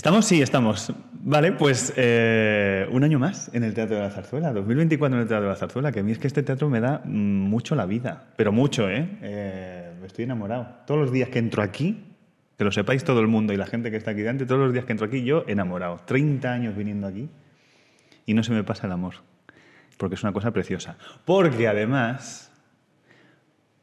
¿Estamos? 0.00 0.24
Sí, 0.24 0.40
estamos. 0.40 0.94
Vale, 1.12 1.52
pues 1.52 1.92
eh, 1.94 2.88
un 2.90 3.04
año 3.04 3.18
más 3.18 3.50
en 3.52 3.64
el 3.64 3.74
Teatro 3.74 3.96
de 3.96 4.00
la 4.00 4.10
Zarzuela, 4.10 4.50
2024 4.50 5.14
en 5.14 5.20
el 5.20 5.28
Teatro 5.28 5.44
de 5.44 5.50
la 5.50 5.56
Zarzuela, 5.56 5.92
que 5.92 6.00
a 6.00 6.02
mí 6.02 6.10
es 6.10 6.18
que 6.18 6.26
este 6.26 6.42
teatro 6.42 6.70
me 6.70 6.80
da 6.80 7.02
mucho 7.04 7.74
la 7.74 7.84
vida, 7.84 8.24
pero 8.34 8.50
mucho, 8.50 8.88
¿eh? 8.88 9.06
eh 9.20 9.92
estoy 10.06 10.24
enamorado. 10.24 10.68
Todos 10.86 11.00
los 11.00 11.12
días 11.12 11.28
que 11.28 11.38
entro 11.38 11.62
aquí, 11.62 12.02
que 12.56 12.64
lo 12.64 12.72
sepáis 12.72 13.04
todo 13.04 13.20
el 13.20 13.26
mundo 13.26 13.52
y 13.52 13.58
la 13.58 13.66
gente 13.66 13.90
que 13.90 13.98
está 13.98 14.12
aquí 14.12 14.20
delante, 14.20 14.46
todos 14.46 14.62
los 14.62 14.72
días 14.72 14.86
que 14.86 14.92
entro 14.92 15.06
aquí, 15.06 15.22
yo 15.22 15.44
enamorado. 15.46 16.00
30 16.06 16.50
años 16.50 16.74
viniendo 16.74 17.06
aquí 17.06 17.28
y 18.24 18.32
no 18.32 18.42
se 18.42 18.52
me 18.52 18.64
pasa 18.64 18.86
el 18.86 18.94
amor, 18.94 19.16
porque 19.98 20.14
es 20.14 20.22
una 20.22 20.32
cosa 20.32 20.50
preciosa. 20.50 20.96
Porque 21.26 21.68
además, 21.68 22.50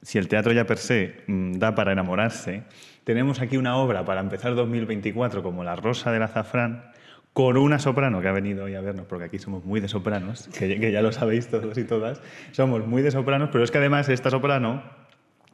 si 0.02 0.18
el 0.18 0.28
teatro 0.28 0.52
ya 0.52 0.66
per 0.66 0.80
se 0.80 1.22
mm, 1.28 1.60
da 1.60 1.76
para 1.76 1.92
enamorarse, 1.92 2.64
tenemos 3.08 3.40
aquí 3.40 3.56
una 3.56 3.78
obra 3.78 4.04
para 4.04 4.20
empezar 4.20 4.54
2024 4.54 5.42
como 5.42 5.64
La 5.64 5.78
Rosa 5.78 6.12
del 6.12 6.24
Azafrán, 6.24 6.92
con 7.32 7.56
una 7.56 7.80
soprano 7.80 8.20
que 8.20 8.28
ha 8.28 8.34
venido 8.34 8.66
hoy 8.66 8.76
a 8.76 8.82
vernos, 8.82 9.06
porque 9.06 9.24
aquí 9.24 9.40
somos 9.40 9.64
muy 9.64 9.80
de 9.80 9.88
sopranos, 9.88 10.50
que, 10.50 10.78
que 10.78 10.92
ya 10.92 11.02
lo 11.02 11.14
sabéis 11.14 11.48
todos 11.48 11.78
y 11.78 11.86
todas, 11.86 12.22
somos 12.52 12.86
muy 12.86 13.02
de 13.02 13.12
sopranos, 13.12 13.48
pero 13.50 13.64
es 13.64 13.72
que 13.72 13.78
además 13.78 14.10
esta 14.10 14.30
soprano, 14.30 14.84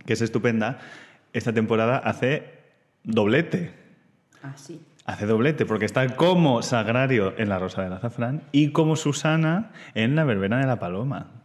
que 0.03 0.13
es 0.13 0.21
estupenda, 0.23 0.79
esta 1.31 1.53
temporada 1.53 1.99
hace 1.99 2.55
doblete. 3.03 3.71
Ah, 4.41 4.53
sí. 4.55 4.81
Hace 5.05 5.27
doblete, 5.27 5.67
porque 5.67 5.85
está 5.85 6.15
como 6.15 6.63
Sagrario 6.63 7.35
en 7.37 7.49
La 7.49 7.59
Rosa 7.59 7.83
del 7.83 7.93
Azafrán 7.93 8.41
y 8.51 8.71
como 8.71 8.95
Susana 8.95 9.73
en 9.93 10.15
La 10.15 10.23
Verbena 10.23 10.57
de 10.57 10.65
la 10.65 10.79
Paloma. 10.79 11.42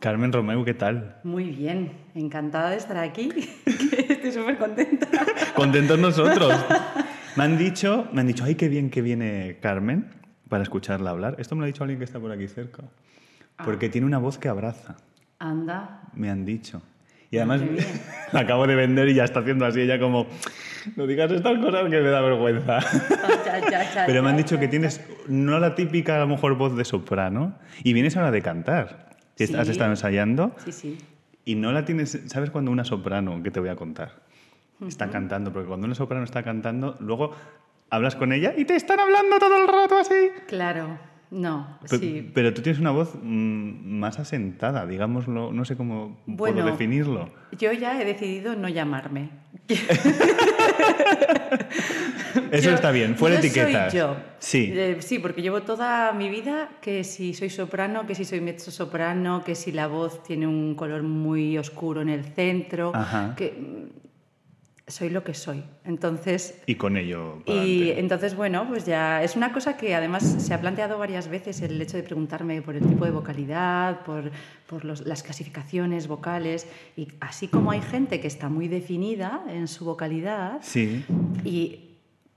Carmen 0.00 0.32
Romeu, 0.32 0.64
¿qué 0.66 0.74
tal? 0.74 1.18
Muy 1.24 1.44
bien, 1.44 1.92
encantada 2.14 2.70
de 2.70 2.76
estar 2.76 2.98
aquí. 2.98 3.30
Estoy 3.64 4.32
súper 4.32 4.58
contenta. 4.58 5.08
Contentos 5.56 5.98
nosotros. 5.98 6.52
Me 7.36 7.44
han 7.44 7.58
dicho, 7.58 8.06
me 8.12 8.20
han 8.20 8.28
dicho, 8.28 8.44
ay, 8.44 8.54
qué 8.54 8.68
bien 8.68 8.90
que 8.90 9.02
viene 9.02 9.58
Carmen 9.60 10.08
para 10.48 10.62
escucharla 10.62 11.10
hablar. 11.10 11.34
Esto 11.38 11.56
me 11.56 11.60
lo 11.60 11.64
ha 11.64 11.66
dicho 11.66 11.82
alguien 11.82 11.98
que 11.98 12.04
está 12.04 12.20
por 12.20 12.30
aquí 12.30 12.46
cerca. 12.46 12.84
Porque 13.64 13.88
tiene 13.88 14.06
una 14.06 14.18
voz 14.18 14.38
que 14.38 14.48
abraza. 14.48 14.94
Anda. 15.40 16.02
Me 16.14 16.30
han 16.30 16.44
dicho. 16.44 16.80
Y 17.32 17.38
además 17.38 17.62
la 18.32 18.40
acabo 18.40 18.68
de 18.68 18.76
vender 18.76 19.08
y 19.08 19.14
ya 19.14 19.24
está 19.24 19.40
haciendo 19.40 19.66
así 19.66 19.80
ella 19.80 19.98
como, 19.98 20.28
no 20.94 21.08
digas 21.08 21.32
estas 21.32 21.58
cosas 21.58 21.90
que 21.90 22.00
me 22.00 22.08
da 22.08 22.20
vergüenza. 22.20 22.78
Pero 24.06 24.22
me 24.22 24.30
han 24.30 24.36
dicho 24.36 24.60
que 24.60 24.68
tienes 24.68 25.00
no 25.26 25.58
la 25.58 25.74
típica 25.74 26.14
a 26.14 26.20
lo 26.20 26.28
mejor 26.28 26.56
voz 26.56 26.76
de 26.76 26.84
soprano 26.84 27.58
y 27.82 27.94
vienes 27.94 28.16
ahora 28.16 28.30
de 28.30 28.42
cantar. 28.42 29.13
Sí. 29.36 29.54
¿Has 29.54 29.68
estado 29.68 29.90
ensayando? 29.90 30.54
Sí, 30.64 30.72
sí. 30.72 30.98
Y 31.44 31.56
no 31.56 31.72
la 31.72 31.84
tienes, 31.84 32.18
¿sabes 32.26 32.50
cuando 32.50 32.70
una 32.70 32.84
soprano, 32.84 33.42
que 33.42 33.50
te 33.50 33.60
voy 33.60 33.68
a 33.68 33.76
contar? 33.76 34.22
Está 34.86 35.10
cantando, 35.10 35.52
porque 35.52 35.68
cuando 35.68 35.86
una 35.86 35.94
soprano 35.94 36.24
está 36.24 36.42
cantando, 36.42 36.96
luego 37.00 37.32
hablas 37.90 38.16
con 38.16 38.32
ella 38.32 38.54
y 38.56 38.64
te 38.64 38.76
están 38.76 39.00
hablando 39.00 39.38
todo 39.38 39.62
el 39.62 39.68
rato 39.68 39.98
así. 39.98 40.30
Claro, 40.46 40.98
no, 41.34 41.78
Pe- 41.88 41.98
sí. 41.98 42.30
Pero 42.34 42.54
tú 42.54 42.62
tienes 42.62 42.80
una 42.80 42.90
voz 42.92 43.14
mm, 43.22 43.98
más 43.98 44.18
asentada, 44.18 44.86
digámoslo, 44.86 45.52
no 45.52 45.64
sé 45.64 45.76
cómo 45.76 46.22
Bueno, 46.26 46.56
puedo 46.56 46.70
definirlo. 46.70 47.30
Yo 47.58 47.72
ya 47.72 48.00
he 48.00 48.04
decidido 48.04 48.54
no 48.56 48.68
llamarme. 48.68 49.30
Eso 52.50 52.70
Yo- 52.70 52.74
está 52.74 52.90
bien, 52.90 53.16
fuera 53.16 53.38
etiquetas. 53.38 53.90
Soy 53.92 54.00
yo. 54.00 54.16
Sí. 54.38 54.70
Eh, 54.72 54.96
sí, 55.00 55.18
porque 55.18 55.42
llevo 55.42 55.62
toda 55.62 56.12
mi 56.12 56.28
vida 56.28 56.68
que 56.80 57.04
si 57.04 57.32
soy 57.34 57.50
soprano, 57.50 58.06
que 58.06 58.14
si 58.14 58.24
soy 58.24 58.40
mezzo 58.40 58.70
soprano, 58.70 59.42
que 59.44 59.54
si 59.54 59.72
la 59.72 59.86
voz 59.86 60.22
tiene 60.22 60.46
un 60.46 60.74
color 60.74 61.02
muy 61.02 61.56
oscuro 61.58 62.00
en 62.02 62.08
el 62.08 62.24
centro, 62.24 62.92
Ajá. 62.94 63.34
que 63.36 63.52
mm, 63.52 64.04
soy 64.86 65.08
lo 65.08 65.24
que 65.24 65.32
soy. 65.32 65.64
Entonces, 65.84 66.60
Y 66.66 66.74
con 66.74 66.96
ello. 66.98 67.42
y 67.46 67.90
entonces, 67.92 68.34
bueno, 68.36 68.66
pues 68.68 68.84
ya 68.84 69.22
es 69.22 69.34
una 69.34 69.52
cosa 69.52 69.76
que 69.78 69.94
además 69.94 70.22
se 70.38 70.52
ha 70.52 70.60
planteado 70.60 70.98
varias 70.98 71.28
veces 71.28 71.62
el 71.62 71.80
hecho 71.80 71.96
de 71.96 72.02
preguntarme 72.02 72.60
por 72.60 72.76
el 72.76 72.86
tipo 72.86 73.04
de 73.06 73.10
vocalidad, 73.10 74.04
por, 74.04 74.30
por 74.66 74.84
los- 74.84 75.06
las 75.06 75.22
clasificaciones 75.22 76.06
vocales. 76.06 76.66
Y 76.96 77.08
así 77.20 77.48
como 77.48 77.70
hay 77.70 77.80
gente 77.80 78.20
que 78.20 78.26
está 78.26 78.48
muy 78.50 78.68
definida 78.68 79.42
en 79.48 79.68
su 79.68 79.84
vocalidad, 79.86 80.58
Sí. 80.60 81.02
y 81.44 81.83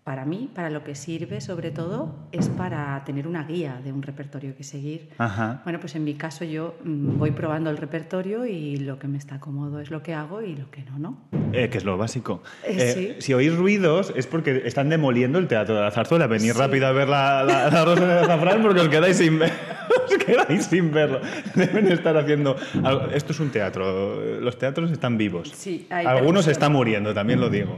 para 0.08 0.24
mí, 0.24 0.50
para 0.56 0.70
lo 0.70 0.86
que 0.86 0.96
sirve 0.96 1.42
sobre 1.42 1.70
todo, 1.70 2.16
es 2.32 2.48
para 2.48 3.04
tener 3.04 3.28
una 3.28 3.44
guía 3.44 3.82
de 3.84 3.92
un 3.92 4.02
repertorio 4.02 4.56
que 4.56 4.64
seguir. 4.64 5.10
Ajá. 5.18 5.60
Bueno, 5.66 5.82
pues 5.82 5.96
en 5.96 6.06
mi 6.06 6.14
caso 6.14 6.46
yo 6.46 6.76
mm, 6.86 7.18
voy 7.18 7.32
probando 7.32 7.70
el 7.70 7.76
repertorio 7.76 8.46
y 8.46 8.78
lo 8.78 9.00
que 9.00 9.10
me 9.10 9.18
está 9.18 9.42
cómodo 9.42 9.82
es 9.82 9.92
lo 9.92 10.02
que 10.02 10.14
hago 10.14 10.42
y 10.42 10.56
lo 10.56 10.72
que 10.72 10.84
no, 10.84 10.98
¿no? 10.98 11.18
Eh, 11.52 11.68
que 11.70 11.78
es 11.78 11.84
lo 11.84 11.98
básico. 11.98 12.42
Eh, 12.64 12.78
Eh, 12.80 12.94
sí. 12.94 13.16
Si 13.22 13.34
oís 13.34 13.54
ruidos 13.54 14.14
es 14.16 14.28
porque 14.28 14.62
están 14.64 14.88
demoliendo 14.88 15.40
el 15.40 15.48
Teatro 15.50 15.76
de 15.76 15.82
la 15.82 15.92
Zarzuela. 15.92 16.26
Venid 16.28 16.54
Sí. 16.54 16.58
rápido 16.58 16.88
a 16.88 16.94
ver 16.94 17.10
la, 17.10 17.44
la, 17.44 17.70
la 17.70 17.84
Rosa 17.84 18.06
de 18.08 18.20
Azafrán 18.22 18.62
porque 18.62 18.80
os 18.80 18.88
quedáis 18.88 19.18
sin 19.18 19.38
ver. 19.40 19.52
Os 20.08 20.18
quedáis 20.24 20.66
sin 20.68 20.92
verlo. 20.92 21.20
Deben 21.56 21.92
estar 21.92 22.16
haciendo... 22.16 22.56
algo- 22.84 23.08
Esto 23.14 23.34
es 23.34 23.40
un 23.42 23.50
teatro. 23.50 24.40
Los 24.40 24.58
teatros 24.58 24.90
están 24.92 25.18
vivos. 25.18 25.50
Sí, 25.54 25.86
hay 25.90 26.06
Algunos 26.06 26.48
están 26.48 26.72
muriendo, 26.72 27.14
también 27.14 27.42
lo 27.42 27.50
digo. 27.50 27.78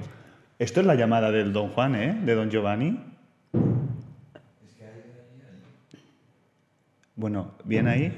Esto 0.59 0.81
es 0.81 0.85
la 0.85 0.95
llamada 0.95 1.31
del 1.31 1.53
Don 1.53 1.69
Juan, 1.69 1.95
¿eh? 1.95 2.19
De 2.25 2.35
Don 2.35 2.49
Giovanni. 2.51 2.99
Bueno, 7.15 7.53
¿bien 7.63 7.87
ahí? 7.87 8.13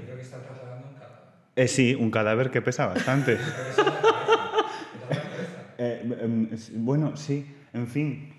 Eh, 1.56 1.68
sí, 1.68 1.96
un 1.96 2.12
cadáver 2.12 2.50
que 2.52 2.62
pesa 2.62 2.88
bastante. 2.88 3.38
Eh, 5.84 6.16
em, 6.22 6.47
es- 6.53 6.72
bueno, 6.75 7.18
sí, 7.18 7.44
en 7.74 7.88
fin. 7.88 8.34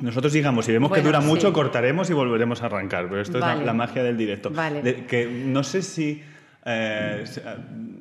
Nosotros 0.00 0.30
digamos, 0.34 0.66
si 0.66 0.72
vemos 0.72 0.92
que 0.92 1.00
dura 1.00 1.20
mucho, 1.22 1.46
sí. 1.48 1.52
cortaremos 1.54 2.10
y 2.10 2.12
volveremos 2.12 2.62
a 2.62 2.66
arrancar. 2.66 3.08
Pero 3.08 3.22
esto 3.22 3.38
es 3.38 3.40
la, 3.40 3.54
la 3.56 3.72
magia 3.72 4.02
del 4.02 4.18
directo. 4.18 4.50
Vale. 4.50 4.82
De- 4.82 5.06
que 5.06 5.24
no 5.26 5.64
sé 5.64 5.80
si 5.80 6.22
eh, 6.66 7.24
ah, 7.46 7.56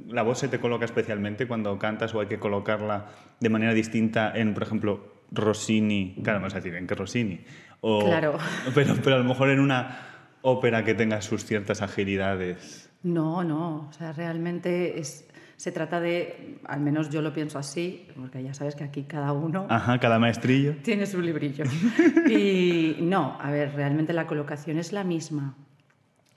la 0.09 0.23
voz 0.23 0.39
se 0.39 0.49
te 0.49 0.59
coloca 0.59 0.83
especialmente 0.83 1.47
cuando 1.47 1.79
cantas 1.79 2.13
o 2.13 2.19
hay 2.19 2.27
que 2.27 2.37
colocarla 2.37 3.05
de 3.39 3.47
manera 3.47 3.73
distinta 3.73 4.33
en, 4.35 4.53
por 4.53 4.63
ejemplo, 4.63 5.05
Rossini. 5.31 6.15
Claro, 6.23 6.39
me 6.39 6.43
vas 6.45 6.53
a 6.53 6.57
decir, 6.57 6.75
¿en 6.75 6.87
qué 6.87 6.95
Rossini? 6.95 7.39
O- 7.81 8.05
Claro. 8.05 8.37
Pero, 8.75 8.95
pero 9.03 9.15
a 9.15 9.19
lo 9.19 9.25
mejor 9.25 9.49
en 9.49 9.59
una 9.59 9.97
ópera 10.43 10.83
que 10.83 10.93
tenga 10.93 11.21
sus 11.21 11.45
ciertas 11.45 11.81
agilidades. 11.81 12.89
No, 13.03 13.43
no, 13.43 13.87
o 13.89 13.93
sea, 13.93 14.11
realmente 14.13 14.99
es, 14.99 15.27
se 15.57 15.71
trata 15.71 15.99
de, 15.99 16.59
al 16.65 16.79
menos 16.81 17.09
yo 17.09 17.21
lo 17.23 17.33
pienso 17.33 17.57
así, 17.57 18.07
porque 18.15 18.43
ya 18.43 18.53
sabes 18.53 18.75
que 18.75 18.83
aquí 18.83 19.03
cada 19.03 19.33
uno 19.33 19.65
Ajá, 19.69 19.99
cada 19.99 20.19
maestrillo. 20.19 20.75
tiene 20.83 21.05
su 21.07 21.19
librillo. 21.21 21.63
Y 22.29 22.97
no, 23.01 23.37
a 23.41 23.49
ver, 23.51 23.73
realmente 23.73 24.13
la 24.13 24.27
colocación 24.27 24.77
es 24.77 24.93
la 24.93 25.03
misma. 25.03 25.55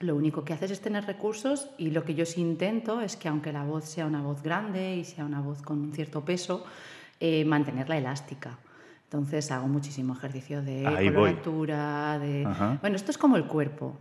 Lo 0.00 0.16
único 0.16 0.44
que 0.44 0.53
haces 0.55 0.71
es 0.71 0.81
tener 0.81 1.05
recursos 1.05 1.69
y 1.78 1.91
lo 1.91 2.05
que 2.05 2.15
yo 2.15 2.25
sí 2.26 2.41
intento 2.41 3.00
es 3.00 3.16
que 3.16 3.28
aunque 3.28 3.53
la 3.53 3.65
voz 3.65 3.84
sea 3.84 4.06
una 4.06 4.22
voz 4.22 4.43
grande 4.43 4.97
y 4.97 5.05
sea 5.05 5.25
una 5.25 5.41
voz 5.41 5.62
con 5.62 5.78
un 5.81 5.93
cierto 5.93 6.25
peso, 6.25 6.65
eh, 7.21 7.44
mantenerla 7.44 7.97
elástica. 7.99 8.59
Entonces 9.04 9.50
hago 9.53 9.69
muchísimo 9.69 10.15
ejercicio 10.15 10.62
de 10.62 10.87
Ahí 10.87 11.09
voy. 11.10 11.15
coloratura, 11.34 12.19
de... 12.19 12.44
Ajá. 12.44 12.78
Bueno, 12.81 12.97
esto 12.97 13.10
es 13.10 13.19
como 13.19 13.37
el 13.37 13.44
cuerpo. 13.44 13.97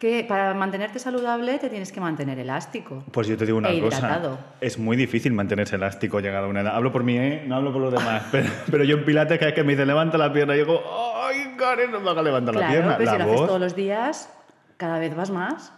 Que 0.00 0.24
para 0.28 0.52
mantenerte 0.52 0.98
saludable 0.98 1.58
te 1.58 1.70
tienes 1.70 1.90
que 1.90 2.00
mantener 2.00 2.38
elástico. 2.38 3.02
Pues 3.12 3.28
yo 3.28 3.36
te 3.36 3.46
digo 3.46 3.56
una 3.56 3.70
E 3.70 3.80
cosa. 3.80 4.38
Es 4.60 4.78
muy 4.78 4.94
difícil 4.96 5.32
mantenerse 5.32 5.76
elástico 5.76 6.20
llegado 6.20 6.46
a 6.46 6.48
una 6.50 6.60
edad. 6.60 6.74
Hablo 6.76 6.92
por 6.92 7.02
mí, 7.02 7.16
¿eh? 7.16 7.44
No 7.46 7.56
hablo 7.56 7.72
por 7.72 7.80
los 7.80 7.92
demás. 7.94 8.24
Pero, 8.30 8.48
pero 8.70 8.84
yo 8.84 8.98
en 8.98 9.04
Pilates, 9.06 9.38
cada 9.38 9.46
vez 9.52 9.54
que 9.54 9.64
me 9.64 9.72
dice 9.72 9.86
levanta 9.86 10.18
la 10.18 10.30
pierna, 10.32 10.54
yo 10.54 10.66
digo, 10.66 10.82
¡ay, 11.24 11.54
Karen, 11.56 11.92
no 11.92 12.00
me 12.00 12.10
haga 12.10 12.22
levantar 12.22 12.54
la 12.54 12.60
Claro, 12.60 12.72
pierna! 12.74 12.96
pero 12.98 13.04
la 13.06 13.12
si 13.12 13.18
lo 13.18 13.24
haces 13.24 13.36
voz. 13.40 13.46
todos 13.46 13.60
los 13.60 13.74
días, 13.76 14.30
cada 14.76 14.98
vez 14.98 15.16
vas 15.16 15.30
más. 15.30 15.72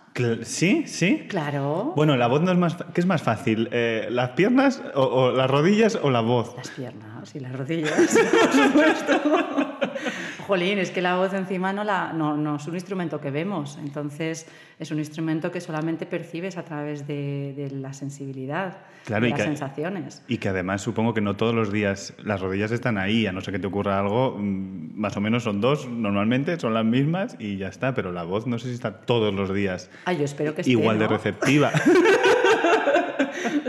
¿Sí? 0.44 0.84
¿Sí? 0.86 1.26
Claro. 1.28 1.92
Bueno, 1.96 2.16
la 2.16 2.26
voz 2.26 2.42
no 2.42 2.52
es 2.52 2.58
más. 2.58 2.76
¿Qué 2.94 3.00
es 3.00 3.06
más 3.06 3.22
fácil? 3.22 3.68
Eh, 3.72 4.08
¿Las 4.10 4.30
piernas 4.30 4.82
o, 4.94 5.02
o 5.02 5.32
las 5.32 5.50
rodillas 5.50 5.98
o 6.02 6.10
la 6.10 6.20
voz? 6.20 6.54
Las 6.56 6.70
piernas 6.70 7.34
y 7.34 7.40
las 7.40 7.52
rodillas, 7.52 7.92
por 8.42 8.52
supuesto. 8.52 9.20
Jolín, 10.48 10.78
es 10.78 10.90
que 10.90 11.00
la 11.02 11.16
voz 11.16 11.32
encima 11.34 11.72
no, 11.72 11.84
la, 11.84 12.12
no, 12.12 12.36
no 12.36 12.56
es 12.56 12.66
un 12.66 12.74
instrumento 12.74 13.20
que 13.20 13.30
vemos, 13.30 13.78
entonces 13.80 14.46
es 14.80 14.90
un 14.90 14.98
instrumento 14.98 15.52
que 15.52 15.60
solamente 15.60 16.06
percibes 16.06 16.56
a 16.56 16.62
través 16.64 17.06
de, 17.06 17.52
de 17.54 17.70
la 17.70 17.92
sensibilidad, 17.92 18.78
Claro, 19.04 19.22
de 19.24 19.28
y 19.28 19.30
las 19.32 19.40
que- 19.40 19.46
sensaciones. 19.46 20.22
Y 20.26 20.38
que 20.38 20.48
además 20.48 20.80
supongo 20.82 21.12
que 21.14 21.20
no 21.20 21.36
todos 21.36 21.54
los 21.54 21.70
días 21.70 22.14
las 22.24 22.40
rodillas 22.40 22.72
están 22.72 22.96
ahí, 22.98 23.26
a 23.26 23.32
no 23.32 23.40
ser 23.42 23.52
que 23.52 23.60
te 23.60 23.66
ocurra 23.66 23.98
algo, 24.00 24.36
mm, 24.38 24.92
más 24.98 25.16
o 25.16 25.20
menos 25.20 25.42
son 25.44 25.60
dos 25.60 25.86
normalmente, 25.86 26.58
son 26.58 26.72
las 26.74 26.84
mismas 26.84 27.36
y 27.38 27.58
ya 27.58 27.68
está, 27.68 27.94
pero 27.94 28.10
la 28.10 28.22
voz 28.24 28.46
no 28.46 28.58
sé 28.58 28.68
si 28.68 28.74
está 28.74 29.00
todos 29.02 29.34
los 29.34 29.52
días 29.54 29.90
Ah, 30.06 30.12
yo 30.14 30.24
espero 30.24 30.54
que 30.54 30.62
esté, 30.62 30.70
igual 30.72 30.98
de 30.98 31.08
receptiva. 31.08 31.70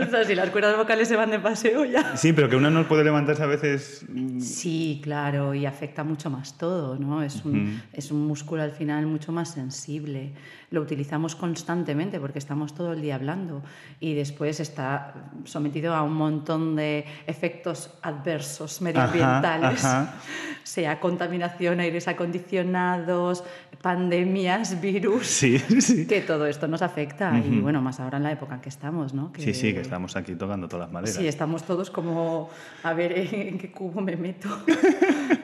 O 0.06 0.10
sea, 0.10 0.24
si 0.24 0.34
las 0.34 0.50
cuerdas 0.50 0.76
vocales 0.76 1.08
se 1.08 1.16
van 1.16 1.30
de 1.30 1.38
paseo 1.38 1.84
ya. 1.84 2.16
sí, 2.16 2.32
pero 2.32 2.48
que 2.48 2.56
una 2.56 2.70
no 2.70 2.86
puede 2.88 3.04
levantarse 3.04 3.42
a 3.42 3.46
veces... 3.46 4.04
mm, 4.08 4.40
Sí, 4.40 5.00
claro, 5.02 5.54
y 5.54 5.66
afecta 5.66 6.04
mucho 6.04 6.30
más 6.30 6.56
todo, 6.58 6.96
¿no? 6.96 7.22
Es 7.22 7.44
un, 7.44 7.82
es 7.92 8.10
un 8.10 8.26
músculo 8.26 8.62
al 8.62 8.72
final 8.72 9.06
mucho 9.06 9.32
más 9.32 9.50
sensible. 9.50 10.32
Lo 10.70 10.80
utilizamos 10.82 11.34
constantemente 11.34 12.20
porque 12.20 12.38
estamos 12.38 12.74
todo 12.74 12.92
el 12.92 13.02
día 13.02 13.16
hablando 13.16 13.62
y 13.98 14.14
después 14.14 14.60
está 14.60 15.14
sometido 15.44 15.94
a 15.94 16.02
un 16.02 16.14
montón 16.14 16.76
de 16.76 17.04
efectos 17.26 17.90
adversos 18.02 18.80
medioambientales, 18.80 19.84
ajá. 19.84 20.14
sea 20.62 21.00
contaminación, 21.00 21.80
aires 21.80 22.06
acondicionados, 22.06 23.42
pandemias, 23.82 24.80
virus, 24.80 25.26
Sí, 25.26 25.58
sí. 25.80 26.06
que 26.06 26.20
todo 26.20 26.46
esto 26.46 26.68
nos 26.68 26.82
afecta 26.82 27.36
y 27.38 27.60
bueno, 27.60 27.80
más 27.82 27.98
ahora 28.00 28.18
en 28.18 28.24
la 28.24 28.32
época 28.32 28.54
en 28.56 28.60
que 28.60 28.68
estamos, 28.68 29.14
¿no? 29.14 29.32
Sí, 29.38 29.52
sí, 29.60 29.74
que 29.74 29.80
estamos 29.80 30.16
aquí 30.16 30.34
tocando 30.34 30.68
todas 30.68 30.86
las 30.86 30.92
maderas. 30.92 31.16
Sí, 31.16 31.26
estamos 31.26 31.62
todos 31.64 31.90
como, 31.90 32.50
a 32.82 32.92
ver 32.94 33.12
en 33.12 33.58
qué 33.58 33.70
cubo 33.70 34.00
me 34.00 34.16
meto. 34.16 34.48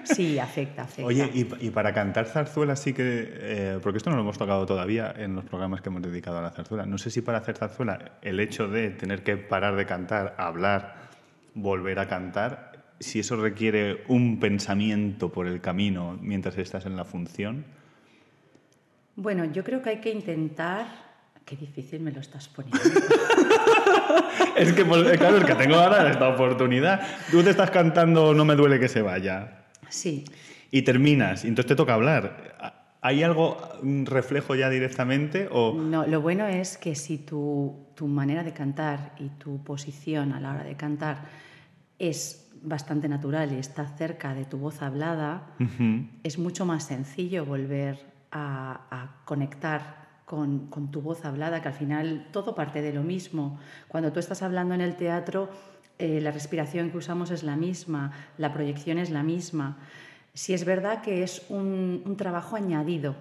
Sí, 0.05 0.39
afecta, 0.39 0.83
afecta. 0.83 1.05
Oye, 1.05 1.29
y, 1.35 1.67
y 1.67 1.71
para 1.71 1.93
cantar 1.93 2.27
zarzuela 2.27 2.77
sí 2.77 2.93
que, 2.93 3.29
eh, 3.29 3.79
porque 3.83 3.99
esto 3.99 4.09
no 4.09 4.17
lo 4.17 4.23
hemos 4.23 4.39
tocado 4.39 4.65
todavía 4.65 5.13
en 5.17 5.35
los 5.35 5.45
programas 5.45 5.81
que 5.81 5.89
hemos 5.89 6.01
dedicado 6.01 6.39
a 6.39 6.43
la 6.43 6.51
zarzuela, 6.51 6.87
no 6.87 6.97
sé 6.97 7.11
si 7.11 7.23
para 7.23 7.39
hacer 7.39 7.57
zarzuela 7.57 8.13
el 8.23 8.39
hecho 8.39 8.69
de 8.69 8.91
tener 8.91 9.25
que 9.25 9.37
parar 9.37 9.75
de 9.75 9.85
cantar, 9.85 10.37
hablar, 10.39 10.95
volver 11.55 11.99
a 11.99 12.07
cantar, 12.07 12.73
si 13.01 13.21
eso 13.21 13.37
requiere 13.37 14.05
un 14.09 14.39
pensamiento 14.39 15.31
por 15.31 15.47
el 15.47 15.61
camino 15.61 16.19
mientras 16.21 16.57
estás 16.59 16.87
en 16.87 16.97
la 16.97 17.05
función. 17.05 17.65
Bueno, 19.17 19.45
yo 19.47 19.65
creo 19.65 19.83
que 19.83 19.91
hay 19.91 20.01
que 20.01 20.11
intentar... 20.11 21.07
Qué 21.45 21.57
difícil 21.57 22.01
me 22.01 22.11
lo 22.11 22.21
estás 22.21 22.49
poniendo. 22.49 22.81
Es 24.57 24.73
que, 24.73 24.85
pues, 24.85 25.19
claro, 25.19 25.39
es 25.39 25.45
que 25.45 25.55
tengo 25.55 25.77
ahora 25.77 26.11
esta 26.11 26.29
oportunidad. 26.29 27.01
Tú 27.31 27.43
te 27.43 27.51
estás 27.51 27.71
cantando 27.71 28.33
No 28.35 28.45
me 28.45 28.55
duele 28.55 28.81
que 28.81 28.89
se 28.89 29.03
vaya. 29.03 29.65
Sí, 29.89 30.25
Y 30.71 30.83
terminas, 30.83 31.45
y 31.45 31.49
entonces 31.49 31.69
te 31.69 31.77
toca 31.77 31.95
hablar. 31.95 32.57
¿Hay 33.03 33.23
algo, 33.23 33.57
un 33.83 34.05
reflejo 34.05 34.55
ya 34.57 34.69
directamente? 34.69 35.49
O... 35.53 35.75
no, 35.75 36.07
lo 36.07 36.21
bueno 36.21 36.47
es 36.47 36.77
que 36.77 36.97
si 36.97 37.19
tu, 37.19 37.87
tu 37.95 38.09
manera 38.09 38.43
de 38.43 38.53
cantar 38.53 39.15
y 39.19 39.29
tu 39.29 39.63
posición 39.63 40.33
a 40.33 40.41
la 40.41 40.53
hora 40.53 40.65
de 40.65 40.75
cantar 40.75 41.19
es 41.99 42.51
bastante 42.63 43.09
natural 43.09 43.53
y 43.53 43.59
está 43.59 43.87
cerca 43.97 44.35
de 44.35 44.45
tu 44.45 44.59
voz 44.59 44.83
hablada, 44.83 45.55
es 46.25 46.39
mucho 46.39 46.67
más 46.67 46.85
sencillo 46.85 47.45
volver 47.45 48.05
a, 48.33 48.87
a 48.91 49.25
conectar 49.25 50.06
con, 50.27 50.67
con 50.67 50.91
tu 50.91 51.01
voz 51.01 51.25
hablada, 51.25 51.63
que 51.63 51.69
al 51.69 51.75
final 51.75 52.27
todo 52.33 52.55
parte 52.55 52.83
de 52.83 52.93
lo 52.93 53.03
mismo. 53.03 53.59
Cuando 53.89 54.13
tú 54.13 54.21
estás 54.21 54.43
hablando 54.43 54.75
en 54.75 54.83
el 54.83 54.97
teatro, 54.97 55.49
eh, 55.99 56.21
la 56.21 56.33
respiración 56.33 56.91
que 56.91 56.99
usamos 56.99 57.31
es 57.31 57.43
la 57.43 57.57
misma, 57.57 58.13
la 58.37 58.53
proyección 58.53 58.99
es 58.99 59.11
la 59.11 59.23
misma. 59.23 59.79
Si 60.35 60.53
es 60.53 60.67
verdad 60.67 61.01
que 61.01 61.23
es 61.23 61.47
un, 61.49 62.03
un 62.05 62.17
trabajo 62.17 62.57
añadido, 62.57 63.15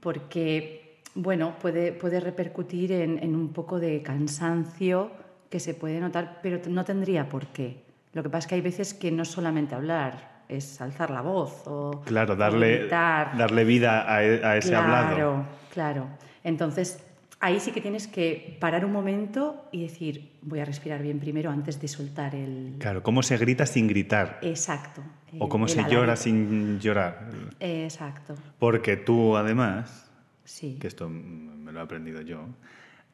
porque 0.00 0.98
bueno, 1.14 1.54
puede, 1.60 1.92
puede 1.92 2.18
repercutir 2.18 2.90
en, 2.90 3.22
en 3.22 3.36
un 3.36 3.52
poco 3.52 3.78
de 3.78 4.02
cansancio 4.02 5.12
que 5.50 5.60
se 5.60 5.74
puede 5.74 6.00
notar, 6.00 6.40
pero 6.42 6.60
no 6.68 6.84
tendría 6.84 7.28
por 7.28 7.46
qué. 7.48 7.84
Lo 8.12 8.22
que 8.22 8.30
pasa 8.30 8.38
es 8.38 8.46
que 8.48 8.54
hay 8.56 8.60
veces 8.60 8.94
que 8.94 9.12
no 9.12 9.24
solamente 9.24 9.74
hablar, 9.74 10.29
es 10.50 10.80
alzar 10.80 11.10
la 11.10 11.20
voz 11.22 11.62
o 11.66 12.02
Claro, 12.04 12.36
darle, 12.36 12.78
gritar. 12.80 13.36
darle 13.36 13.64
vida 13.64 14.12
a, 14.12 14.24
e- 14.24 14.44
a 14.44 14.56
ese 14.56 14.70
claro, 14.70 14.84
hablado. 14.94 15.44
Claro, 15.72 16.06
Entonces, 16.42 17.02
ahí 17.38 17.60
sí 17.60 17.70
que 17.72 17.80
tienes 17.80 18.06
que 18.06 18.56
parar 18.60 18.84
un 18.84 18.92
momento 18.92 19.64
y 19.72 19.82
decir, 19.82 20.32
voy 20.42 20.60
a 20.60 20.64
respirar 20.64 21.02
bien 21.02 21.20
primero 21.20 21.50
antes 21.50 21.80
de 21.80 21.88
soltar 21.88 22.34
el... 22.34 22.76
Claro, 22.78 23.02
cómo 23.02 23.22
se 23.22 23.36
grita 23.38 23.66
sin 23.66 23.86
gritar. 23.86 24.38
Exacto. 24.42 25.02
O 25.38 25.48
cómo 25.48 25.68
se 25.68 25.84
llora 25.88 26.16
sin 26.16 26.80
llorar. 26.80 27.28
Exacto, 27.60 28.34
Porque 28.58 28.96
tú, 28.96 29.36
además, 29.36 30.10
sí. 30.44 30.76
que 30.80 30.88
esto 30.88 31.08
me 31.08 31.70
lo 31.72 31.78
he 31.78 31.82
aprendido 31.82 32.20
yo, 32.20 32.40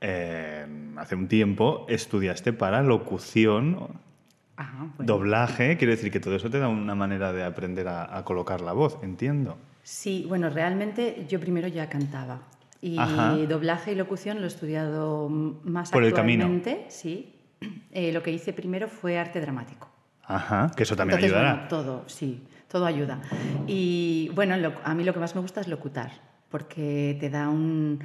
eh, 0.01 0.67
hace 0.97 1.15
un 1.15 1.29
tiempo 1.29 1.85
estudiaste 1.89 2.53
para 2.53 2.83
locución, 2.83 4.01
Bueno. 4.57 4.95
doblaje, 5.13 5.77
quiero 5.77 5.93
decir 5.93 6.11
que 6.11 6.21
todo 6.21 6.35
eso 6.37 6.49
te 6.51 6.59
da 6.59 6.69
una 6.69 6.95
manera 6.95 7.33
de 7.33 7.45
aprender 7.45 7.89
a, 7.89 8.17
a 8.17 8.25
colocar 8.25 8.61
la 8.63 8.73
voz, 8.73 8.99
entiendo. 9.03 9.59
Sí, 9.83 10.25
bueno, 10.29 10.49
realmente 10.51 11.27
yo 11.29 11.39
primero 11.41 11.69
ya 11.69 11.89
cantaba. 11.89 12.41
Y 12.81 12.99
Ajá. 12.99 13.37
doblaje 13.49 13.93
y 13.93 13.95
locución 13.95 14.39
lo 14.39 14.45
he 14.45 14.49
estudiado 14.49 15.29
más 15.29 15.91
Por 15.91 16.05
el 16.05 16.13
camino. 16.15 16.45
actualmente, 16.45 16.87
sí. 16.89 17.35
Eh, 17.93 18.13
lo 18.13 18.23
que 18.23 18.31
hice 18.31 18.53
primero 18.53 18.89
fue 18.89 19.19
arte 19.19 19.41
dramático. 19.41 19.89
Ajá, 20.25 20.71
que 20.77 20.83
eso 20.83 20.97
también 20.97 21.19
Entonces, 21.19 21.37
ayudará. 21.37 21.55
bueno, 21.55 21.69
todo, 21.69 22.05
sí, 22.09 22.43
todo 22.69 22.85
ayuda. 22.87 23.21
Y 23.67 24.31
bueno, 24.35 24.57
lo- 24.57 24.75
a 24.85 24.95
mí 24.95 25.05
lo 25.05 25.13
que 25.15 25.21
más 25.21 25.35
me 25.35 25.41
gusta 25.41 25.61
es 25.61 25.69
locutar, 25.69 26.11
porque 26.51 27.17
te 27.21 27.31
da 27.31 27.49
un- 27.49 28.01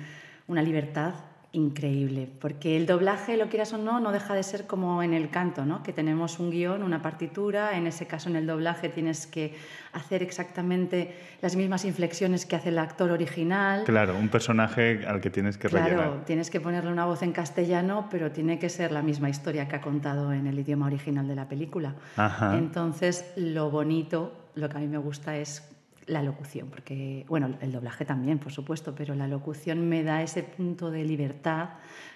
una 0.47 0.62
libertad 0.62 1.13
increíble, 1.53 2.30
porque 2.39 2.77
el 2.77 2.86
doblaje, 2.86 3.36
lo 3.36 3.50
quieras 3.50 3.74
o 3.74 3.77
no, 3.77 4.00
no 4.00 4.13
deja 4.13 4.33
de 4.33 4.44
ser 4.44 4.68
como 4.68 5.03
en 5.03 5.13
el 5.13 5.30
canto, 5.30 5.65
¿no? 5.65 5.83
que 5.83 5.92
tenemos 5.92 6.39
un 6.39 6.50
guion, 6.50 6.81
una 6.81 7.01
partitura, 7.01 7.77
en 7.77 7.88
ese 7.88 8.06
caso 8.07 8.30
en 8.30 8.38
el 8.38 8.48
doblaje 8.48 8.88
tienes 8.88 9.27
que 9.27 9.53
hacer 9.92 10.24
exactamente 10.24 11.13
las 11.42 11.57
mismas 11.57 11.83
inflexiones 11.83 12.45
que 12.45 12.56
hace 12.56 12.69
el 12.69 12.80
actor 12.80 13.12
original. 13.12 13.83
Claro, 13.83 14.15
un 14.18 14.30
personaje 14.30 15.06
al 15.06 15.19
que 15.19 15.30
tienes 15.30 15.57
que 15.57 15.68
Claro, 15.68 15.86
rellenar. 15.98 16.25
tienes 16.25 16.50
que 16.50 16.62
ponerle 16.62 16.89
una 16.92 17.06
voz 17.06 17.21
en 17.21 17.33
castellano, 17.33 18.07
pero 18.09 18.31
tiene 18.31 18.57
que 18.57 18.69
ser 18.69 18.94
la 18.94 19.01
misma 19.01 19.30
historia 19.30 19.68
que 19.68 19.75
ha 19.75 19.81
contado 19.81 20.31
en 20.31 20.47
el 20.47 20.57
idioma 20.57 20.86
original 20.86 21.27
de 21.27 21.36
la 21.36 21.50
película. 21.50 21.95
Ajá. 22.15 22.57
Entonces, 22.57 23.25
lo 23.36 23.69
bonito, 23.69 24.31
lo 24.56 24.69
que 24.69 24.77
a 24.77 24.80
mí 24.80 24.88
me 24.88 24.97
gusta 25.00 25.36
es 25.36 25.68
la 26.07 26.24
locución, 26.24 26.69
porque, 26.69 27.25
bueno, 27.27 27.57
el 27.62 27.71
doblaje 27.71 28.06
también, 28.06 28.39
por 28.39 28.51
supuesto, 28.51 28.94
pero 28.95 29.15
la 29.15 29.27
locución 29.27 29.88
me 29.88 30.03
da 30.03 30.21
ese 30.21 30.44
punto 30.44 30.92
de 30.92 31.03
libertad, 31.03 31.69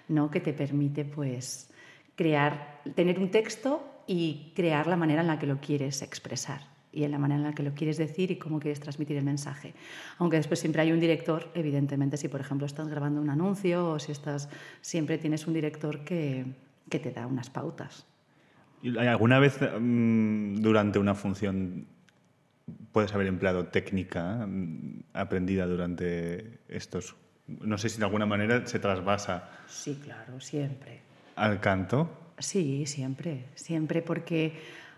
¿no? 0.07 0.31
Que 0.31 0.39
te 0.39 0.53
permite, 0.53 1.05
pues, 1.05 1.69
crear, 2.15 2.81
tener 2.95 3.19
un 3.19 3.29
texto 3.29 3.83
y 4.07 4.51
crear 4.55 4.87
la 4.87 4.95
manera 4.95 5.21
en 5.21 5.27
la 5.27 5.39
que 5.39 5.47
lo 5.47 5.59
quieres 5.59 6.01
expresar 6.01 6.61
y 6.91 7.03
en 7.03 7.11
la 7.11 7.19
manera 7.19 7.41
en 7.41 7.47
la 7.47 7.53
que 7.53 7.63
lo 7.63 7.73
quieres 7.73 7.97
decir 7.97 8.31
y 8.31 8.37
cómo 8.37 8.59
quieres 8.59 8.79
transmitir 8.79 9.17
el 9.17 9.23
mensaje. 9.23 9.73
Aunque 10.17 10.37
después 10.37 10.59
siempre 10.59 10.81
hay 10.81 10.93
un 10.93 10.99
director, 10.99 11.51
evidentemente, 11.53 12.15
si 12.15 12.29
por 12.29 12.39
ejemplo 12.39 12.65
estás 12.65 12.87
grabando 12.87 13.19
un 13.19 13.29
anuncio 13.29 13.89
o 13.91 13.99
si 13.99 14.13
estás, 14.13 14.49
siempre 14.81 15.17
tienes 15.17 15.45
un 15.45 15.53
director 15.53 16.05
que, 16.05 16.45
que 16.89 16.99
te 16.99 17.11
da 17.11 17.27
unas 17.27 17.49
pautas. 17.49 18.05
¿Y 18.81 18.95
¿Alguna 18.97 19.39
vez 19.39 19.59
mm, 19.61 20.61
durante 20.61 20.97
una 20.97 21.15
función 21.15 21.85
puedes 22.91 23.13
haber 23.13 23.27
empleado 23.27 23.65
técnica 23.67 24.45
mm, 24.47 25.03
aprendida 25.13 25.65
durante 25.65 26.59
estos... 26.67 27.15
No 27.47 27.77
sé 27.77 27.89
si 27.89 27.99
de 27.99 28.05
alguna 28.05 28.25
manera 28.25 28.65
se 28.65 28.79
trasvasa 28.79 29.49
Sí, 29.67 29.99
claro, 30.03 30.39
siempre. 30.39 31.01
al 31.35 31.59
canto. 31.59 32.09
Sí, 32.39 32.85
siempre, 32.87 33.45
siempre, 33.55 34.01
porque 34.01 34.53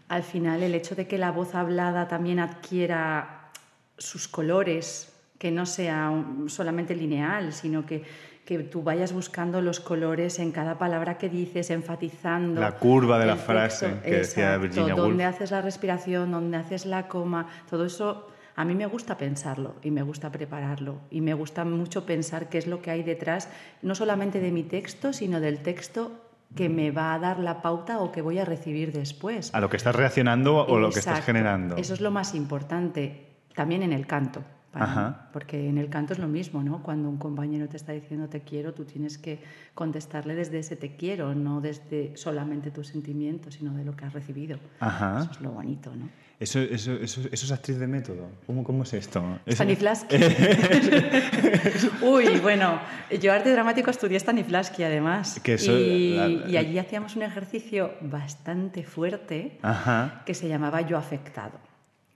al 0.07 0.23
final 0.23 0.63
el 0.63 0.73
hecho 0.73 0.95
de 0.95 1.07
que 1.07 1.17
la 1.17 1.31
voz 1.31 1.55
hablada 1.55 2.07
también 2.07 2.39
adquiera 2.39 3.51
sus 3.97 4.27
colores, 4.27 5.13
que 5.37 5.51
no 5.51 5.65
sea 5.65 6.11
solamente 6.47 6.95
lineal, 6.95 7.51
sino 7.53 7.85
que, 7.85 8.03
que 8.47 8.59
tú 8.59 8.81
vayas 8.81 9.11
buscando 9.11 9.61
los 9.61 9.81
colores 9.81 10.39
en 10.39 10.53
cada 10.53 10.77
palabra 10.77 11.17
que 11.17 11.27
dices, 11.27 11.69
enfatizando. 11.69 12.61
La 12.61 12.77
curva 12.77 13.19
de 13.19 13.25
la 13.25 13.35
frase 13.35 13.99
que 14.01 14.11
decía 14.11 14.45
Exacto, 14.45 14.61
Virginia 14.61 14.95
Woolf. 14.95 15.09
Dónde 15.09 15.25
haces 15.25 15.51
la 15.51 15.61
respiración, 15.61 16.31
dónde 16.31 16.55
haces 16.55 16.85
la 16.85 17.09
coma, 17.09 17.47
todo 17.69 17.85
eso 17.85 18.29
a 18.55 18.63
mí 18.63 18.73
me 18.73 18.85
gusta 18.85 19.17
pensarlo 19.17 19.75
y 19.83 19.91
me 19.91 20.01
gusta 20.01 20.31
prepararlo 20.31 21.01
y 21.11 21.19
me 21.19 21.33
gusta 21.33 21.65
mucho 21.65 22.05
pensar 22.05 22.47
qué 22.47 22.57
es 22.57 22.67
lo 22.67 22.81
que 22.81 22.89
hay 22.89 23.03
detrás, 23.03 23.49
no 23.81 23.95
solamente 23.95 24.39
de 24.39 24.51
mi 24.51 24.63
texto, 24.63 25.11
sino 25.11 25.41
del 25.41 25.59
texto 25.59 26.13
que 26.55 26.69
me 26.69 26.91
va 26.91 27.13
a 27.13 27.19
dar 27.19 27.39
la 27.39 27.61
pauta 27.61 27.99
o 27.99 28.13
que 28.13 28.21
voy 28.21 28.39
a 28.39 28.45
recibir 28.45 28.93
después. 28.93 29.53
A 29.53 29.59
lo 29.59 29.69
que 29.69 29.75
estás 29.75 29.93
reaccionando 29.93 30.65
o 30.65 30.79
lo 30.79 30.89
que 30.89 30.99
estás 30.99 31.17
Exacto. 31.19 31.25
generando. 31.25 31.75
Eso 31.75 31.93
es 31.93 31.99
lo 31.99 32.11
más 32.11 32.33
importante, 32.33 33.27
también 33.53 33.83
en 33.83 33.91
el 33.91 34.07
canto. 34.07 34.41
Para. 34.71 35.29
Porque 35.33 35.67
en 35.69 35.77
el 35.77 35.89
canto 35.89 36.13
es 36.13 36.19
lo 36.19 36.27
mismo, 36.27 36.61
¿no? 36.63 36.83
Cuando 36.83 37.09
un 37.09 37.17
compañero 37.17 37.67
te 37.67 37.77
está 37.77 37.91
diciendo 37.93 38.27
te 38.29 38.41
quiero, 38.41 38.73
tú 38.73 38.85
tienes 38.85 39.17
que 39.17 39.39
contestarle 39.73 40.35
desde 40.35 40.59
ese 40.59 40.75
te 40.75 40.95
quiero, 40.95 41.33
no 41.35 41.61
desde 41.61 42.15
solamente 42.15 42.71
tus 42.71 42.87
sentimientos, 42.87 43.55
sino 43.55 43.73
de 43.73 43.83
lo 43.85 43.95
que 43.95 44.05
has 44.05 44.13
recibido. 44.13 44.59
Ajá. 44.79 45.19
Eso 45.21 45.31
es 45.31 45.41
lo 45.41 45.51
bonito, 45.51 45.95
¿no? 45.95 46.09
Eso, 46.39 46.59
eso, 46.59 46.93
eso, 46.93 47.21
eso 47.31 47.45
es 47.45 47.51
actriz 47.51 47.79
de 47.79 47.87
método. 47.87 48.27
¿Cómo, 48.45 48.63
cómo 48.63 48.83
es 48.83 48.93
esto? 48.93 49.23
Stanislavski. 49.47 50.17
Uy, 52.01 52.39
bueno, 52.41 52.79
yo 53.21 53.33
arte 53.33 53.51
dramático 53.51 53.89
estudié 53.89 54.19
Stanislavski 54.19 54.83
además. 54.83 55.39
Que 55.39 55.55
y, 55.55 56.15
la- 56.15 56.49
y 56.49 56.57
allí 56.57 56.77
hacíamos 56.77 57.15
un 57.15 57.23
ejercicio 57.23 57.91
bastante 58.01 58.83
fuerte 58.83 59.57
Ajá. 59.63 60.21
que 60.25 60.33
se 60.35 60.47
llamaba 60.47 60.81
yo 60.81 60.97
afectado. 60.97 61.57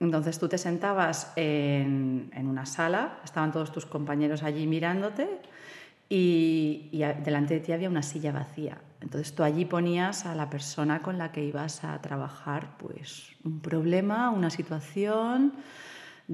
Entonces 0.02 0.36
tú 0.40 0.48
te 0.48 0.58
sentabas 0.58 1.32
en, 1.36 2.28
en 2.34 2.48
una 2.48 2.66
sala, 2.66 3.20
estaban 3.24 3.52
todos 3.52 3.70
tus 3.70 3.86
compañeros 3.86 4.42
allí 4.42 4.66
mirándote 4.66 5.28
y, 6.08 6.88
y 6.90 6.98
delante 7.22 7.54
de 7.54 7.60
ti 7.60 7.70
había 7.70 7.88
una 7.88 8.02
silla 8.02 8.32
vacía. 8.32 8.78
Entonces 9.00 9.32
tú 9.32 9.44
allí 9.44 9.64
ponías 9.64 10.26
a 10.26 10.34
la 10.34 10.50
persona 10.50 11.02
con 11.02 11.18
la 11.18 11.30
que 11.30 11.44
ibas 11.44 11.84
a 11.84 12.00
trabajar 12.02 12.76
pues 12.78 13.28
un 13.44 13.60
problema, 13.60 14.30
una 14.30 14.50
situación 14.50 15.52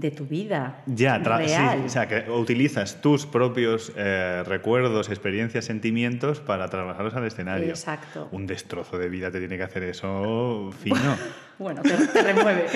de 0.01 0.11
tu 0.13 0.27
vida 0.27 0.83
Ya, 0.87 1.21
tra- 1.21 1.39
sí, 1.41 1.47
real. 1.49 1.83
o 1.85 1.89
sea, 1.89 2.07
que 2.07 2.31
utilizas 2.31 3.01
tus 3.01 3.27
propios 3.27 3.93
eh, 3.97 4.43
recuerdos, 4.47 5.09
experiencias, 5.09 5.65
sentimientos 5.65 6.39
para 6.41 6.69
trabajarlos 6.69 7.15
al 7.15 7.27
escenario. 7.27 7.69
Exacto. 7.71 8.29
Un 8.31 8.47
destrozo 8.47 8.97
de 8.99 9.09
vida 9.09 9.31
te 9.31 9.41
tiene 9.41 9.57
que 9.57 9.63
hacer 9.65 9.83
eso 9.85 10.71
fino. 10.83 10.97
Bueno, 11.59 11.83
te, 11.83 11.91
te 11.91 12.23
remueve, 12.23 12.67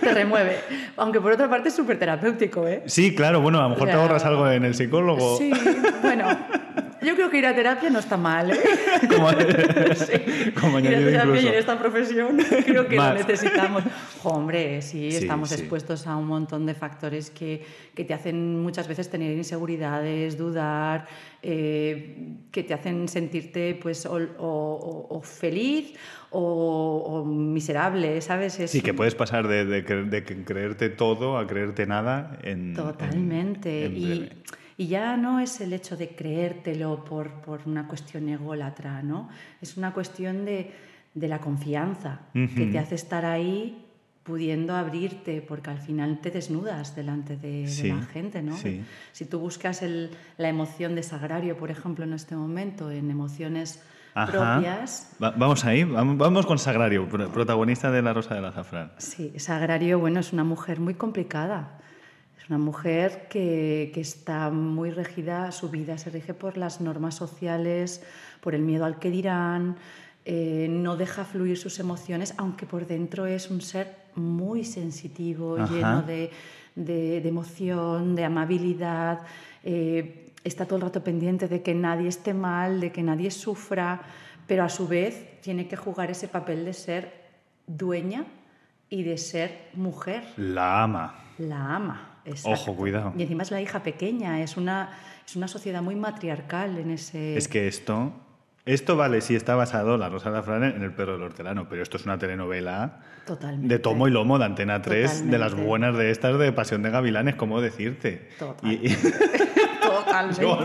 te 0.00 0.14
remueve. 0.14 0.56
Aunque 0.96 1.20
por 1.20 1.30
otra 1.32 1.46
parte 1.50 1.68
es 1.68 1.74
súper 1.76 1.98
terapéutico, 1.98 2.66
¿eh? 2.66 2.82
Sí, 2.86 3.14
claro, 3.14 3.42
bueno, 3.42 3.58
a 3.58 3.64
lo 3.64 3.68
mejor 3.68 3.88
te 3.88 3.92
ahorras 3.92 4.24
algo 4.24 4.50
en 4.50 4.64
el 4.64 4.74
psicólogo. 4.74 5.36
Sí, 5.36 5.52
bueno, 6.00 6.26
yo 7.02 7.14
creo 7.14 7.30
que 7.30 7.38
ir 7.38 7.46
a 7.46 7.54
terapia 7.54 7.90
no 7.90 7.98
está 7.98 8.16
mal, 8.16 8.50
¿eh? 8.50 8.56
Como, 9.08 9.30
Sí. 9.94 10.50
como 10.60 10.78
Ir 10.80 10.88
a 10.94 10.98
terapia 10.98 11.40
y 11.40 11.46
en 11.48 11.54
esta 11.54 11.78
profesión 11.78 12.36
creo 12.64 12.86
que 12.88 12.96
Más. 12.96 13.12
lo 13.12 13.18
necesitamos. 13.26 13.82
Hombre, 14.22 14.82
sí, 14.82 15.10
Sí, 15.10 15.16
estamos 15.18 15.48
sí. 15.48 15.54
expuestos 15.56 16.06
a 16.06 16.16
un 16.16 16.26
montón 16.26 16.66
de 16.66 16.74
factores 16.74 17.30
que, 17.30 17.64
que 17.94 18.04
te 18.04 18.12
hacen 18.14 18.60
muchas 18.62 18.86
veces 18.88 19.08
tener 19.10 19.36
inseguridades, 19.36 20.36
dudar, 20.36 21.06
eh, 21.42 22.34
que 22.50 22.62
te 22.62 22.74
hacen 22.74 23.08
sentirte 23.08 23.78
pues 23.80 24.04
o, 24.06 24.14
o- 24.38 25.06
o 25.10 25.20
feliz 25.22 25.94
o, 26.30 26.40
o 27.06 27.24
miserable, 27.24 28.20
¿sabes? 28.20 28.60
Es 28.60 28.70
Sí, 28.70 28.82
que 28.82 28.92
puedes 28.94 29.14
pasar 29.14 29.48
de, 29.48 29.64
de 29.64 29.82
de 29.82 30.24
creerte 30.44 30.90
todo 30.90 31.38
a 31.38 31.46
creerte 31.46 31.86
nada 31.86 32.38
en. 32.42 32.74
Totalmente. 32.74 33.86
en- 33.86 33.92
en 33.92 33.96
y. 33.98 34.28
y 34.80 34.86
ya 34.86 35.14
no 35.18 35.40
es 35.40 35.60
el 35.60 35.74
hecho 35.74 35.94
de 35.98 36.08
creértelo 36.16 37.04
por, 37.04 37.42
por 37.42 37.60
una 37.66 37.86
cuestión 37.86 38.26
ególatra, 38.30 39.02
¿no? 39.02 39.28
Es 39.60 39.76
una 39.76 39.92
cuestión 39.92 40.46
de, 40.46 40.72
de 41.12 41.28
la 41.28 41.38
confianza 41.38 42.20
que 42.32 42.64
te 42.72 42.78
hace 42.78 42.94
estar 42.94 43.26
ahí 43.26 43.84
pudiendo 44.22 44.74
abrirte, 44.74 45.42
porque 45.42 45.68
al 45.68 45.80
final 45.80 46.20
te 46.22 46.30
desnudas 46.30 46.96
delante 46.96 47.36
de, 47.36 47.62
de 47.62 47.68
Sí, 47.68 47.88
la 47.88 48.00
gente, 48.00 48.40
¿no? 48.42 48.56
sí. 48.56 48.82
Si 49.12 49.26
tú 49.26 49.38
buscas 49.38 49.82
el- 49.82 50.10
la 50.38 50.48
emoción 50.48 50.94
de 50.94 51.02
Sagrario, 51.02 51.58
por 51.58 51.70
ejemplo, 51.70 52.04
en 52.04 52.14
este 52.14 52.34
momento, 52.34 52.90
en 52.90 53.10
emociones 53.10 53.82
Ajá. 54.14 54.32
propias, 54.32 55.12
Va- 55.22 55.32
vamos 55.32 55.62
ahí, 55.66 55.84
vamos, 55.84 56.16
vamos 56.16 56.46
con 56.46 56.58
Sagrario, 56.58 57.06
pro- 57.06 57.30
protagonista 57.30 57.90
de 57.90 58.00
La 58.00 58.14
Rosa 58.14 58.34
del 58.34 58.46
Azafrán. 58.46 58.92
Sí, 58.96 59.32
Sagrario, 59.38 59.98
bueno, 59.98 60.20
es 60.20 60.32
una 60.32 60.44
mujer 60.44 60.80
muy 60.80 60.94
complicada. 60.94 61.76
Una 62.50 62.58
mujer 62.58 63.28
que, 63.30 63.92
que 63.94 64.00
está 64.00 64.50
muy 64.50 64.90
regida, 64.90 65.52
su 65.52 65.70
vida 65.70 65.96
se 65.98 66.10
rige 66.10 66.34
por 66.34 66.56
las 66.56 66.80
normas 66.80 67.14
sociales, 67.14 68.02
por 68.40 68.56
el 68.56 68.62
miedo 68.62 68.84
al 68.84 68.98
que 68.98 69.08
dirán, 69.08 69.76
eh, 70.24 70.66
no 70.68 70.96
deja 70.96 71.24
fluir 71.24 71.56
sus 71.56 71.78
emociones, 71.78 72.34
aunque 72.38 72.66
por 72.66 72.88
dentro 72.88 73.24
es 73.26 73.50
un 73.50 73.60
ser 73.60 73.94
muy 74.16 74.64
sensitivo, 74.64 75.58
Ajá. 75.58 75.72
lleno 75.72 76.02
de, 76.02 76.30
de- 76.74 77.20
de 77.20 77.28
emoción, 77.28 78.16
de 78.16 78.24
amabilidad. 78.24 79.20
eh, 79.62 80.26
está 80.42 80.64
todo 80.64 80.76
el 80.76 80.82
rato 80.82 81.04
pendiente 81.04 81.46
de 81.46 81.62
que 81.62 81.72
nadie 81.74 82.08
esté 82.08 82.34
mal, 82.34 82.80
de 82.80 82.90
que 82.90 83.02
nadie 83.04 83.30
sufra, 83.30 84.00
pero 84.48 84.64
a 84.64 84.68
su 84.68 84.88
vez 84.88 85.40
tiene 85.40 85.68
que 85.68 85.76
jugar 85.76 86.10
ese 86.10 86.26
papel 86.26 86.64
de 86.64 86.72
ser 86.72 87.12
dueña 87.68 88.24
y 88.88 89.04
de 89.04 89.18
ser 89.18 89.68
mujer. 89.74 90.24
La 90.36 90.82
ama. 90.82 91.14
La 91.38 91.76
ama. 91.76 92.09
Exacto. 92.24 92.50
Ojo, 92.50 92.76
cuidado. 92.76 93.12
Y 93.16 93.22
encima 93.22 93.42
es 93.42 93.50
la 93.50 93.60
hija 93.60 93.82
pequeña, 93.82 94.40
es 94.42 94.56
una, 94.56 94.90
es 95.26 95.36
una 95.36 95.48
sociedad 95.48 95.82
muy 95.82 95.96
matriarcal 95.96 96.78
en 96.78 96.90
ese... 96.90 97.36
Es 97.36 97.48
que 97.48 97.68
esto. 97.68 98.12
Esto 98.66 98.94
vale 98.94 99.22
si 99.22 99.34
está 99.34 99.54
basado, 99.54 99.96
La 99.96 100.10
Rosa 100.10 100.28
del 100.30 100.38
Azafrán, 100.38 100.64
en 100.64 100.82
El 100.82 100.92
perro 100.92 101.12
del 101.14 101.22
hortelano, 101.22 101.66
pero 101.68 101.82
esto 101.82 101.96
es 101.96 102.04
una 102.04 102.18
telenovela 102.18 103.00
Totalmente. 103.26 103.68
de 103.74 103.78
tomo 103.78 104.06
y 104.06 104.10
lomo 104.10 104.38
de 104.38 104.44
Antena 104.44 104.82
3, 104.82 105.30
de 105.30 105.38
las 105.38 105.54
buenas 105.54 105.96
de 105.96 106.10
estas 106.10 106.38
de 106.38 106.52
Pasión 106.52 106.82
de 106.82 106.90
Gavilanes, 106.90 107.36
¿cómo 107.36 107.60
decirte? 107.62 108.28
Total. 108.38 108.70
Y- 108.70 108.86
y- 108.86 108.96
Totalmente. 110.10 110.42
yo, 110.42 110.58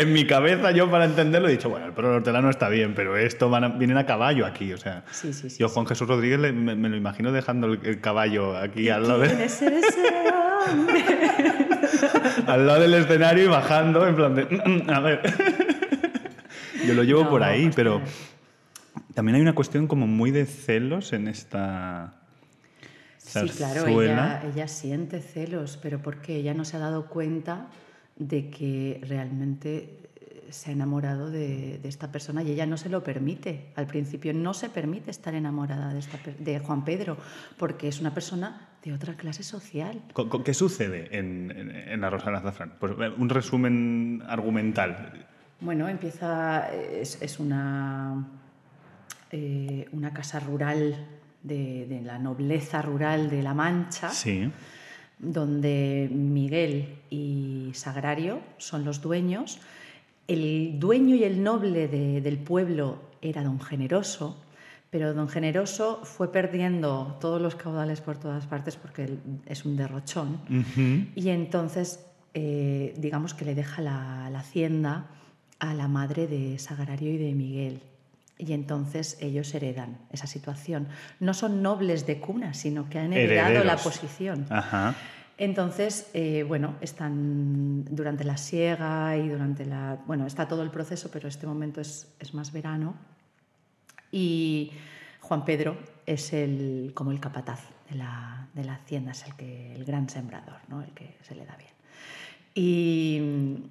en 0.00 0.12
mi 0.12 0.26
cabeza, 0.26 0.70
yo 0.72 0.90
para 0.90 1.04
entenderlo, 1.04 1.48
he 1.48 1.52
dicho, 1.52 1.68
bueno, 1.70 1.86
el 1.86 1.92
perro 1.92 2.16
hortelano 2.16 2.50
está 2.50 2.68
bien, 2.68 2.94
pero 2.94 3.16
esto 3.16 3.48
van 3.50 3.64
a- 3.64 3.68
vienen 3.68 3.96
a 3.96 4.06
caballo 4.06 4.44
aquí, 4.46 4.72
o 4.72 4.78
sea. 4.78 5.04
Sí, 5.10 5.32
sí, 5.32 5.50
sí, 5.50 5.58
yo. 5.58 5.68
Juan 5.68 5.86
Jesús 5.86 6.08
Rodríguez, 6.08 6.38
le- 6.40 6.52
me, 6.52 6.74
me 6.74 6.88
lo 6.88 6.96
imagino 6.96 7.30
dejando 7.32 7.66
el, 7.68 7.80
el 7.84 8.00
caballo 8.00 8.56
aquí 8.56 8.88
al 8.90 9.06
lado, 9.06 9.22
¿Quién 9.24 9.38
de- 9.38 9.48
al 12.46 12.66
lado 12.66 12.80
del 12.80 12.94
escenario 12.94 13.44
y 13.44 13.48
bajando, 13.48 14.06
en 14.06 14.16
plan 14.16 14.34
de. 14.34 14.44
"Mm, 14.44 14.86
mm, 14.86 14.90
a 14.90 15.00
ver. 15.00 15.20
yo 16.86 16.94
lo 16.94 17.02
llevo 17.02 17.24
No, 17.24 17.30
por 17.30 17.42
ahí, 17.42 17.66
ostras. 17.68 17.76
pero 17.76 18.00
también 19.14 19.36
hay 19.36 19.42
una 19.42 19.54
cuestión 19.54 19.86
como 19.86 20.06
muy 20.06 20.30
de 20.30 20.46
celos 20.46 21.12
en 21.12 21.28
esta. 21.28 22.14
Sí, 23.18 23.40
claro, 23.56 23.86
ella, 23.88 24.42
ella 24.54 24.68
siente 24.68 25.20
celos, 25.20 25.78
pero 25.82 26.00
porque 26.00 26.36
ella 26.36 26.54
no 26.54 26.64
se 26.64 26.76
ha 26.78 26.80
dado 26.80 27.06
cuenta 27.08 27.66
de 28.18 28.50
que 28.50 29.00
realmente 29.06 30.00
eh, 30.20 30.46
se 30.50 30.70
ha 30.70 30.72
enamorado 30.72 31.30
de, 31.30 31.78
de 31.78 31.88
esta 31.88 32.10
persona 32.10 32.42
y 32.42 32.50
ella 32.50 32.66
no 32.66 32.76
se 32.76 32.88
lo 32.88 33.02
permite. 33.04 33.66
Al 33.76 33.86
principio 33.86 34.32
no 34.34 34.54
se 34.54 34.68
permite 34.68 35.10
estar 35.10 35.34
enamorada 35.34 35.92
de, 35.92 36.00
esta 36.00 36.18
de 36.38 36.58
Juan 36.58 36.84
Pedro 36.84 37.16
porque 37.56 37.88
es 37.88 38.00
una 38.00 38.12
persona 38.12 38.68
de 38.84 38.92
otra 38.92 39.14
clase 39.14 39.42
social. 39.42 40.02
¿Qué 40.44 40.54
sucede 40.54 41.16
en, 41.16 41.50
en- 41.50 41.70
en 41.70 42.00
La 42.00 42.10
Rosa 42.10 42.26
del 42.26 42.36
Azafrán? 42.36 42.74
Pues, 42.78 42.92
eh, 43.00 43.12
un 43.16 43.28
resumen 43.28 44.22
argumental. 44.26 45.26
Bueno, 45.60 45.88
empieza, 45.88 46.72
es, 46.74 47.20
es 47.20 47.40
una, 47.40 48.24
eh, 49.30 49.86
una 49.92 50.12
casa 50.12 50.40
rural 50.40 51.06
de, 51.42 51.86
de 51.86 52.00
la 52.02 52.18
nobleza 52.18 52.80
rural 52.82 53.28
de 53.28 53.42
La 53.42 53.54
Mancha. 53.54 54.10
Sí. 54.10 54.50
Donde 55.18 56.08
Miguel 56.12 56.96
y 57.10 57.70
Sagrario 57.74 58.40
son 58.58 58.84
los 58.84 59.00
dueños. 59.00 59.58
El 60.26 60.78
dueño 60.78 61.14
y 61.16 61.24
el 61.24 61.42
noble 61.42 61.88
de- 61.88 62.20
del 62.20 62.38
pueblo 62.38 62.98
era 63.22 63.42
don 63.42 63.60
Generoso, 63.60 64.36
pero 64.90 65.12
don 65.14 65.28
Generoso 65.28 66.00
fue 66.04 66.30
perdiendo 66.32 67.16
todos 67.20 67.40
los 67.42 67.54
caudales 67.56 68.00
por 68.00 68.18
todas 68.18 68.46
partes 68.46 68.76
porque 68.76 69.18
es 69.46 69.64
un 69.64 69.76
derrochón. 69.76 70.40
Y 71.16 71.28
entonces, 71.30 72.04
eh, 72.34 72.94
digamos 72.96 73.34
que 73.34 73.44
le 73.44 73.54
deja 73.54 73.82
la, 73.82 74.28
la 74.30 74.38
hacienda 74.40 75.06
a 75.58 75.74
la 75.74 75.88
madre 75.88 76.26
de 76.26 76.58
Sagrario 76.58 77.10
y 77.12 77.16
de 77.18 77.34
Miguel. 77.34 77.80
Y 78.38 78.52
entonces 78.52 79.18
ellos 79.20 79.52
heredan 79.54 79.98
esa 80.12 80.26
situación. 80.26 80.88
No 81.18 81.34
son 81.34 81.62
nobles 81.62 82.06
de 82.06 82.20
cuna, 82.20 82.54
sino 82.54 82.88
que 82.88 82.98
han 82.98 83.12
heredado 83.12 83.50
la 83.50 83.74
Herederos. 83.74 83.82
posición. 83.82 84.46
Ajá. 84.48 84.94
Entonces, 85.36 86.10
eh, 86.14 86.44
bueno, 86.46 86.76
están 86.80 87.84
durante 87.84 88.24
la 88.24 88.36
siega 88.36 89.16
y 89.16 89.28
durante 89.28 89.64
la... 89.66 89.98
Bueno, 90.06 90.26
está 90.26 90.48
todo 90.48 90.62
el 90.62 90.70
proceso, 90.70 91.10
pero 91.12 91.28
este 91.28 91.46
momento 91.46 91.80
es, 91.80 92.12
es 92.18 92.34
más 92.34 92.52
verano. 92.52 92.96
Y 94.10 94.72
Juan 95.20 95.44
Pedro 95.44 95.76
es 96.06 96.32
el, 96.32 96.92
como 96.94 97.12
el 97.12 97.20
capataz 97.20 97.60
de 97.88 97.96
la, 97.96 98.48
de 98.54 98.64
la 98.64 98.74
hacienda, 98.74 99.12
es 99.12 99.24
el, 99.26 99.34
que, 99.34 99.74
el 99.74 99.84
gran 99.84 100.08
sembrador, 100.08 100.56
¿no? 100.68 100.82
el 100.82 100.90
que 100.90 101.16
se 101.22 101.34
le 101.34 101.44
da 101.44 101.56
bien. 101.56 101.70
Y, 102.54 103.70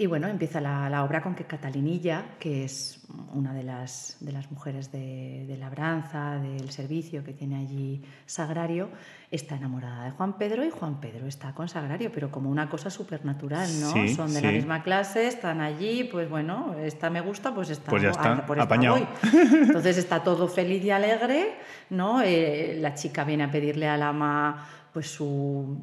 y 0.00 0.06
bueno, 0.06 0.28
empieza 0.28 0.62
la, 0.62 0.88
la 0.88 1.04
obra 1.04 1.20
con 1.20 1.34
que 1.34 1.44
Catalinilla, 1.44 2.24
que 2.38 2.64
es 2.64 3.02
una 3.34 3.52
de 3.52 3.62
las, 3.62 4.16
de 4.20 4.32
las 4.32 4.50
mujeres 4.50 4.90
de, 4.90 5.44
de 5.46 5.58
labranza, 5.58 6.38
del 6.38 6.70
servicio 6.70 7.22
que 7.22 7.34
tiene 7.34 7.56
allí 7.56 8.02
Sagrario, 8.24 8.88
está 9.30 9.56
enamorada 9.56 10.06
de 10.06 10.12
Juan 10.12 10.38
Pedro 10.38 10.64
y 10.64 10.70
Juan 10.70 11.00
Pedro 11.02 11.26
está 11.26 11.52
con 11.52 11.68
Sagrario, 11.68 12.10
pero 12.14 12.30
como 12.30 12.48
una 12.48 12.70
cosa 12.70 12.88
supernatural, 12.88 13.68
¿no? 13.78 13.92
Sí, 13.92 14.14
Son 14.14 14.32
de 14.32 14.40
la 14.40 14.52
misma 14.52 14.82
clase, 14.82 15.26
están 15.28 15.60
allí, 15.60 16.04
pues 16.04 16.30
bueno, 16.30 16.74
esta 16.78 17.10
me 17.10 17.20
gusta, 17.20 17.54
pues 17.54 17.68
está. 17.68 17.90
Pues 17.90 18.02
ya 18.02 18.08
está, 18.08 18.32
ah, 18.32 18.46
por 18.46 18.56
esta 18.56 18.64
apañado. 18.64 18.96
voy. 18.96 19.06
Entonces 19.52 19.98
está 19.98 20.24
todo 20.24 20.48
feliz 20.48 20.82
y 20.82 20.90
alegre, 20.90 21.56
¿no? 21.90 22.22
Eh, 22.22 22.78
la 22.80 22.94
chica 22.94 23.24
viene 23.24 23.44
a 23.44 23.50
pedirle 23.50 23.86
al 23.86 24.02
ama 24.02 24.66
pues 24.94 25.10
su, 25.10 25.78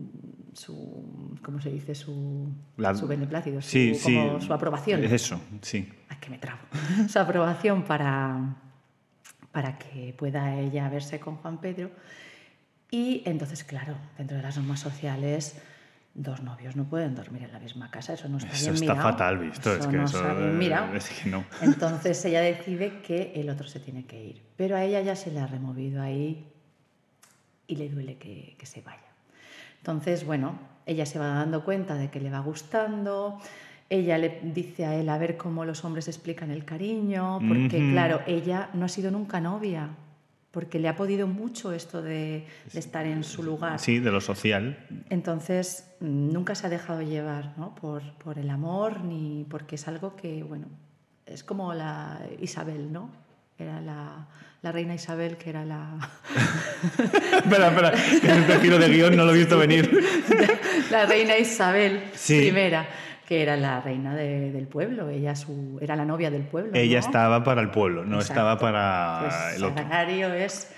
su 0.58 1.38
¿cómo 1.44 1.62
se 1.62 1.70
dice? 1.70 1.94
Su, 1.94 2.52
La- 2.78 2.96
su 2.96 3.08
beneplácito, 3.08 3.62
su, 3.62 3.70
Sí, 3.70 3.94
como 4.04 4.42
su 4.42 4.52
aprobación. 4.54 5.04
Eso, 5.04 5.40
sí. 5.62 5.88
Ay, 6.10 6.18
que 6.20 6.30
me 6.30 6.40
trabo. 6.40 6.60
su 7.08 7.20
aprobación 7.20 7.84
para, 7.84 8.56
para 9.52 9.78
que 9.78 10.14
pueda 10.18 10.56
ella 10.60 10.90
verse 10.90 11.20
con 11.20 11.36
Juan 11.38 11.60
Pedro. 11.62 11.92
Y 12.90 13.22
entonces, 13.26 13.64
claro, 13.64 13.96
dentro 14.18 14.38
de 14.38 14.44
las 14.44 14.58
normas 14.58 14.80
sociales, 14.80 15.58
dos 16.16 16.42
novios 16.42 16.76
no 16.76 16.86
pueden 16.86 17.14
dormir 17.16 17.44
en 17.44 17.52
la 17.54 17.60
misma 17.60 17.92
casa. 17.92 18.14
Eso 18.14 18.28
no 18.30 18.38
está 18.38 18.50
Eso 18.52 18.72
bien 18.72 18.76
está 18.76 18.94
mirado. 18.94 19.12
fatal 19.12 19.38
visto. 19.38 19.76
es 19.76 19.86
que 19.88 19.98
no 19.98 20.06
eso, 20.06 20.18
está 20.18 20.34
bien 20.34 20.50
eh, 20.50 20.54
mirado. 20.54 20.96
es 20.96 21.10
que 21.10 21.30
no. 21.30 21.44
Entonces 21.62 22.24
ella 22.26 22.42
decide 22.42 23.02
que 23.02 23.34
el 23.36 23.50
otro 23.50 23.68
se 23.68 23.80
tiene 23.80 24.06
que 24.06 24.24
ir. 24.24 24.42
Pero 24.56 24.76
a 24.76 24.84
ella 24.84 25.02
ya 25.02 25.16
se 25.16 25.32
le 25.32 25.40
ha 25.40 25.46
removido 25.48 26.02
ahí 26.02 26.48
y 27.68 27.76
le 27.76 27.90
duele 27.90 28.18
que, 28.18 28.56
que 28.58 28.66
se 28.66 28.82
vaya. 28.82 29.02
Entonces, 29.80 30.26
bueno, 30.26 30.60
ella 30.86 31.06
se 31.06 31.20
va 31.20 31.28
dando 31.28 31.64
cuenta 31.64 31.96
de 31.96 32.10
que 32.10 32.20
le 32.20 32.30
va 32.30 32.40
gustando. 32.40 33.40
Ella 33.90 34.18
le 34.18 34.42
dice 34.44 34.86
a 34.86 34.96
él 34.96 35.08
a 35.10 35.18
ver 35.18 35.38
cómo 35.38 35.64
los 35.64 35.86
hombres 35.86 36.08
explican 36.08 36.52
el 36.52 36.66
cariño, 36.66 37.40
porque 37.48 37.78
claro, 37.92 38.22
ella 38.28 38.70
no 38.74 38.86
ha 38.86 38.90
sido 38.90 39.12
nunca 39.12 39.40
novia, 39.40 39.90
porque 40.52 40.80
le 40.80 40.90
ha 40.90 40.96
podido 40.96 41.28
mucho 41.28 41.72
esto 41.72 42.02
de, 42.02 42.46
de 42.74 42.80
estar 42.80 43.06
en 43.06 43.24
su 43.24 43.44
lugar. 43.44 43.80
Sí, 43.80 44.00
de 44.00 44.12
lo 44.12 44.20
social. 44.20 44.78
Entonces, 45.10 45.96
nunca 46.02 46.56
se 46.56 46.68
ha 46.68 46.70
dejado 46.70 47.02
llevar 47.02 47.54
¿no? 47.58 47.76
por, 47.76 48.02
por 48.16 48.40
el 48.40 48.50
amor, 48.50 49.02
ni 49.06 49.46
porque 49.50 49.76
es 49.76 49.88
algo 49.88 50.18
que, 50.18 50.44
bueno, 50.44 50.68
es 51.26 51.44
como 51.44 51.74
la 51.74 52.20
Isabel, 52.42 52.92
¿no? 52.92 53.10
Era 53.60 53.82
la, 53.82 54.28
la 54.62 54.72
reina 54.72 54.94
Isabel, 54.94 55.38
que 55.38 55.50
era 55.50 55.66
la, 55.66 55.98
espera, 57.44 57.68
espera, 57.70 57.92
que 57.92 58.40
este 58.40 58.60
giro 58.60 58.78
de 58.78 58.90
guion 58.90 59.16
no 59.16 59.26
lo 59.26 59.34
he 59.34 59.38
visto 59.38 59.58
venir. 59.58 59.90
la 60.92 61.06
reina 61.06 61.38
Isabel 61.38 62.04
Sí. 62.14 62.40
primera, 62.42 62.86
que 63.28 63.42
era 63.42 63.58
la 63.58 63.82
reina 63.82 64.16
de- 64.16 64.52
del 64.52 64.68
pueblo, 64.68 65.10
ella 65.10 65.36
su, 65.36 65.78
era 65.82 65.96
la 65.96 66.06
novia 66.06 66.30
del 66.30 66.44
pueblo. 66.44 66.72
Ella 66.76 67.00
¿no? 67.00 67.06
estaba 67.06 67.44
para 67.44 67.62
el 67.62 67.72
pueblo, 67.72 68.06
no 68.06 68.18
Exacto. 68.18 68.34
estaba 68.34 68.58
para 68.60 69.20
Pues 69.24 69.56
el 69.58 69.64
otro. 69.64 69.84
Sagrario 69.84 70.34
es 70.34 70.72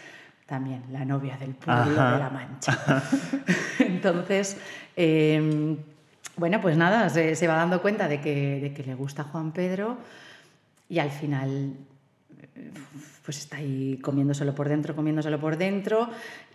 también 0.45 0.81
la 0.91 1.03
novia 1.05 1.35
del 1.37 1.51
pueblo 1.53 1.99
Ajá. 1.99 2.13
de 2.13 2.19
la 2.19 2.29
Mancha. 2.29 3.03
Entonces, 3.79 4.57
eh, 4.95 5.75
bueno, 6.37 6.61
pues 6.61 6.77
nada, 6.77 7.09
se, 7.09 7.35
se 7.35 7.47
va 7.47 7.55
dando 7.55 7.81
cuenta 7.81 8.07
de 8.07 8.21
que, 8.21 8.59
de 8.61 8.73
que 8.73 8.83
le 8.83 8.95
gusta 8.95 9.23
Juan 9.25 9.51
Pedro 9.51 9.97
y 10.87 10.99
al 10.99 11.11
final 11.11 11.73
pues 13.23 13.37
está 13.39 13.57
ahí 13.57 13.97
comiéndoselo 14.01 14.53
por 14.55 14.67
dentro, 14.69 14.95
comiéndoselo 14.95 15.39
por 15.39 15.57
dentro. 15.57 16.09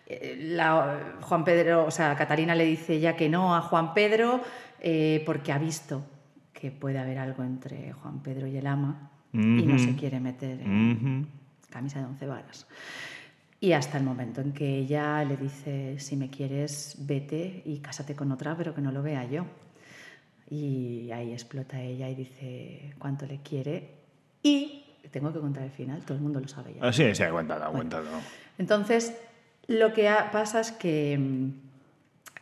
Eh, 0.06 0.36
la- 0.50 1.16
Juan 1.22 1.44
Pedro, 1.44 1.86
o 1.86 1.90
sea, 1.90 2.14
Catalina 2.16 2.54
le 2.54 2.64
dice 2.64 3.00
ya 3.00 3.16
que 3.16 3.28
no 3.28 3.54
a 3.54 3.60
Juan 3.62 3.94
Pedro 3.94 4.40
eh, 4.80 5.22
porque 5.24 5.52
ha 5.52 5.58
visto 5.58 6.04
que 6.52 6.70
puede 6.70 6.98
haber 6.98 7.18
algo 7.18 7.42
entre 7.42 7.92
Juan 7.92 8.20
Pedro 8.22 8.46
y 8.46 8.56
el 8.56 8.66
ama 8.66 9.10
y 9.32 9.36
no 9.66 9.78
se 9.78 9.96
quiere 9.96 10.20
meter 10.20 10.60
en, 10.60 10.92
Ujú. 11.22 11.26
camisa 11.70 11.98
de 11.98 12.04
once 12.06 12.26
varas. 12.26 12.66
Y 13.60 13.72
hasta 13.72 13.98
el 13.98 14.04
momento 14.04 14.40
en 14.42 14.52
que 14.52 14.78
ella 14.78 15.24
le 15.24 15.36
dice, 15.36 15.98
si 15.98 16.16
me 16.16 16.28
quieres, 16.30 16.96
vete 17.00 17.62
y 17.64 17.78
cásate 17.78 18.14
con 18.14 18.30
otra, 18.30 18.56
pero 18.56 18.74
que 18.74 18.80
no 18.82 18.92
lo 18.92 19.02
vea 19.02 19.24
yo. 19.24 19.46
Y 20.50 21.10
ahí 21.10 21.32
explota 21.32 21.80
ella 21.80 22.08
y 22.08 22.14
dice 22.14 22.94
cuánto 22.98 23.26
le 23.26 23.38
quiere. 23.40 23.94
Y 24.42 24.83
tengo 25.08 25.32
que 25.32 25.40
contar 25.40 25.62
el 25.64 25.70
final, 25.70 26.02
todo 26.02 26.16
el 26.16 26.22
mundo 26.22 26.40
lo 26.40 26.48
sabe 26.48 26.74
ya. 26.74 26.80
Ah, 26.82 26.92
sí, 26.92 27.14
sí, 27.14 27.22
ha 27.22 27.26
aguantado, 27.28 27.62
ha 27.64 27.66
aguantado. 27.66 28.06
Entonces, 28.58 29.14
lo 29.66 29.92
que 29.92 30.10
pasa 30.32 30.60
es 30.60 30.72
que 30.72 31.16
mm, 31.18 31.48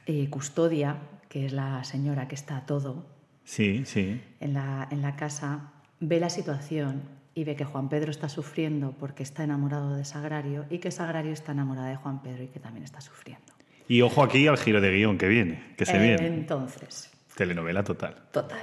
eh, 0.06 0.28
Custodia, 0.30 0.96
que 1.28 1.46
es 1.46 1.52
la 1.52 1.84
señora 1.84 2.28
que 2.28 2.34
está 2.34 2.56
a 2.58 2.66
todo, 2.66 3.06
Sí, 3.44 3.84
sí. 3.86 4.20
en 4.40 4.54
la, 4.54 4.86
en 4.90 5.02
la 5.02 5.16
casa, 5.16 5.72
ve 6.00 6.20
la 6.20 6.30
situación 6.30 7.02
y 7.34 7.44
ve 7.44 7.56
que 7.56 7.64
Juan 7.64 7.88
Pedro 7.88 8.10
está 8.10 8.28
sufriendo 8.28 8.92
porque 8.92 9.22
está 9.22 9.42
enamorado 9.42 9.96
de 9.96 10.04
Sagrario 10.04 10.66
y 10.70 10.78
que 10.78 10.90
Sagrario 10.90 11.32
está 11.32 11.52
enamorada 11.52 11.88
de 11.88 11.96
Juan 11.96 12.22
Pedro 12.22 12.42
y 12.44 12.48
que 12.48 12.60
también 12.60 12.84
está 12.84 13.00
sufriendo. 13.00 13.52
Y 13.88 14.02
ojo 14.02 14.22
aquí 14.22 14.46
al 14.46 14.58
giro 14.58 14.80
de 14.80 14.90
guion 14.92 15.18
que 15.18 15.28
viene, 15.28 15.74
que 15.76 15.84
se 15.86 15.98
viene. 15.98 16.26
Entonces, 16.26 17.10
Telenovela 17.36 17.82
total. 17.82 18.14
total. 18.30 18.62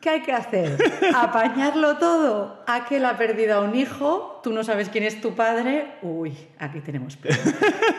¿Qué 0.00 0.08
hay 0.08 0.22
que 0.22 0.32
hacer? 0.32 0.78
¿Apañarlo 1.14 1.96
todo? 1.98 2.62
Aquel 2.66 3.04
ha 3.04 3.18
perdido 3.18 3.58
a 3.58 3.60
un 3.60 3.74
hijo, 3.74 4.40
tú 4.42 4.50
no 4.52 4.64
sabes 4.64 4.88
quién 4.88 5.04
es 5.04 5.20
tu 5.20 5.34
padre. 5.34 5.86
Uy, 6.02 6.34
aquí 6.58 6.80
tenemos 6.80 7.16
peor. 7.16 7.36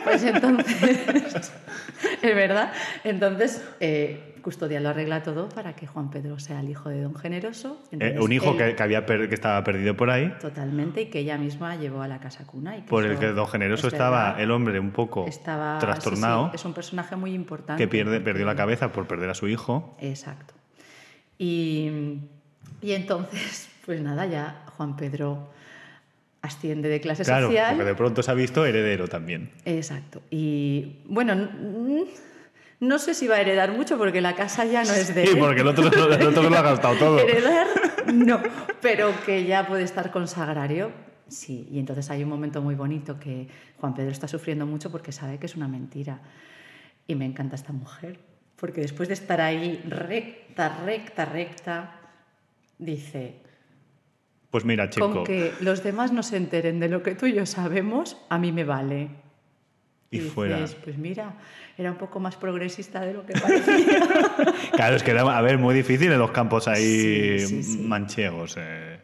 Pues 0.02 0.24
entonces, 0.24 1.52
es 2.22 2.34
verdad. 2.34 2.72
Entonces, 3.04 3.64
eh, 3.80 4.28
Custodia 4.42 4.80
lo 4.80 4.88
arregla 4.88 5.22
todo 5.22 5.48
para 5.48 5.76
que 5.76 5.86
Juan 5.86 6.10
Pedro 6.10 6.40
sea 6.40 6.58
el 6.58 6.68
hijo 6.68 6.88
de 6.88 7.00
Don 7.02 7.14
Generoso. 7.14 7.80
Eh, 7.92 8.16
un 8.20 8.32
hijo 8.32 8.50
él- 8.50 8.56
que, 8.58 8.74
que 8.74 8.82
había 8.82 9.06
que 9.06 9.28
estaba 9.32 9.62
perdido 9.62 9.96
por 9.96 10.10
ahí, 10.10 10.34
Totalmente, 10.40 11.02
y 11.02 11.06
que 11.06 11.20
ella 11.20 11.38
misma 11.38 11.76
llevó 11.76 12.02
a 12.02 12.08
la 12.08 12.18
casa 12.18 12.44
cuna. 12.44 12.76
Y 12.76 12.80
que 12.82 12.88
por 12.88 13.04
el 13.06 13.16
que 13.20 13.28
Don 13.28 13.46
Generoso 13.46 13.86
es 13.86 13.92
estaba 13.92 14.24
verdad. 14.30 14.40
el 14.40 14.50
hombre 14.50 14.80
un 14.80 14.90
poco 14.90 15.26
Estaba 15.28 15.78
trastornado, 15.78 16.46
sí, 16.46 16.50
sí, 16.50 16.56
es 16.56 16.64
un 16.64 16.74
personaje 16.74 17.14
muy 17.14 17.32
importante. 17.32 17.80
que 17.80 17.86
pierde, 17.86 18.16
porque- 18.16 18.24
perdió 18.24 18.46
la 18.46 18.56
cabeza 18.56 18.90
por 18.90 19.06
perder 19.06 19.30
a 19.30 19.34
su 19.34 19.46
hijo. 19.46 19.96
Exacto. 20.00 20.54
Y, 21.42 22.20
y 22.80 22.92
entonces, 22.92 23.68
pues 23.84 24.00
nada, 24.00 24.26
ya 24.26 24.64
Juan 24.76 24.96
Pedro 24.96 25.50
asciende 26.40 26.88
de 26.88 27.00
clase 27.00 27.24
Claro, 27.24 27.46
social. 27.46 27.74
porque 27.76 27.88
de 27.88 27.94
pronto 27.94 28.22
se 28.22 28.30
ha 28.30 28.34
visto 28.34 28.64
heredero 28.64 29.08
también. 29.08 29.50
Exacto. 29.64 30.22
Y 30.30 30.98
bueno, 31.06 31.48
no 32.80 32.98
sé 32.98 33.14
si 33.14 33.26
va 33.28 33.36
a 33.36 33.40
heredar 33.40 33.72
mucho 33.72 33.96
porque 33.98 34.20
la 34.20 34.34
casa 34.34 34.64
ya 34.64 34.84
no 34.84 34.92
es 34.92 35.14
de 35.14 35.26
Sí, 35.26 35.36
porque 35.36 35.60
el 35.60 35.68
otro, 35.68 35.86
el 35.86 36.26
otro 36.26 36.48
lo 36.50 36.56
ha 36.56 36.62
gastado 36.62 36.96
todo. 36.96 37.18
Heredar, 37.28 37.66
no, 38.12 38.40
pero 38.80 39.12
que 39.24 39.44
ya 39.44 39.66
puede 39.66 39.84
estar 39.84 40.10
con 40.10 40.26
Sagrario, 40.26 40.90
sí. 41.28 41.68
Y 41.70 41.78
entonces 41.78 42.10
hay 42.10 42.22
un 42.24 42.28
momento 42.28 42.60
muy 42.60 42.74
bonito 42.74 43.18
que 43.20 43.46
Juan 43.80 43.94
Pedro 43.94 44.10
está 44.10 44.26
sufriendo 44.26 44.66
mucho 44.66 44.90
porque 44.90 45.12
sabe 45.12 45.38
que 45.38 45.46
es 45.46 45.54
una 45.54 45.68
mentira. 45.68 46.20
Y 47.06 47.14
me 47.14 47.24
encanta 47.24 47.54
esta 47.56 47.72
mujer, 47.72 48.18
porque 48.62 48.80
después 48.80 49.08
de 49.08 49.14
estar 49.14 49.40
ahí 49.40 49.82
recta, 49.88 50.78
recta, 50.86 51.24
recta, 51.24 51.96
dice, 52.78 53.34
Pues 54.52 54.64
mira, 54.64 54.88
chico, 54.88 55.10
con 55.10 55.24
que 55.24 55.52
los 55.62 55.82
demás 55.82 56.12
no 56.12 56.22
se 56.22 56.36
enteren 56.36 56.78
de 56.78 56.88
lo 56.88 57.02
que 57.02 57.16
tú 57.16 57.26
y 57.26 57.32
yo 57.34 57.44
sabemos, 57.44 58.16
a 58.28 58.38
mí 58.38 58.52
me 58.52 58.62
vale. 58.62 59.08
Y 60.12 60.18
dices, 60.20 60.32
fuera. 60.32 60.64
pues 60.84 60.96
mira, 60.96 61.34
era 61.76 61.90
un 61.90 61.96
poco 61.98 62.20
más 62.20 62.36
progresista 62.36 63.00
de 63.00 63.14
lo 63.14 63.26
que 63.26 63.32
parecía. 63.32 63.98
Claro, 64.76 64.94
es 64.94 65.02
que 65.02 65.10
era, 65.10 65.22
a 65.22 65.40
ver, 65.42 65.58
muy 65.58 65.74
difícil 65.74 66.12
en 66.12 66.20
los 66.20 66.30
campos 66.30 66.68
ahí 66.68 67.40
Sí, 67.40 67.46
sí, 67.48 67.62
sí. 67.64 67.78
manchegos 67.78 68.54
eh, 68.60 69.00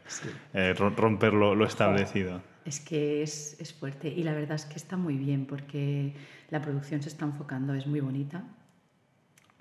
eh, 0.54 0.72
ro- 0.78 0.90
romper 0.90 1.32
lo, 1.32 1.56
lo 1.56 1.64
establecido. 1.66 2.42
Es 2.64 2.78
que 2.78 3.24
es, 3.24 3.56
es 3.58 3.72
fuerte 3.74 4.06
y 4.08 4.22
la 4.22 4.34
verdad 4.34 4.54
es 4.54 4.66
que 4.66 4.76
está 4.76 4.96
muy 4.96 5.16
bien 5.16 5.46
porque 5.46 6.12
la 6.50 6.62
producción 6.62 7.02
se 7.02 7.08
está 7.08 7.24
enfocando, 7.24 7.74
es 7.74 7.88
muy 7.88 7.98
bonita 7.98 8.44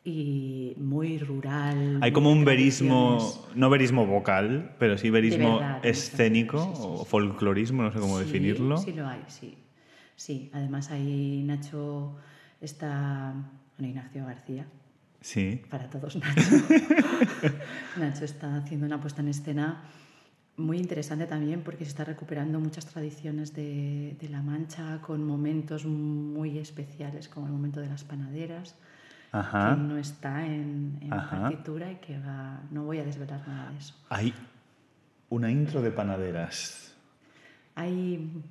y 0.08 0.74
muy 0.78 1.18
rural. 1.18 2.00
Hay 2.02 2.14
como 2.14 2.32
un 2.32 2.46
verismo, 2.46 3.18
no 3.56 3.70
verismo 3.70 4.08
vocal, 4.08 4.74
pero 4.80 4.98
sí 4.98 5.10
verismo 5.10 5.58
verdad, 5.60 5.86
escénico 5.86 6.60
sí, 6.60 6.70
sí, 6.76 6.82
sí, 6.82 6.88
o 6.88 7.04
folclorismo, 7.04 7.84
no 7.84 7.92
sé 7.92 8.00
cómo 8.00 8.18
definirlo. 8.18 8.78
Sí, 8.78 8.94
lo 8.94 9.06
hay, 9.06 9.20
sí. 9.28 9.58
Sí, 10.16 10.50
además 10.54 10.92
ahí 10.92 11.44
Nacho 11.46 12.16
está, 12.62 13.34
bueno, 13.78 13.90
Ignacio 13.90 14.26
García, 14.26 14.66
Sí. 15.20 15.60
para 15.70 15.90
todos 15.90 16.16
Nacho. 16.16 16.42
Nacho 18.00 18.24
está 18.24 18.56
haciendo 18.56 18.86
una 18.86 19.02
puesta 19.02 19.22
en 19.22 19.28
escena 19.28 19.84
muy 20.56 20.78
interesante 20.78 21.26
también 21.26 21.64
porque 21.64 21.84
se 21.84 21.90
está 21.90 22.06
recuperando 22.06 22.62
muchas 22.62 22.86
tradiciones 22.86 23.54
de, 23.54 24.16
de 24.22 24.30
La 24.30 24.42
Mancha 24.42 25.02
con 25.02 25.22
momentos 25.28 25.86
muy 25.86 26.58
especiales 26.60 27.28
como 27.28 27.48
el 27.48 27.52
momento 27.52 27.82
de 27.82 27.90
las 27.90 28.06
panaderas 28.06 28.76
Ajá. 29.32 29.76
que 29.76 29.82
no 29.82 29.98
está 29.98 30.46
en, 30.46 31.00
en 31.02 31.10
partitura 31.10 31.92
y 31.92 31.96
que 31.96 32.20
va... 32.20 32.62
No 32.72 32.84
voy 32.84 33.00
a 33.00 33.04
desvelar 33.04 33.48
nada 33.48 33.72
de 33.72 33.78
eso. 33.78 33.94
Hay 34.10 34.34
una 35.30 35.52
intro 35.52 35.82
de 35.82 35.92
panaderas. 35.92 36.96
Hay 37.76 38.42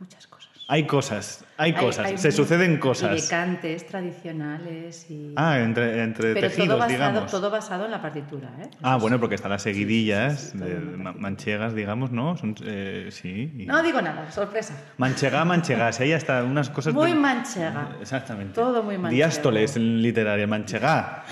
muchas 0.00 0.26
cosas. 0.26 0.48
Hay 0.70 0.86
cosas, 0.86 1.46
hay 1.56 1.72
cosas, 1.72 2.04
hay 2.06 2.18
se 2.18 2.30
suceden 2.30 2.72
Y 2.72 2.74
de 2.74 2.80
cosas. 2.80 3.26
cantes 3.30 3.86
tradicionales 3.86 5.10
y... 5.10 5.32
Ah, 5.34 5.60
entre, 5.60 6.02
entre 6.02 6.34
Pero 6.34 6.48
tejidos, 6.48 6.68
todo 6.68 6.78
basado, 6.78 6.92
digamos. 7.08 7.30
todo 7.30 7.50
basado 7.50 7.84
en 7.86 7.90
la 7.90 8.02
partitura, 8.02 8.50
¿eh? 8.60 8.68
Ah, 8.82 8.96
bueno, 8.96 9.18
porque 9.18 9.34
están 9.36 9.50
las 9.50 9.62
seguidillas 9.62 10.38
Sí, 10.40 10.46
sí, 10.52 10.58
sí, 10.58 10.64
de 10.64 10.74
manchegas, 11.14 11.74
digamos, 11.74 12.10
¿no? 12.10 12.36
Son, 12.36 12.54
eh, 12.66 13.08
sí. 13.10 13.50
y- 13.56 13.64
No 13.64 13.82
digo 13.82 14.02
nada, 14.02 14.30
sorpresa. 14.30 14.74
Manchega, 14.98 15.42
manchega, 15.46 15.90
sí, 15.90 16.02
hay 16.02 16.12
hasta 16.12 16.44
unas 16.44 16.68
cosas... 16.68 16.92
Muy 16.92 17.12
de- 17.12 17.18
manchega. 17.18 17.88
Exactamente. 18.02 18.52
Todo 18.52 18.82
muy 18.82 18.98
manchego. 18.98 19.16
Diástoles 19.16 19.74
en 19.76 20.02
literaria, 20.02 20.46
manchega. 20.46 21.24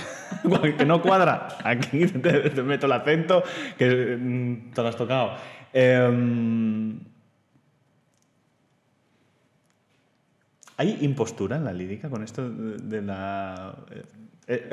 que 0.79 0.87
no 0.87 1.03
cuadra. 1.03 1.49
Aquí 1.63 2.07
te, 2.07 2.51
te 2.51 2.63
meto 2.63 2.87
el 2.87 2.93
acento 2.93 3.43
que 3.77 4.17
mm, 4.19 4.71
te 4.73 4.81
lo 4.83 4.89
has 4.89 4.97
tocado. 4.97 5.37
Em, 5.75 6.99
¿Hay 10.79 10.99
impostura 11.01 11.57
en 11.57 11.65
la 11.65 11.73
lírica 11.73 12.09
con 12.11 12.23
esto 12.23 12.49
de 12.51 13.03
la... 13.03 13.75
eh, 13.91 14.03
Eh, 14.49 14.69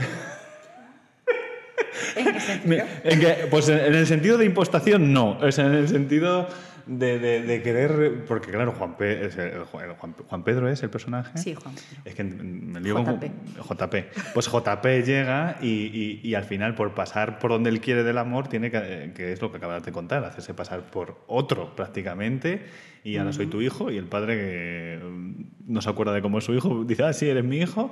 ¿En 2.15 2.33
qué 2.33 2.39
sentido? 2.39 2.85
en 3.03 3.19
que- 3.19 3.47
pues 3.49 3.69
en 3.69 3.79
en 3.79 3.95
el 3.95 4.07
sentido 4.07 4.37
de 4.37 4.45
impostación, 4.45 5.13
no. 5.13 5.39
Sea, 5.51 5.65
en 5.67 5.73
el 5.75 5.87
sentido 5.87 6.47
de, 6.85 7.19
de- 7.19 7.41
de 7.41 7.61
querer. 7.61 8.25
Porque, 8.27 8.51
claro, 8.51 8.71
Juan, 8.73 8.97
Pe- 8.97 9.25
es 9.25 9.37
el- 9.37 9.63
Juan, 9.65 10.13
Juan- 10.27 10.43
Pedro 10.43 10.67
es 10.69 10.81
el 10.83 10.89
personaje. 10.89 11.37
Sí, 11.37 11.53
Juan 11.55 11.73
Pedro. 11.75 12.01
Es 12.05 12.15
que 12.15 12.23
me 12.23 12.79
lío 12.79 12.95
con- 12.95 13.05
JP. 13.05 13.31
JP. 13.61 13.95
Pues 14.33 14.47
JP 14.47 14.85
llega 15.05 15.57
y, 15.61 15.67
y- 15.67 16.19
y 16.23 16.35
al 16.35 16.43
final, 16.43 16.75
por 16.75 16.93
pasar 16.93 17.39
por 17.39 17.51
donde 17.51 17.69
él 17.69 17.81
quiere 17.81 18.03
del 18.03 18.17
amor, 18.17 18.47
tiene 18.47 18.71
que, 18.71 19.11
que 19.15 19.31
es 19.33 19.41
lo 19.41 19.51
que 19.51 19.57
acabas 19.57 19.83
de 19.83 19.91
contar, 19.91 20.23
hacerse 20.25 20.53
pasar 20.53 20.81
por 20.89 21.23
otro 21.27 21.75
prácticamente. 21.75 22.65
Y 23.05 23.17
ahora 23.17 23.33
soy 23.33 23.47
tu 23.47 23.61
hijo. 23.61 23.91
Y 23.91 23.97
el 23.97 24.05
padre 24.05 24.35
que 24.37 24.99
mm, 25.03 25.41
no 25.73 25.81
se 25.81 25.89
acuerda 25.89 26.13
de 26.13 26.21
cómo 26.21 26.37
es 26.37 26.45
su 26.45 26.53
hijo, 26.53 26.85
dice, 26.85 27.03
ah, 27.03 27.11
sí, 27.11 27.27
eres 27.29 27.43
mi 27.43 27.57
hijo. 27.57 27.91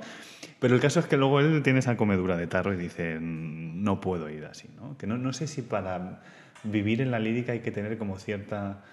Pero 0.58 0.74
el 0.74 0.80
caso 0.80 1.00
es 1.00 1.06
que 1.06 1.16
luego 1.18 1.40
él 1.40 1.62
tiene 1.62 1.80
esa 1.80 1.96
comedura 1.98 2.36
de 2.36 2.46
tarro 2.46 2.72
y 2.72 2.76
dice, 2.76 3.18
"Mm, 3.20 3.82
no 3.82 4.00
puedo 4.00 4.30
ir 4.30 4.44
así. 4.46 4.68
¿no? 4.76 4.96
Que 4.96 5.06
no, 5.06 5.18
no 5.18 5.32
sé 5.34 5.46
si 5.48 5.60
para 5.60 6.22
vivir 6.64 7.00
en 7.00 7.10
la 7.10 7.18
lírica 7.18 7.52
hay 7.52 7.60
que 7.60 7.70
tener 7.72 7.98
como 7.98 8.18
cierta 8.18 8.84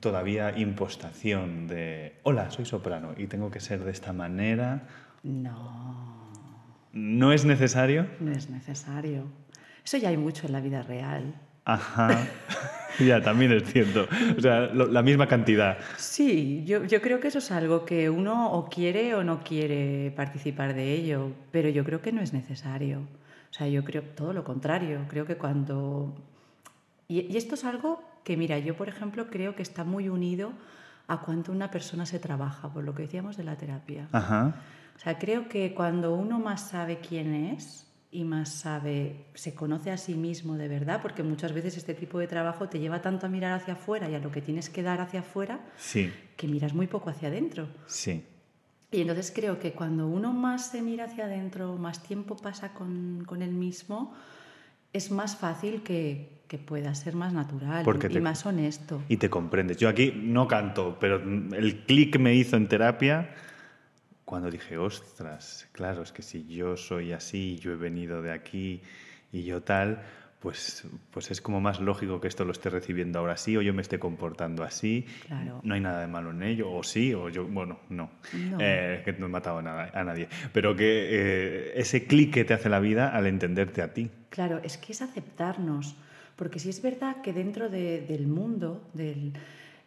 todavía 0.00 0.56
impostación 0.58 1.66
de, 1.66 2.16
hola, 2.22 2.50
soy 2.50 2.64
soprano 2.66 3.14
y 3.16 3.26
tengo 3.26 3.50
que 3.50 3.60
ser 3.60 3.84
de 3.84 3.90
esta 3.90 4.12
manera. 4.12 4.82
No, 5.22 6.30
¿No 6.92 7.32
es 7.32 7.44
necesario? 7.44 8.06
no 8.20 8.32
es 8.32 8.50
necesario. 8.50 9.24
Eso 9.84 9.96
ya 9.96 10.08
hay 10.10 10.16
mucho 10.16 10.46
en 10.46 10.52
la 10.52 10.60
vida 10.60 10.82
real. 10.82 11.34
Ajá. 11.64 12.26
ya, 12.98 13.22
también 13.22 13.52
es 13.52 13.64
cierto. 13.64 14.06
O 14.36 14.40
sea, 14.40 14.60
lo- 14.66 14.86
la 14.86 15.02
misma 15.02 15.26
cantidad. 15.26 15.78
Sí, 15.96 16.64
yo, 16.66 16.84
yo 16.84 17.00
creo 17.00 17.20
que 17.20 17.28
eso 17.28 17.38
es 17.38 17.50
algo 17.50 17.84
que 17.84 18.10
uno 18.10 18.52
o 18.52 18.68
quiere 18.68 19.14
o 19.14 19.24
no 19.24 19.42
quiere 19.42 20.12
participar 20.16 20.74
de 20.74 20.92
ello, 20.94 21.32
pero 21.50 21.68
yo 21.68 21.84
creo 21.84 22.00
que 22.02 22.12
no 22.12 22.20
es 22.20 22.32
necesario. 22.32 23.00
O 23.50 23.52
sea, 23.54 23.66
yo 23.68 23.84
creo 23.84 24.02
todo 24.02 24.32
lo 24.32 24.44
contrario. 24.44 25.00
Creo 25.08 25.24
que 25.26 25.36
cuando... 25.36 26.14
Y, 27.08 27.20
y 27.32 27.36
esto 27.36 27.54
es 27.54 27.64
algo 27.64 28.02
que, 28.24 28.36
mira, 28.36 28.58
yo 28.58 28.76
por 28.76 28.88
ejemplo 28.88 29.28
creo 29.30 29.56
que 29.56 29.62
está 29.62 29.82
muy 29.84 30.08
unido 30.08 30.52
a 31.06 31.22
cuánto 31.22 31.52
una 31.52 31.70
persona 31.70 32.04
se 32.06 32.18
trabaja, 32.18 32.70
por 32.72 32.84
lo 32.84 32.94
que 32.94 33.02
decíamos 33.02 33.36
de 33.36 33.44
la 33.44 33.56
terapia. 33.56 34.08
Ajá. 34.12 34.54
O 34.94 34.98
sea, 35.00 35.18
creo 35.18 35.48
que 35.48 35.74
cuando 35.74 36.14
uno 36.14 36.38
más 36.38 36.68
sabe 36.68 36.98
quién 36.98 37.32
es 37.34 37.86
y 38.10 38.24
más 38.24 38.50
sabe, 38.50 39.26
se 39.34 39.54
conoce 39.54 39.90
a 39.90 39.96
sí 39.96 40.14
mismo 40.14 40.56
de 40.56 40.68
verdad, 40.68 41.00
porque 41.00 41.22
muchas 41.22 41.52
veces 41.52 41.76
este 41.78 41.94
tipo 41.94 42.18
de 42.18 42.26
trabajo 42.26 42.68
te 42.68 42.78
lleva 42.78 43.00
tanto 43.00 43.24
a 43.26 43.28
mirar 43.30 43.52
hacia 43.52 43.74
afuera 43.74 44.10
y 44.10 44.14
a 44.14 44.18
lo 44.18 44.30
que 44.30 44.42
tienes 44.42 44.68
que 44.68 44.82
dar 44.82 45.00
hacia 45.00 45.20
afuera, 45.20 45.60
Sí, 45.78 46.12
que 46.36 46.46
miras 46.48 46.74
muy 46.74 46.86
poco 46.88 47.10
hacia 47.10 47.28
adentro. 47.28 47.68
sí. 47.86 48.24
Y 48.90 49.02
entonces 49.02 49.30
creo 49.34 49.58
que 49.58 49.72
cuando 49.72 50.06
uno 50.08 50.32
más 50.32 50.70
se 50.70 50.80
mira 50.80 51.04
hacia 51.04 51.26
adentro, 51.26 51.76
más 51.76 52.02
tiempo 52.02 52.36
pasa 52.36 52.72
con, 52.72 53.22
con 53.26 53.42
él 53.42 53.52
mismo, 53.52 54.14
es 54.94 55.10
más 55.10 55.36
fácil 55.36 55.82
que, 55.82 56.37
que 56.48 56.58
pueda 56.58 56.94
ser 56.94 57.14
más 57.14 57.32
natural 57.32 57.84
Porque 57.84 58.06
y 58.08 58.10
te- 58.14 58.20
más 58.20 58.44
honesto. 58.46 59.02
Y 59.08 59.18
te 59.18 59.28
comprendes. 59.30 59.76
Yo 59.76 59.88
aquí 59.88 60.12
no 60.16 60.48
canto, 60.48 60.96
pero 60.98 61.16
el 61.16 61.84
clic 61.86 62.18
me 62.18 62.34
hizo 62.34 62.56
en 62.56 62.66
terapia 62.68 63.30
cuando 64.24 64.50
dije, 64.50 64.76
ostras, 64.78 65.68
claro, 65.72 66.02
es 66.02 66.12
que 66.12 66.22
si 66.22 66.46
yo 66.46 66.76
soy 66.76 67.12
así, 67.12 67.56
yo 67.58 67.72
he 67.72 67.76
venido 67.76 68.20
de 68.22 68.32
aquí 68.32 68.82
y 69.32 69.42
yo 69.44 69.62
tal, 69.62 70.02
pues, 70.40 70.86
pues 71.10 71.30
es 71.30 71.40
como 71.40 71.60
más 71.60 71.80
lógico 71.80 72.20
que 72.20 72.28
esto 72.28 72.44
lo 72.44 72.52
esté 72.52 72.70
recibiendo 72.70 73.18
ahora 73.18 73.36
sí, 73.36 73.56
o 73.56 73.62
yo 73.62 73.72
me 73.74 73.82
esté 73.82 73.98
comportando 73.98 74.62
así. 74.64 75.06
Claro. 75.26 75.60
No 75.64 75.74
hay 75.74 75.80
nada 75.80 76.00
de 76.00 76.06
malo 76.08 76.30
en 76.30 76.42
ello, 76.42 76.70
o 76.70 76.82
sí, 76.82 77.12
o 77.14 77.28
yo, 77.28 77.46
bueno, 77.46 77.80
no. 77.88 78.10
No. 78.32 78.58
Eh, 78.60 79.02
que 79.04 79.12
no 79.14 79.26
he 79.26 79.28
matado 79.30 79.58
a, 79.58 79.62
nada- 79.62 79.90
a 79.94 80.04
nadie. 80.04 80.28
Pero 80.52 80.76
que 80.76 80.84
eh, 81.10 81.72
ese 81.76 82.06
clic 82.06 82.32
que 82.34 82.44
te 82.44 82.54
hace 82.54 82.68
la 82.68 82.80
vida 82.80 83.08
al 83.08 83.26
entenderte 83.26 83.82
a 83.82 83.92
ti. 83.92 84.10
Claro, 84.30 84.60
es 84.62 84.76
que 84.78 84.92
es 84.92 85.00
aceptarnos, 85.02 85.96
porque 86.38 86.58
si 86.58 86.68
es 86.70 86.80
verdad 86.80 87.20
que 87.22 87.32
dentro 87.32 87.68
de- 87.68 88.00
del 88.02 88.26
mundo, 88.26 88.80
del, 88.94 89.32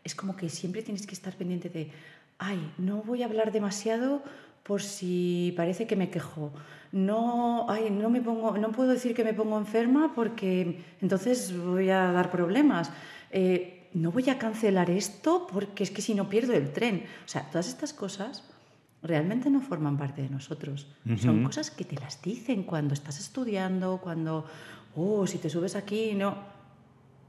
es 0.04 0.14
como 0.14 0.36
que 0.36 0.50
siempre 0.50 0.84
tienes 0.84 1.08
que 1.08 1.16
estar 1.16 1.34
pendiente 1.36 1.70
de, 1.70 1.90
ay, 2.38 2.60
no 2.78 2.98
voy 3.04 3.24
a 3.24 3.26
hablar 3.26 3.52
demasiado 3.52 4.22
por 4.64 4.82
si 4.84 5.54
parece 5.58 5.88
que 5.88 5.96
me 5.96 6.10
quejo. 6.10 6.52
No, 6.92 7.66
ay, 7.70 7.90
no 7.90 8.10
me 8.10 8.22
pongo, 8.22 8.58
no 8.58 8.72
puedo 8.72 8.92
decir 8.92 9.16
que 9.16 9.24
me 9.24 9.34
pongo 9.34 9.58
enferma 9.58 10.12
porque 10.14 10.82
entonces 11.02 11.56
voy 11.58 11.90
a 11.90 12.12
dar 12.12 12.30
problemas. 12.30 12.92
Eh, 13.32 13.88
no 13.94 14.12
voy 14.12 14.30
a 14.30 14.38
cancelar 14.38 14.90
esto 14.90 15.48
porque 15.52 15.84
es 15.84 15.92
que 15.92 16.02
si 16.02 16.14
no 16.14 16.30
pierdo 16.30 16.54
el 16.54 16.72
tren. 16.74 17.06
O 17.26 17.28
sea, 17.28 17.50
todas 17.50 17.68
estas 17.70 17.94
cosas 17.94 18.44
realmente 19.04 19.50
no 19.50 19.62
forman 19.62 19.98
parte 19.98 20.22
de 20.22 20.30
nosotros. 20.30 20.88
Son 21.18 21.44
cosas 21.44 21.72
que 21.72 21.86
te 21.86 21.96
las 21.96 22.22
dicen 22.22 22.64
cuando 22.64 22.94
estás 22.94 23.20
estudiando, 23.20 24.00
cuando, 24.04 24.46
oh, 24.96 25.26
si 25.28 25.38
te 25.38 25.50
subes 25.50 25.76
aquí, 25.76 26.14
no. 26.14 26.36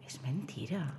Es 0.06 0.20
mentira. 0.22 0.94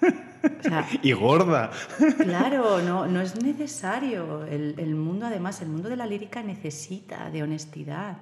O 0.00 0.62
sea, 0.62 0.88
Y 1.02 1.12
gorda. 1.12 1.70
claro, 2.18 2.80
no, 2.82 3.06
no 3.06 3.20
es 3.20 3.40
necesario. 3.42 4.44
El, 4.46 4.74
el 4.78 4.94
mundo, 4.94 5.26
además, 5.26 5.60
el 5.62 5.68
mundo 5.68 5.88
de 5.88 5.96
la 5.96 6.06
lírica 6.06 6.42
necesita 6.42 7.30
de 7.30 7.42
honestidad. 7.42 8.18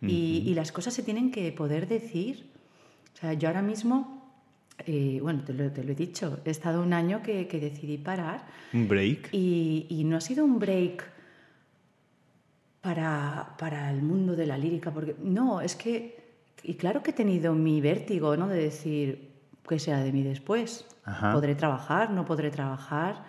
Y, 0.00 0.44
y 0.46 0.54
las 0.54 0.70
cosas 0.70 0.94
se 0.94 1.02
tienen 1.02 1.32
que 1.32 1.50
poder 1.52 1.88
decir. 1.88 2.48
O 3.14 3.16
sea, 3.20 3.32
yo 3.32 3.48
ahora 3.48 3.62
mismo, 3.62 4.32
eh, 4.86 5.18
bueno, 5.20 5.42
te 5.44 5.52
lo, 5.52 5.72
te 5.72 5.82
lo 5.82 5.90
he 5.90 5.94
dicho, 5.96 6.38
he 6.44 6.50
estado 6.50 6.82
un 6.82 6.92
año 6.92 7.20
que, 7.20 7.48
que 7.48 7.58
decidí 7.58 7.98
parar 7.98 8.46
Un 8.72 8.86
break. 8.86 9.30
y, 9.32 9.86
y 9.90 10.04
no 10.04 10.16
ha 10.16 10.20
sido 10.20 10.44
un 10.44 10.60
break 10.60 11.04
para, 12.80 13.56
para 13.58 13.90
el 13.90 14.02
mundo 14.02 14.36
de 14.36 14.46
la 14.46 14.56
lírica, 14.56 14.92
porque 14.92 15.16
no, 15.20 15.60
es 15.60 15.74
que, 15.74 16.17
y 16.62 16.74
claro 16.74 17.02
que 17.02 17.10
he 17.10 17.14
tenido 17.14 17.54
mi 17.54 17.80
vértigo, 17.80 18.36
¿no? 18.36 18.48
De 18.48 18.58
decir, 18.58 19.30
¿qué 19.68 19.78
será 19.78 20.00
de 20.02 20.12
mí 20.12 20.22
después? 20.22 20.86
Ajá. 21.04 21.32
¿Podré 21.32 21.54
trabajar? 21.54 22.10
¿No 22.10 22.24
podré 22.24 22.50
trabajar? 22.50 23.24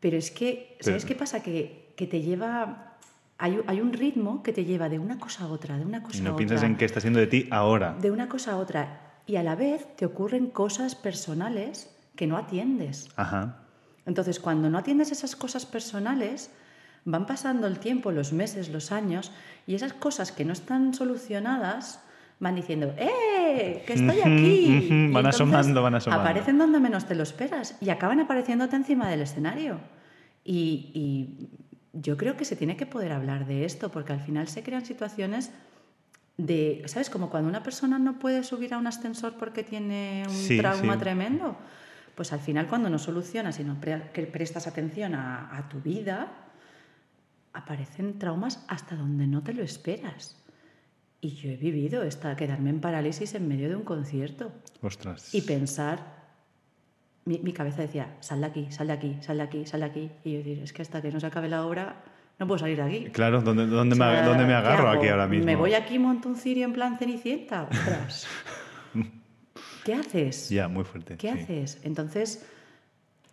Pero 0.00 0.16
es 0.16 0.30
que, 0.30 0.76
¿sabes 0.80 1.04
Pero- 1.04 1.08
qué 1.14 1.18
pasa? 1.18 1.42
Que, 1.42 1.92
que 1.96 2.06
te 2.06 2.20
lleva, 2.22 2.96
hay, 3.38 3.58
hay 3.66 3.80
un 3.80 3.92
ritmo 3.92 4.42
que 4.42 4.52
te 4.52 4.64
lleva 4.64 4.88
de 4.88 4.98
una 4.98 5.18
cosa 5.18 5.44
a 5.44 5.48
otra, 5.48 5.76
de 5.78 5.84
una 5.84 6.02
cosa 6.02 6.18
Y 6.18 6.20
a 6.20 6.24
no 6.24 6.30
otra 6.30 6.38
piensas 6.38 6.62
en 6.62 6.76
qué 6.76 6.84
está 6.84 6.98
haciendo 6.98 7.18
de 7.18 7.26
ti 7.26 7.48
ahora. 7.50 7.94
de 8.00 8.10
una 8.10 8.28
cosa 8.28 8.52
a 8.52 8.56
otra 8.56 9.00
y 9.26 9.36
a 9.36 9.42
la 9.42 9.56
vez 9.56 9.96
te 9.96 10.06
ocurren 10.06 10.46
cosas 10.48 10.94
personales 10.94 11.90
que 12.14 12.26
no 12.26 12.36
atiendes. 12.36 13.08
Ajá. 13.16 13.62
Entonces, 14.06 14.38
cuando 14.38 14.70
no 14.70 14.78
atiendes 14.78 15.10
esas 15.10 15.34
cosas 15.34 15.66
personales, 15.66 16.50
van 17.04 17.26
pasando 17.26 17.66
el 17.66 17.78
tiempo, 17.80 18.12
los 18.12 18.32
meses, 18.32 18.68
los 18.68 18.92
años, 18.92 19.32
y 19.66 19.74
esas 19.74 19.92
cosas 19.92 20.30
que 20.30 20.44
no 20.44 20.52
están 20.52 20.94
solucionadas 20.94 22.00
van 22.38 22.54
diciendo, 22.54 22.94
¡eh! 22.98 23.82
¡Que 23.86 23.94
estoy 23.94 24.20
aquí! 24.20 24.88
van 25.12 25.24
entonces 25.26 25.34
asomando, 25.40 25.82
van 25.82 25.94
asomando. 25.94 26.22
Aparecen 26.22 26.58
donde 26.58 26.80
menos 26.80 27.06
te 27.06 27.14
lo 27.14 27.22
esperas 27.22 27.76
y 27.80 27.90
acaban 27.90 28.20
apareciéndote 28.20 28.76
encima 28.76 29.08
del 29.08 29.22
escenario. 29.22 29.78
Y, 30.44 30.90
y 30.94 31.48
yo 31.92 32.16
creo 32.16 32.36
que 32.36 32.44
se 32.44 32.56
tiene 32.56 32.76
que 32.76 32.86
poder 32.86 33.12
hablar 33.12 33.46
de 33.46 33.64
esto, 33.64 33.90
porque 33.90 34.12
al 34.12 34.20
final 34.20 34.48
se 34.48 34.62
crean 34.62 34.84
situaciones 34.84 35.50
de, 36.36 36.82
¿sabes? 36.86 37.08
Como 37.08 37.30
cuando 37.30 37.48
una 37.48 37.62
persona 37.62 37.98
no 37.98 38.18
puede 38.18 38.44
subir 38.44 38.74
a 38.74 38.78
un 38.78 38.86
ascensor 38.86 39.34
porque 39.38 39.62
tiene 39.64 40.24
un 40.26 40.34
Sí, 40.34 40.58
trauma 40.58 40.92
sí. 40.94 40.98
tremendo. 41.00 41.56
Pues 42.14 42.32
al 42.32 42.40
final 42.40 42.66
cuando 42.66 42.90
no 42.90 42.98
solucionas 42.98 43.58
y 43.60 43.64
no 43.64 43.80
pre- 43.80 43.98
prestas 44.26 44.66
atención 44.66 45.14
a, 45.14 45.56
a 45.56 45.68
tu 45.68 45.80
vida, 45.80 46.28
aparecen 47.52 48.18
traumas 48.18 48.64
hasta 48.68 48.94
donde 48.96 49.26
no 49.26 49.42
te 49.42 49.54
lo 49.54 49.62
esperas. 49.62 50.36
Y 51.20 51.30
yo 51.30 51.50
he 51.50 51.56
vivido 51.56 52.02
esta, 52.02 52.36
quedarme 52.36 52.70
en 52.70 52.80
parálisis 52.80 53.34
en 53.34 53.48
medio 53.48 53.68
de 53.68 53.76
un 53.76 53.82
concierto 53.82 54.52
Ostras. 54.82 55.34
y 55.34 55.42
pensar, 55.42 55.98
mi, 57.24 57.38
mi 57.38 57.52
cabeza 57.52 57.82
decía, 57.82 58.16
sal 58.20 58.40
de 58.40 58.46
aquí, 58.46 58.66
sal 58.70 58.88
de 58.88 58.92
aquí, 58.92 59.16
sal 59.22 59.38
de 59.38 59.42
aquí, 59.42 59.66
sal 59.66 59.80
de 59.80 59.86
aquí. 59.86 60.10
Y 60.24 60.32
yo 60.32 60.38
decir, 60.38 60.60
es 60.62 60.72
que 60.72 60.82
hasta 60.82 61.00
que 61.02 61.10
no 61.10 61.18
se 61.18 61.26
acabe 61.26 61.48
la 61.48 61.66
obra 61.66 62.04
no 62.38 62.46
puedo 62.46 62.58
salir 62.58 62.76
de 62.76 62.82
aquí. 62.82 63.04
Claro, 63.12 63.40
¿dónde, 63.40 63.66
dónde, 63.66 63.94
O 63.94 63.98
me, 63.98 64.22
dónde 64.22 64.44
me 64.44 64.50
¿qué 64.50 64.54
agarro 64.54 64.90
aquí 64.90 65.08
ahora 65.08 65.26
mismo? 65.26 65.46
¿Me 65.46 65.56
voy 65.56 65.72
aquí, 65.74 65.98
monto 65.98 66.28
un 66.28 66.36
cirio 66.36 66.66
en 66.66 66.74
plan 66.74 66.98
cenicienta? 66.98 67.62
Ostras. 67.70 68.26
¿Qué 69.84 69.94
haces? 69.94 70.50
Ya, 70.50 70.68
muy 70.68 70.84
fuerte. 70.84 71.16
¿Qué 71.16 71.32
sí. 71.32 71.38
haces? 71.38 71.80
Entonces, 71.82 72.44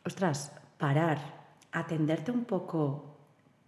ostras, 0.05 0.53
parar, 0.77 1.17
atenderte 1.71 2.31
un 2.31 2.45
poco, 2.45 3.17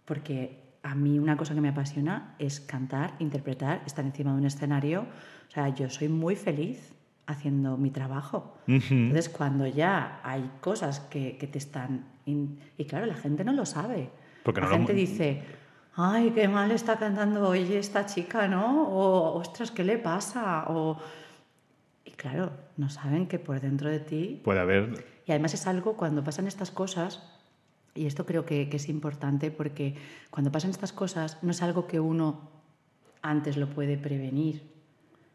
porque 0.06 0.65
a 0.86 0.94
mí 0.94 1.18
una 1.18 1.36
cosa 1.36 1.52
que 1.54 1.60
me 1.60 1.70
apasiona 1.70 2.36
es 2.38 2.60
cantar, 2.60 3.14
interpretar, 3.18 3.82
estar 3.86 4.04
encima 4.04 4.30
de 4.32 4.38
un 4.38 4.46
escenario. 4.46 5.00
O 5.48 5.50
sea, 5.50 5.68
yo 5.70 5.90
soy 5.90 6.08
muy 6.08 6.36
feliz 6.36 6.92
haciendo 7.26 7.76
mi 7.76 7.90
trabajo. 7.90 8.56
Ujú. 8.68 8.94
Entonces, 8.94 9.28
cuando 9.28 9.66
ya 9.66 10.20
hay 10.22 10.48
cosas 10.60 11.00
que, 11.00 11.36
que 11.38 11.48
te 11.48 11.58
están... 11.58 12.04
in- 12.24 12.60
Y 12.78 12.84
claro, 12.84 13.06
la 13.06 13.16
gente 13.16 13.42
no 13.42 13.52
lo 13.52 13.66
sabe. 13.66 14.10
Porque 14.44 14.60
la 14.60 14.68
no 14.68 14.72
gente 14.74 14.92
dice, 14.94 15.42
ay, 15.96 16.30
qué 16.30 16.46
mal 16.46 16.70
está 16.70 16.96
cantando 17.00 17.48
hoy 17.48 17.72
esta 17.74 18.06
chica, 18.06 18.46
¿no? 18.46 18.86
O, 18.88 19.38
ostras, 19.40 19.72
¿qué 19.72 19.82
le 19.82 19.98
pasa? 19.98 20.66
O... 20.68 20.98
Y 22.04 22.12
claro, 22.12 22.52
no 22.76 22.88
saben 22.90 23.26
que 23.26 23.40
por 23.40 23.60
dentro 23.60 23.90
de 23.90 23.98
ti... 23.98 24.40
Puede 24.44 24.60
haber. 24.60 25.04
Y 25.26 25.32
además 25.32 25.52
es 25.54 25.66
algo 25.66 25.96
cuando 25.96 26.22
pasan 26.22 26.46
estas 26.46 26.70
cosas, 26.70 27.35
y 27.96 28.06
esto 28.06 28.26
creo 28.26 28.44
que, 28.44 28.68
que 28.68 28.76
es 28.76 28.88
importante 28.88 29.50
porque 29.50 29.94
cuando 30.30 30.52
pasan 30.52 30.70
estas 30.70 30.92
cosas 30.92 31.42
no 31.42 31.50
es 31.50 31.62
algo 31.62 31.86
que 31.86 31.98
uno 32.00 32.50
antes 33.22 33.56
lo 33.56 33.68
puede 33.68 33.96
prevenir. 33.96 34.62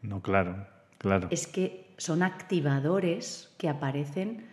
No, 0.02 0.22
claro, 0.22 0.66
claro. 0.98 1.28
Es 1.30 1.46
que 1.46 1.94
son 1.98 2.22
activadores 2.22 3.54
que 3.58 3.68
aparecen 3.68 4.46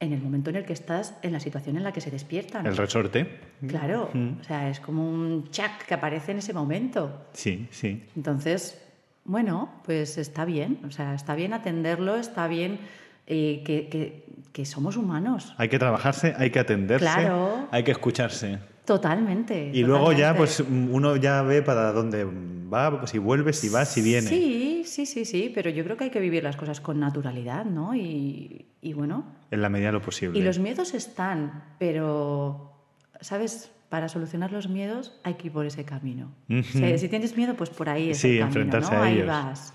en 0.00 0.12
el 0.12 0.20
momento 0.20 0.50
en 0.50 0.56
el 0.56 0.64
que 0.64 0.72
estás 0.72 1.14
en 1.22 1.32
la 1.32 1.38
situación 1.38 1.76
en 1.76 1.84
la 1.84 1.92
que 1.92 2.00
se 2.00 2.10
despiertan. 2.10 2.66
El 2.66 2.76
resorte. 2.76 3.38
Claro, 3.68 4.10
o 4.40 4.42
sea, 4.42 4.68
es 4.68 4.80
como 4.80 5.08
un 5.08 5.48
chac 5.50 5.86
que 5.86 5.94
aparece 5.94 6.32
en 6.32 6.38
ese 6.38 6.52
momento. 6.52 7.26
Sí, 7.34 7.68
sí. 7.70 8.02
Entonces, 8.16 8.82
bueno, 9.24 9.70
pues 9.84 10.18
está 10.18 10.44
bien, 10.44 10.80
o 10.84 10.90
sea, 10.90 11.14
está 11.14 11.36
bien 11.36 11.52
atenderlo, 11.52 12.16
está 12.16 12.48
bien 12.48 12.80
eh, 13.26 13.62
que, 13.64 13.88
que- 13.88 14.22
que 14.52 14.66
somos 14.66 14.96
humanos. 14.98 15.54
Hay 15.56 15.68
que 15.70 15.78
trabajarse, 15.78 16.34
hay 16.36 16.50
que 16.50 16.58
atenderse, 16.58 17.04
Claro. 17.06 17.68
hay 17.70 17.82
que 17.84 17.90
escucharse. 17.92 18.58
Totalmente. 18.84 19.70
Y 19.72 19.82
luego 19.82 20.12
ya, 20.12 20.32
totalmente. 20.34 20.38
pues 20.38 20.60
uno 20.90 21.16
ya 21.16 21.40
ve 21.42 21.62
para 21.62 21.92
dónde 21.92 22.26
va, 22.70 22.98
pues, 22.98 23.10
si 23.12 23.18
vuelve, 23.18 23.52
si 23.54 23.68
va, 23.70 23.84
si 23.86 24.02
viene. 24.02 24.26
Sí, 24.28 24.82
sí, 24.84 25.06
sí, 25.06 25.24
sí, 25.24 25.50
pero 25.54 25.70
yo 25.70 25.84
creo 25.84 25.96
que 25.96 26.04
hay 26.04 26.10
que 26.10 26.20
vivir 26.20 26.42
las 26.42 26.56
cosas 26.56 26.80
con 26.82 27.00
naturalidad, 27.00 27.64
¿no? 27.64 27.94
Y, 27.94 28.66
y 28.82 28.92
bueno, 28.92 29.24
En 29.50 29.62
la 29.62 29.70
medida 29.70 29.86
de 29.88 29.92
lo 29.94 30.02
posible. 30.02 30.38
y 30.38 30.42
los 30.42 30.58
miedos 30.58 30.92
están, 30.92 31.62
pero, 31.78 32.72
¿sabes? 33.20 33.70
Para 33.88 34.08
solucionar 34.10 34.52
los 34.52 34.68
miedos 34.68 35.18
hay 35.22 35.34
que 35.34 35.46
ir 35.46 35.52
por 35.52 35.64
ese 35.64 35.84
camino. 35.84 36.30
Ujú. 36.50 36.60
O 36.60 36.78
sea, 36.78 36.98
si 36.98 37.08
tienes 37.08 37.36
miedo, 37.38 37.54
pues 37.54 37.70
por 37.70 37.88
ahí 37.88 38.10
es 38.10 38.18
Sí, 38.18 38.32
el 38.32 38.40
camino, 38.40 38.46
enfrentarse 38.48 38.94
¿no? 38.94 39.00
a 39.00 39.04
Ahí 39.06 39.14
ellos. 39.14 39.26
vas. 39.28 39.72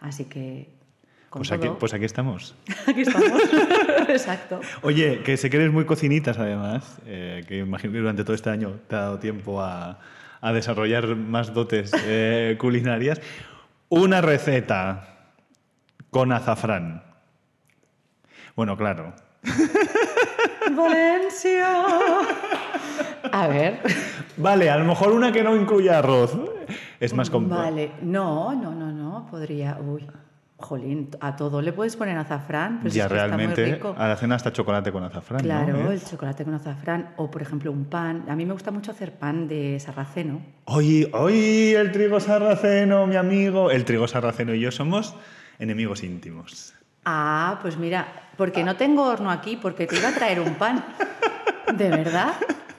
Así 0.00 0.24
que, 0.26 0.68
Pues 1.30 1.52
aquí, 1.52 1.68
pues 1.78 1.94
aquí 1.94 2.04
estamos. 2.04 2.56
aquí 2.86 3.02
estamos. 3.02 3.40
Exacto. 4.08 4.60
Oye, 4.82 5.22
que 5.22 5.36
sé 5.36 5.48
que 5.48 5.58
eres 5.58 5.72
muy 5.72 5.84
cocinitas 5.84 6.38
además, 6.38 6.98
eh, 7.06 7.44
que 7.46 7.58
imagino 7.58 7.92
que 7.92 7.98
durante 8.00 8.24
todo 8.24 8.34
este 8.34 8.50
año 8.50 8.80
te 8.88 8.96
ha 8.96 9.00
dado 9.00 9.18
tiempo 9.20 9.62
a, 9.62 9.98
a 10.40 10.52
desarrollar 10.52 11.14
más 11.14 11.54
dotes 11.54 11.92
eh, 12.04 12.56
culinarias. 12.60 13.20
Una 13.88 14.20
receta 14.20 15.30
con 16.10 16.32
azafrán. 16.32 17.02
Bueno, 18.56 18.76
claro. 18.76 19.14
Valencia. 20.76 21.84
A 23.32 23.46
ver. 23.48 23.80
Vale, 24.36 24.70
a 24.70 24.76
lo 24.76 24.84
mejor 24.84 25.12
una 25.12 25.30
que 25.30 25.42
no 25.42 25.56
incluya 25.56 25.98
arroz. 25.98 26.36
Es 26.98 27.14
más 27.14 27.30
complejo. 27.30 27.62
Vale. 27.62 27.92
No, 28.02 28.54
no, 28.54 28.74
no, 28.74 28.90
no. 28.92 29.26
Podría. 29.30 29.78
Uy. 29.80 30.06
Jolín, 30.60 31.10
a 31.20 31.36
todo 31.36 31.62
le 31.62 31.72
puedes 31.72 31.96
poner 31.96 32.16
azafrán, 32.18 32.80
pero 32.82 32.94
ya 32.94 33.04
es 33.04 33.10
que 33.10 33.14
está 33.16 33.28
muy 33.28 33.36
realmente 33.46 33.64
rico. 33.74 33.94
a 33.96 34.08
la 34.08 34.16
cena 34.16 34.34
hasta 34.34 34.52
chocolate 34.52 34.92
con 34.92 35.02
azafrán. 35.04 35.42
Claro, 35.42 35.76
¿no? 35.76 35.90
el 35.90 36.04
chocolate 36.04 36.44
con 36.44 36.54
azafrán 36.54 37.14
o, 37.16 37.30
por 37.30 37.42
ejemplo, 37.42 37.72
un 37.72 37.86
pan. 37.86 38.24
A 38.28 38.36
mí 38.36 38.46
me 38.46 38.52
gusta 38.52 38.70
mucho 38.70 38.90
hacer 38.90 39.12
pan 39.14 39.48
de 39.48 39.78
sarraceno. 39.80 40.40
Hoy, 40.66 41.08
hoy 41.12 41.74
el 41.74 41.92
trigo 41.92 42.20
sarraceno, 42.20 43.06
mi 43.06 43.16
amigo. 43.16 43.70
El 43.70 43.84
trigo 43.84 44.06
sarraceno 44.06 44.54
y 44.54 44.60
yo 44.60 44.70
somos 44.70 45.14
enemigos 45.58 46.02
íntimos. 46.02 46.74
Ah, 47.04 47.58
pues 47.62 47.76
mira, 47.78 48.06
porque 48.36 48.62
no 48.62 48.76
tengo 48.76 49.04
horno 49.04 49.30
aquí, 49.30 49.56
porque 49.56 49.86
te 49.86 49.96
iba 49.96 50.10
a 50.10 50.12
traer 50.14 50.40
un 50.40 50.54
pan. 50.54 50.84
¿De 51.74 51.88
verdad? 51.88 52.32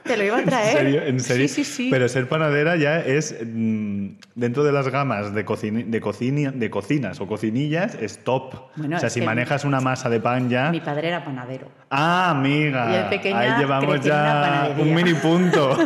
Te 0.03 0.17
lo 0.17 0.23
iba 0.23 0.37
a 0.39 0.43
traer. 0.43 0.77
¿En 0.77 0.83
serio? 0.83 1.01
¿En 1.03 1.19
serio? 1.19 1.47
Sí, 1.47 1.63
sí, 1.63 1.71
sí. 1.71 1.87
Pero 1.91 2.07
ser 2.09 2.27
panadera 2.27 2.75
ya 2.75 2.99
es, 2.99 3.35
mm, 3.45 4.07
dentro 4.35 4.63
de 4.63 4.71
las 4.71 4.87
gamas 4.89 5.33
de, 5.33 5.45
cocini- 5.45 5.85
de, 5.85 6.69
cocinas 6.69 7.19
o 7.21 7.27
cocinillas, 7.27 7.95
es 7.95 8.23
top. 8.23 8.55
Bueno, 8.75 8.97
o 8.97 8.99
sea, 8.99 9.09
si 9.09 9.21
manejas 9.21 9.63
una 9.65 9.79
masa 9.81 10.09
de 10.09 10.19
pan 10.19 10.49
ya... 10.49 10.71
Mi 10.71 10.81
padre 10.81 11.09
era 11.09 11.23
panadero. 11.23 11.67
Ah, 11.89 12.31
amiga. 12.31 13.09
Pequeña 13.09 13.39
Ahí 13.39 13.59
llevamos 13.59 14.01
ya 14.01 14.75
un 14.77 14.93
mini 14.93 15.13
punto. 15.13 15.77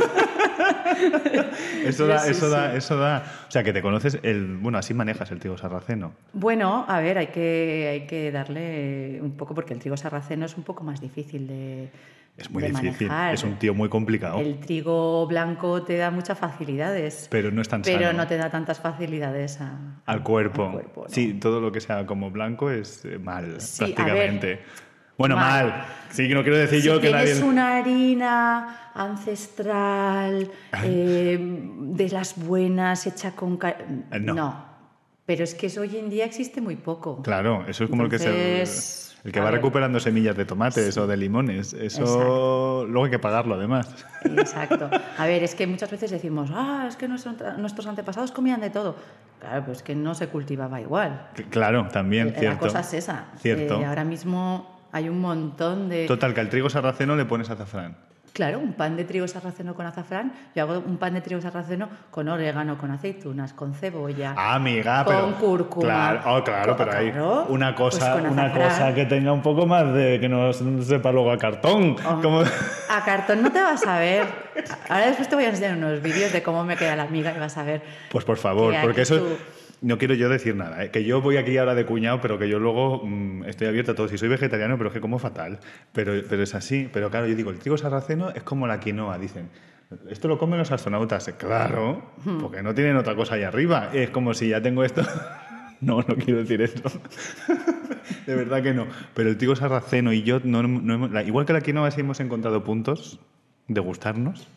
eso 1.86 2.08
da, 2.08 2.20
Sí, 2.20 2.26
sí, 2.26 2.32
eso 2.32 2.50
da, 2.50 2.76
eso 2.76 2.98
da. 2.98 3.24
O 3.48 3.52
sea, 3.52 3.64
que 3.64 3.74
te 3.74 3.82
conoces 3.82 4.20
el. 4.24 4.58
Bueno, 4.58 4.78
así 4.78 4.94
manejas 4.94 5.32
el 5.32 5.40
trigo 5.40 5.58
sarraceno. 5.58 6.14
Bueno, 6.34 6.86
a 6.88 7.00
ver, 7.00 7.18
hay 7.18 7.28
que, 7.28 7.90
hay 7.92 8.08
que 8.08 8.32
darle 8.32 9.20
un 9.22 9.32
poco, 9.32 9.54
porque 9.56 9.74
el 9.74 9.80
trigo 9.80 9.98
sarraceno 9.98 10.46
es 10.46 10.56
un 10.58 10.64
poco 10.64 10.84
más 10.84 11.02
difícil 11.02 11.48
de 11.48 11.90
Es 12.38 12.52
muy 12.52 12.64
difícil. 12.64 13.08
manejar. 13.08 13.34
Es 13.34 13.44
un 13.44 13.56
tío 13.58 13.74
muy 13.74 13.88
complicado. 13.88 14.40
El 14.40 14.60
trigo 14.60 15.26
blanco 15.26 15.84
te 15.84 15.96
da 15.96 16.12
muchas 16.12 16.38
facilidades, 16.38 17.28
Pero 17.32 17.50
no 17.52 17.62
es 17.62 17.70
tan 17.70 17.82
pero 17.82 18.08
sano. 18.08 18.18
no 18.18 18.28
te 18.28 18.36
da 18.38 18.50
tantas 18.50 18.80
facilidades 18.82 19.62
a- 19.62 20.02
Al 20.06 20.22
cuerpo. 20.22 20.66
al 20.66 20.72
cuerpo, 20.74 21.04
¿no? 21.04 21.10
Sí, 21.10 21.34
todo 21.36 21.62
lo 21.62 21.72
que 21.72 21.80
sea 21.80 22.06
como 22.06 22.32
blanco 22.32 22.70
es 22.70 23.06
eh, 23.06 23.18
mal, 23.20 23.62
Sí, 23.62 23.84
a 23.84 23.88
ver, 23.88 23.96
prácticamente. 23.96 24.62
bueno, 25.18 25.38
mal. 25.38 25.68
mal. 25.70 25.86
Sí, 26.10 26.28
no 26.28 26.42
quiero 26.44 26.58
decir 26.58 26.82
Si 26.82 26.88
yo 26.88 27.00
que 27.00 27.10
nadie. 27.10 27.42
una 27.42 27.78
harina 27.78 28.92
ancestral, 28.94 30.52
eh, 30.84 31.38
de 31.40 32.10
las 32.10 32.36
buenas, 32.38 33.08
hecha 33.08 33.32
con... 33.34 33.58
Eh, 33.64 34.20
no. 34.20 34.76
Pero 35.26 35.44
es 35.44 35.56
que 35.56 35.68
eso 35.68 35.82
hoy 35.82 35.98
en 35.98 36.10
día 36.10 36.26
existe 36.26 36.62
muy 36.62 36.76
poco. 36.76 37.22
Claro, 37.24 37.66
eso 37.68 37.86
es 37.86 37.90
como 37.90 38.04
el 38.04 38.10
que 38.10 38.20
se. 38.20 38.30
El 39.26 39.32
que 39.32 39.40
a 39.40 39.44
va 39.44 39.50
ver. 39.50 39.58
recuperando 39.60 40.00
semillas 40.00 40.38
de 40.38 40.46
tomates 40.46 40.96
o 40.98 41.08
de 41.08 41.18
limones. 41.18 41.74
Eso 41.74 42.02
Exacto. 42.04 42.86
luego 42.88 43.06
hay 43.06 43.12
que 43.12 43.20
pagarlo 43.20 43.56
además. 43.56 44.06
Exacto. 44.24 44.90
A 45.18 45.26
ver, 45.26 45.44
es 45.44 45.56
que 45.56 45.66
muchas 45.66 45.90
veces 45.90 46.12
decimos, 46.12 46.52
ah, 46.54 46.86
es 46.88 46.96
que 46.96 47.08
nuestro- 47.08 47.34
nuestros 47.58 47.88
antepasados 47.88 48.32
comían 48.32 48.62
de 48.62 48.70
todo. 48.70 48.96
Claro, 49.40 49.66
pues 49.66 49.82
que 49.84 49.96
no 49.96 50.14
se 50.16 50.28
cultivaba 50.28 50.80
igual. 50.80 51.28
Claro, 51.50 51.88
también, 51.92 52.34
La 52.34 52.40
cierto. 52.40 52.60
cosa 52.60 52.82
es 52.82 52.94
esa. 52.94 53.26
Cierto. 53.40 53.80
Eh, 53.82 53.86
ahora 53.86 54.04
mismo 54.06 54.80
hay 54.92 55.10
un 55.10 55.20
montón 55.20 55.90
de... 55.90 56.06
Total, 56.06 56.34
que 56.34 56.42
al 56.42 56.50
trigo 56.50 56.70
sarraceno 56.70 57.16
le 57.16 57.26
pones 57.26 57.50
azafrán. 57.50 57.98
Claro, 58.36 58.60
un 58.60 58.74
pan 58.74 58.98
de 58.98 59.06
trigo 59.06 59.26
sarraceno 59.30 59.74
con 59.76 59.86
azafrán. 59.86 60.34
Yo 60.54 60.64
hago 60.64 60.80
un 60.86 60.98
pan 60.98 61.14
de 61.14 61.22
trigo 61.22 61.40
sarraceno 61.42 61.88
con 62.12 62.28
orégano, 62.28 62.78
con 62.78 62.92
aceitunas, 62.92 63.54
con 63.54 63.74
cebolla. 63.74 64.34
Ah, 64.36 64.56
amiga, 64.56 65.06
Con 65.06 65.16
pero. 65.16 65.36
cúrcuma. 65.40 65.86
Claro, 65.86 66.22
oh, 66.36 66.44
claro, 66.44 66.76
pero 66.76 66.92
hay 66.92 67.12
Claro, 67.12 67.46
una 67.48 67.74
pues 67.74 67.96
cosa, 67.98 68.12
con 68.12 68.26
una 68.28 68.52
cosa 68.52 68.94
que 68.94 69.06
tenga 69.06 69.32
un 69.32 69.42
poco 69.42 69.66
más 69.66 69.94
de 69.94 70.20
que 70.20 70.28
no 70.28 70.52
sepa 70.52 71.14
luego 71.14 71.32
a 71.32 71.38
cartón. 71.38 71.96
Oh. 72.06 72.20
Como- 72.22 72.42
A 72.42 73.06
cartón 73.06 73.42
no 73.42 73.54
te 73.54 73.62
vas 73.62 73.88
a 73.88 74.00
ver. 74.00 74.28
Ahora 74.90 75.08
después 75.08 75.30
te 75.30 75.36
voy 75.36 75.46
a 75.46 75.50
enseñar 75.52 75.78
unos 75.78 76.02
vídeos 76.02 76.34
de 76.34 76.44
cómo 76.44 76.66
me 76.66 76.76
queda 76.76 76.98
la 76.98 77.04
amiga 77.04 77.34
y 77.34 77.40
vas 77.40 77.58
a 77.58 77.64
ver. 77.64 77.84
Pues 78.12 78.26
por 78.26 78.36
favor, 78.38 78.74
Que 78.74 78.80
porque 78.82 79.04
eso. 79.04 79.18
tú- 79.18 79.38
No 79.82 79.98
quiero 79.98 80.14
yo 80.16 80.30
decir 80.30 80.56
nada, 80.56 80.84
¿eh? 80.84 80.90
que 80.92 81.04
yo 81.04 81.22
voy 81.22 81.38
aquí 81.38 81.58
ahora 81.58 81.76
de 81.76 81.86
cuñado, 81.86 82.22
pero 82.22 82.40
que 82.40 82.48
yo 82.50 82.60
luego 82.60 83.06
mm, 83.06 83.44
estoy 83.46 83.68
abierto 83.68 83.92
a 83.92 83.96
todo. 83.96 84.08
Si 84.08 84.18
soy 84.18 84.30
vegetariano, 84.30 84.78
pero 84.78 84.88
es 84.90 84.94
que 84.94 85.02
como 85.02 85.20
fatal. 85.20 85.60
Pero, 85.94 86.14
pero 86.30 86.42
es 86.44 86.56
así. 86.56 86.90
Pero 86.92 87.10
claro, 87.12 87.28
yo 87.28 87.36
digo, 87.36 87.52
el 87.52 87.60
trigo 87.60 87.78
sarraceno 87.78 88.30
es 88.32 88.44
como 88.44 88.68
la 88.68 88.80
quinoa, 88.80 89.18
dicen. 89.20 89.50
Esto 90.10 90.28
lo 90.28 90.38
comen 90.40 90.58
los 90.60 90.72
astronautas. 90.72 91.28
Claro, 91.38 92.12
Hmm. 92.24 92.40
porque 92.40 92.64
no 92.64 92.74
tienen 92.74 92.96
otra 92.98 93.16
cosa 93.16 93.36
ahí 93.36 93.44
arriba. 93.44 93.90
Es 93.94 94.10
como 94.10 94.34
si 94.34 94.50
ya 94.50 94.62
tengo 94.62 94.84
esto. 94.84 95.02
No, 95.82 95.98
no 95.98 96.16
quiero 96.16 96.40
decir 96.40 96.62
eso. 96.62 96.82
De 98.26 98.34
verdad 98.34 98.64
que 98.64 98.74
no. 98.74 98.88
Pero 99.14 99.30
el 99.30 99.38
trigo 99.38 99.56
sarraceno 99.58 100.14
y 100.14 100.24
yo, 100.24 100.40
no, 100.44 100.64
no 100.64 100.94
hemos- 100.94 101.28
igual 101.28 101.46
que 101.46 101.52
la 101.54 101.60
quinoa, 101.62 101.92
sí 101.92 102.00
hemos 102.02 102.20
encontrado 102.22 102.64
puntos 102.64 103.20
de 103.68 103.82
gustarnos. 103.82 104.48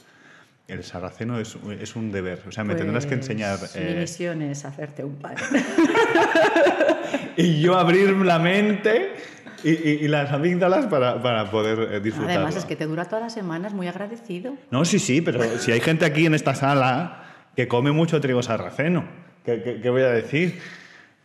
El 0.69 0.85
sarraceno 0.85 1.41
es, 1.41 1.57
es 1.81 1.97
un 1.97 2.13
deber. 2.13 2.43
O 2.47 2.53
sea, 2.53 2.63
me 2.63 2.75
tendrás 2.75 3.07
que 3.07 3.17
Pues, 3.17 3.31
enseñar. 3.31 3.59
Mi 3.75 3.81
eh, 3.81 3.97
misión 4.01 4.43
es 4.43 4.67
hacerte 4.67 5.03
un 5.03 5.17
pan. 5.17 5.35
y 7.39 7.61
yo 7.63 7.79
abrir 7.79 8.11
la 8.11 8.39
mente 8.39 9.13
y, 9.65 9.71
y- 9.71 9.99
y 10.03 10.09
las 10.09 10.31
amígdalas 10.31 10.85
para, 10.87 11.23
para 11.23 11.51
poder 11.51 11.95
eh, 11.95 12.01
disfrutarlo. 12.01 12.41
Además, 12.41 12.57
es 12.57 12.67
que 12.67 12.77
te 12.77 12.85
dura 12.87 13.07
toda 13.07 13.23
la 13.23 13.31
semana, 13.31 13.69
es 13.69 13.75
muy 13.75 13.89
agradecido. 13.89 14.55
No, 14.71 14.85
sí, 14.85 14.99
sí, 14.99 15.23
pero 15.23 15.59
si 15.59 15.73
hay 15.73 15.81
gente 15.81 16.05
aquí 16.05 16.27
en 16.27 16.35
esta 16.35 16.55
sala 16.55 17.25
que 17.57 17.67
come 17.67 17.91
mucho 17.93 18.21
trigo 18.21 18.43
sarraceno, 18.43 19.05
¿qué, 19.47 19.63
qué- 19.63 19.81
qué 19.81 19.89
voy 19.91 20.03
a 20.03 20.11
decir? 20.11 20.59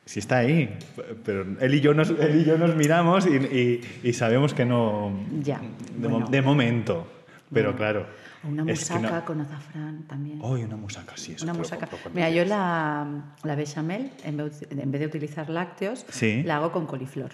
Si 0.06 0.19
está 0.19 0.38
ahí. 0.38 0.77
Pero 1.25 1.45
él 1.60 1.73
y 1.75 1.82
yo 1.82 1.93
nos, 1.93 2.10
él 2.12 2.41
y 2.41 2.45
yo 2.45 2.58
nos 2.58 2.75
miramos 2.77 3.27
y, 3.27 3.82
y- 4.03 4.13
sabemos 4.13 4.53
que 4.53 4.63
no... 4.65 5.12
Ya, 5.41 5.60
De, 5.97 6.08
mo- 6.08 6.15
bueno. 6.15 6.27
de 6.29 6.41
momento. 6.41 7.08
Pero 7.54 7.76
claro. 7.76 8.06
Una 8.44 8.63
musaca 8.66 9.24
con 9.26 9.42
azafrán 9.42 10.04
también. 10.04 10.42
¡Ay, 10.44 10.63
una 10.63 10.76
musaca! 10.76 11.13
Sí, 11.16 11.34
eso 11.34 11.46
Una 11.46 11.54
musaca. 11.54 11.88
Mira, 12.13 12.30
yo 12.30 12.44
la, 12.46 13.08
la 13.44 13.56
bechamel, 13.56 14.12
en 14.24 14.38
vez, 14.38 14.68
en 14.70 14.92
vez 14.92 15.00
de 15.02 15.08
utilizar 15.08 15.50
lácteos, 15.50 16.06
Sí. 16.10 16.44
la 16.44 16.58
hago 16.58 16.72
con 16.72 16.86
coliflor. 16.86 17.32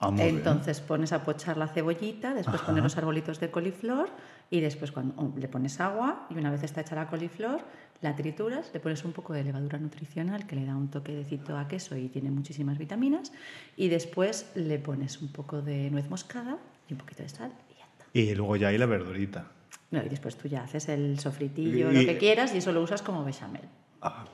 Ah, 0.00 0.10
muy 0.10 0.22
bien. 0.24 0.36
Entonces 0.38 0.80
pones 0.80 1.12
a 1.12 1.22
pochar 1.22 1.56
la 1.56 1.68
cebollita, 1.68 2.34
después 2.34 2.56
Ajá. 2.56 2.66
pones 2.66 2.82
los 2.82 2.96
arbolitos 2.98 3.38
de 3.38 3.50
coliflor 3.52 4.10
y 4.50 4.60
después 4.60 4.90
cuando 4.90 5.14
oh, 5.16 5.32
le 5.38 5.46
pones 5.46 5.80
agua 5.80 6.26
y 6.28 6.34
una 6.34 6.50
vez 6.50 6.64
está 6.64 6.80
hecha 6.80 6.96
la 6.96 7.06
coliflor, 7.06 7.60
la 8.00 8.16
trituras, 8.16 8.68
le 8.74 8.80
pones 8.80 9.04
un 9.04 9.12
poco 9.12 9.32
de 9.32 9.44
levadura 9.44 9.78
nutricional 9.78 10.44
que 10.48 10.56
le 10.56 10.66
da 10.66 10.76
un 10.76 10.88
toquecito 10.88 11.56
a 11.56 11.68
queso 11.68 11.96
y 11.96 12.08
tiene 12.08 12.32
muchísimas 12.32 12.78
vitaminas 12.78 13.32
y 13.76 13.88
después 13.88 14.50
le 14.56 14.80
pones 14.80 15.22
un 15.22 15.30
poco 15.30 15.62
de 15.62 15.88
nuez 15.92 16.10
moscada 16.10 16.58
y 16.88 16.94
un 16.94 16.98
poquito 16.98 17.22
de 17.22 17.28
sal 17.28 17.52
y 18.12 18.34
luego 18.34 18.56
ya 18.56 18.68
hay 18.68 18.78
la 18.78 18.86
verdurita. 18.86 19.46
No, 19.90 20.02
y 20.02 20.08
después 20.08 20.36
tú 20.36 20.48
ya 20.48 20.62
haces 20.64 20.88
el 20.88 21.18
sofritillo, 21.18 21.90
Y- 21.92 21.94
lo 21.94 22.12
que 22.12 22.18
quieras 22.18 22.54
y 22.54 22.58
eso 22.58 22.72
lo 22.72 22.80
usas 22.82 23.02
como 23.02 23.24
bechamel. 23.24 23.62
Amigo. 24.00 24.28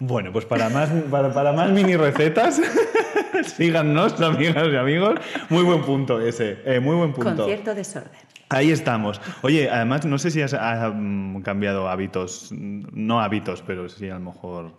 Bueno, 0.00 0.32
pues 0.32 0.44
para 0.44 0.68
más, 0.68 0.90
para, 1.10 1.32
para 1.32 1.52
más 1.52 1.70
mini 1.70 1.96
recetas, 1.96 2.60
Síganos, 3.56 4.20
amigas 4.20 4.68
y 4.72 4.76
amigos. 4.76 5.14
Muy 5.50 5.64
buen 5.64 5.82
punto 5.82 6.20
ese, 6.20 6.58
eh, 6.64 6.80
muy 6.80 6.96
buen 6.96 7.12
punto. 7.12 7.34
Con 7.36 7.46
cierto 7.46 7.74
desorden. 7.74 8.12
Ahí 8.48 8.70
estamos. 8.70 9.20
Oye, 9.42 9.70
además, 9.70 10.04
no 10.06 10.18
sé 10.18 10.30
si 10.30 10.40
has, 10.42 10.54
has, 10.54 10.92
mm, 10.94 11.40
cambiado 11.42 11.88
hábitos, 11.88 12.50
no 12.52 13.20
hábitos, 13.20 13.62
pero 13.62 13.88
sí 13.88 14.08
a 14.08 14.14
lo 14.14 14.20
mejor 14.20 14.78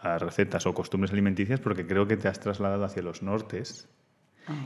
a 0.00 0.18
recetas 0.18 0.66
o 0.66 0.74
costumbres 0.74 1.12
alimenticias, 1.12 1.60
porque 1.60 1.86
creo 1.86 2.06
que 2.06 2.16
te 2.16 2.28
has 2.28 2.40
trasladado 2.40 2.84
hacia 2.84 3.02
los 3.02 3.22
nortes. 3.22 3.88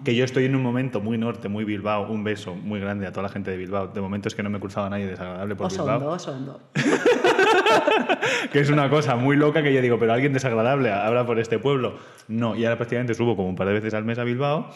Que 0.05 0.15
yo 0.15 0.25
estoy 0.25 0.45
en 0.45 0.55
un 0.55 0.63
momento 0.63 1.01
muy 1.01 1.17
norte, 1.17 1.49
muy 1.49 1.65
Bilbao. 1.65 2.11
Un 2.11 2.23
beso 2.23 2.55
muy 2.55 2.81
grande 2.81 3.07
a 3.07 3.13
toda 3.13 3.25
la 3.25 3.29
gente 3.29 3.51
de 3.51 3.57
Bilbao. 3.57 3.89
De 3.89 4.01
momento 4.01 4.29
es 4.29 4.35
que 4.35 4.43
no 4.43 4.51
me 4.51 4.59
he 4.59 4.61
cruzado 4.61 4.91
nadie 4.91 5.07
desagradable 5.07 5.57
por 5.57 5.67
Osondo, 5.67 5.93
Bilbao. 5.93 6.15
Osondo. 6.15 6.61
que 8.53 8.61
es 8.61 8.71
una 8.71 8.91
cosa 8.91 9.17
muy 9.17 9.37
loca 9.37 9.63
que 9.63 9.73
yo 9.73 9.81
digo, 9.81 9.99
pero 9.99 10.13
alguien 10.13 10.33
desagradable 10.33 10.93
habla 10.93 11.25
por 11.25 11.39
este 11.39 11.59
pueblo. 11.59 11.99
No, 12.29 12.57
y 12.57 12.65
ahora 12.65 12.77
prácticamente 12.77 13.15
subo 13.15 13.37
como 13.37 13.49
un 13.49 13.57
par 13.57 13.67
de 13.69 13.75
veces 13.75 13.95
al 13.95 14.05
mes 14.05 14.19
a 14.19 14.25
Bilbao 14.25 14.71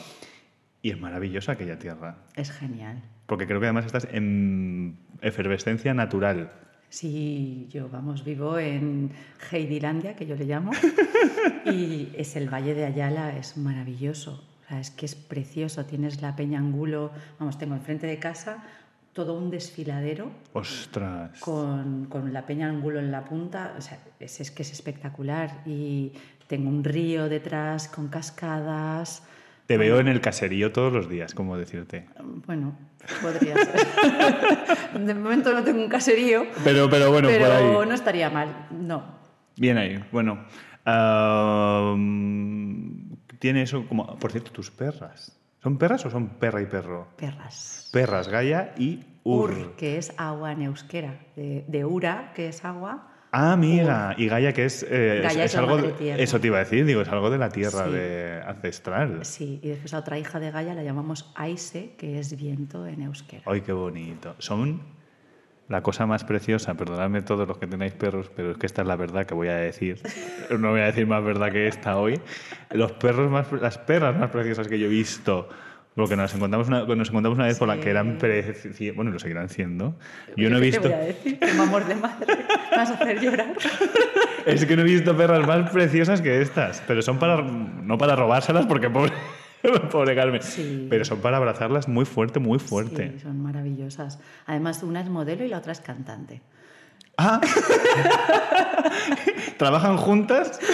y 0.84 0.90
es 0.90 1.00
maravillosa 1.00 1.52
aquella 1.52 1.78
tierra. 1.78 2.16
Es 2.36 2.50
genial. 2.50 3.02
Porque 3.26 3.46
creo 3.46 3.58
que 3.58 3.66
además 3.66 3.86
estás 3.86 4.06
en 4.12 4.98
efervescencia 5.22 5.94
natural. 5.94 6.52
Sí, 6.90 7.66
yo, 7.70 7.88
vamos, 7.88 8.22
vivo 8.22 8.58
en 8.58 9.10
Heidilandia, 9.50 10.14
que 10.14 10.26
yo 10.26 10.36
le 10.36 10.44
llamo, 10.44 10.70
y 11.66 12.12
es 12.16 12.36
el 12.36 12.52
Valle 12.52 12.74
de 12.74 12.84
Ayala, 12.84 13.36
es 13.36 13.56
maravilloso. 13.56 14.44
Es 14.80 14.90
que 14.90 15.06
es 15.06 15.14
precioso. 15.14 15.84
Tienes 15.84 16.22
la 16.22 16.36
Peña 16.36 16.58
Angulo, 16.58 17.10
vamos, 17.38 17.58
tengo 17.58 17.74
enfrente 17.74 18.06
de 18.06 18.18
casa 18.18 18.62
todo 19.14 19.34
un 19.34 19.48
desfiladero 19.48 20.30
Ostras. 20.52 21.38
con, 21.38 22.06
con 22.06 22.32
la 22.32 22.44
Peña 22.46 22.68
Angulo 22.68 22.98
en 22.98 23.12
la 23.12 23.24
punta. 23.24 23.74
O 23.78 23.80
sea, 23.80 23.98
es, 24.18 24.40
es 24.40 24.50
que 24.50 24.62
es 24.62 24.72
espectacular. 24.72 25.62
Y 25.64 26.12
tengo 26.48 26.68
un 26.68 26.84
río 26.84 27.28
detrás 27.28 27.88
con 27.88 28.08
cascadas. 28.08 29.22
Te 29.66 29.78
veo 29.78 29.98
en 29.98 30.08
el 30.08 30.20
caserío 30.20 30.72
todos 30.72 30.92
los 30.92 31.08
días, 31.08 31.32
como 31.32 31.56
decirte. 31.56 32.06
Bueno, 32.46 32.76
podría 33.22 33.54
ser. 33.54 35.00
de 35.00 35.14
momento 35.14 35.54
no 35.54 35.62
tengo 35.64 35.80
un 35.80 35.88
caserío. 35.88 36.44
Pero, 36.62 36.90
pero 36.90 37.10
bueno, 37.10 37.28
pero 37.28 37.46
por 37.46 37.54
ahí. 37.54 37.88
no 37.88 37.94
estaría 37.94 38.28
mal, 38.28 38.66
no. 38.70 39.04
Bien 39.56 39.78
ahí. 39.78 40.04
Bueno. 40.12 40.44
Tiene 43.44 43.60
eso 43.60 43.86
como. 43.86 44.18
Por 44.18 44.32
cierto, 44.32 44.50
tus 44.52 44.70
perras. 44.70 45.38
¿Son 45.62 45.76
perras 45.76 46.06
o 46.06 46.10
son 46.10 46.30
perra 46.40 46.62
y 46.62 46.66
perro? 46.66 47.08
Perras. 47.16 47.90
Perras, 47.92 48.28
Gaia 48.28 48.72
y 48.78 49.04
Ur. 49.22 49.50
Ur, 49.50 49.76
que 49.76 49.98
es 49.98 50.14
agua 50.16 50.52
en 50.52 50.62
euskera. 50.62 51.20
De, 51.36 51.62
de 51.68 51.84
Ura, 51.84 52.32
que 52.34 52.48
es 52.48 52.64
agua. 52.64 53.10
Ah, 53.32 53.52
amiga. 53.52 54.14
Y 54.16 54.28
Gaia, 54.28 54.54
que 54.54 54.64
es. 54.64 54.82
eh, 54.88 55.20
Gaia 55.22 55.44
es 55.44 55.54
algo. 55.56 55.76
Eso 56.00 56.40
te 56.40 56.46
iba 56.46 56.56
a 56.56 56.60
decir, 56.60 56.86
digo, 56.86 57.02
es 57.02 57.08
algo 57.10 57.28
de 57.28 57.36
la 57.36 57.50
tierra 57.50 57.84
Sí. 57.86 57.92
de 57.92 58.42
ancestral. 58.46 59.24
Sí, 59.26 59.60
y 59.62 59.68
después 59.68 59.92
a 59.92 59.98
otra 59.98 60.18
hija 60.18 60.40
de 60.40 60.50
Gaia 60.50 60.72
la 60.72 60.82
llamamos 60.82 61.30
Aise, 61.34 61.94
que 61.98 62.18
es 62.18 62.34
viento 62.34 62.86
en 62.86 63.02
euskera. 63.02 63.42
Ay, 63.44 63.60
qué 63.60 63.72
bonito. 63.72 64.36
Son 64.38 64.80
la 65.68 65.82
cosa 65.82 66.06
más 66.06 66.24
preciosa. 66.24 66.74
Perdonadme 66.74 67.22
todos 67.22 67.46
los 67.48 67.58
que 67.58 67.66
tenéis 67.66 67.92
perros, 67.92 68.30
pero 68.34 68.52
es 68.52 68.58
que 68.58 68.66
esta 68.66 68.82
es 68.82 68.88
la 68.88 68.96
verdad 68.96 69.26
que 69.26 69.34
voy 69.34 69.48
a 69.48 69.56
decir. 69.56 70.00
No 70.58 70.70
voy 70.70 70.80
a 70.80 70.84
decir 70.86 71.06
más 71.06 71.24
verdad 71.24 71.50
que 71.52 71.66
esta 71.68 71.96
hoy. 71.96 72.20
Los 72.70 72.92
perros 72.92 73.30
más, 73.30 73.50
las 73.52 73.78
perras 73.78 74.16
más 74.16 74.30
preciosas 74.30 74.68
que 74.68 74.78
yo 74.78 74.86
he 74.86 74.90
visto. 74.90 75.48
Porque 75.96 76.16
nos 76.16 76.34
encontramos 76.34 76.66
una, 76.66 76.84
nos 76.84 77.08
encontramos 77.08 77.38
una 77.38 77.46
vez 77.46 77.56
con 77.56 77.68
la 77.68 77.78
que 77.78 77.88
eran 77.88 78.18
Sí. 78.20 78.26
preci- 78.26 78.94
bueno, 78.96 79.12
lo 79.12 79.18
seguirán 79.20 79.48
siendo. 79.48 79.94
Yo 80.36 80.50
no 80.50 80.56
he 80.56 80.60
¿Qué 80.60 80.66
visto, 80.66 80.80
te 80.82 80.88
voy 80.88 80.96
a 80.96 80.98
decir? 80.98 81.38
Qué 81.38 81.50
amor 81.52 81.84
de 81.86 81.94
madre. 81.94 82.26
Me 82.72 82.76
vas 82.76 82.90
a 82.90 82.94
hacer 82.94 83.20
llorar. 83.20 83.54
es 84.46 84.66
que 84.66 84.74
no 84.74 84.82
he 84.82 84.86
visto 84.86 85.16
perras 85.16 85.46
más 85.46 85.70
preciosas 85.70 86.20
que 86.20 86.40
estas, 86.42 86.82
pero 86.88 87.00
son 87.00 87.18
para 87.20 87.40
no 87.42 87.96
para 87.96 88.16
robárselas 88.16 88.66
porque 88.66 88.90
pobre, 88.90 89.12
pobre 89.90 90.14
Carmen, 90.14 90.42
Sí. 90.42 90.86
pero 90.90 91.04
son 91.04 91.20
para 91.20 91.38
abrazarlas 91.38 91.88
muy 91.88 92.04
fuerte, 92.04 92.40
muy 92.40 92.58
fuerte. 92.58 93.12
Sí, 93.14 93.20
son 93.20 93.42
maravillosas. 93.42 94.18
Además, 94.46 94.82
una 94.82 95.00
es 95.00 95.08
modelo 95.08 95.44
y 95.44 95.48
la 95.48 95.58
otra 95.58 95.72
es 95.72 95.80
cantante. 95.80 96.42
Ah. 97.16 97.40
¿Trabajan 99.58 99.96
juntas? 99.96 100.58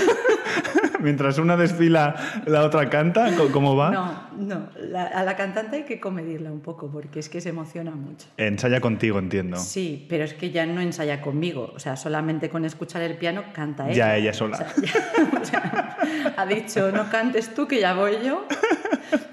Mientras 1.00 1.38
una 1.38 1.56
desfila, 1.56 2.14
la 2.46 2.62
otra 2.62 2.88
canta. 2.90 3.34
¿Cómo- 3.36 3.50
¿Cómo 3.52 3.76
va? 3.76 3.90
No, 3.90 4.30
no. 4.38 4.68
la- 4.80 5.06
a 5.06 5.24
la 5.24 5.36
cantante 5.36 5.76
hay 5.76 5.82
que 5.84 6.00
comedirla 6.00 6.50
un 6.52 6.60
poco 6.60 6.88
porque 6.90 7.20
es 7.20 7.28
que 7.28 7.40
se 7.40 7.48
emociona 7.50 7.90
mucho. 7.92 8.26
Ensaya 8.36 8.80
contigo, 8.80 9.18
entiendo. 9.18 9.56
Sí, 9.56 10.06
pero 10.08 10.24
es 10.24 10.34
que 10.34 10.50
ya 10.50 10.66
no 10.66 10.80
ensaya 10.80 11.20
conmigo. 11.20 11.72
O 11.74 11.78
sea, 11.78 11.96
solamente 11.96 12.48
con 12.50 12.64
escuchar 12.64 13.02
el 13.02 13.16
piano 13.16 13.44
canta 13.52 13.86
ella. 13.86 13.94
Ya 13.96 14.16
ella 14.16 14.32
sola. 14.32 14.56
O 14.56 14.58
sea, 14.58 14.72
ya- 14.82 15.40
o 15.40 15.44
sea, 15.44 15.96
ha 16.36 16.46
dicho, 16.46 16.90
no 16.92 17.08
cantes 17.10 17.54
tú, 17.54 17.66
que 17.66 17.80
ya 17.80 17.94
voy 17.94 18.16
yo. 18.24 18.46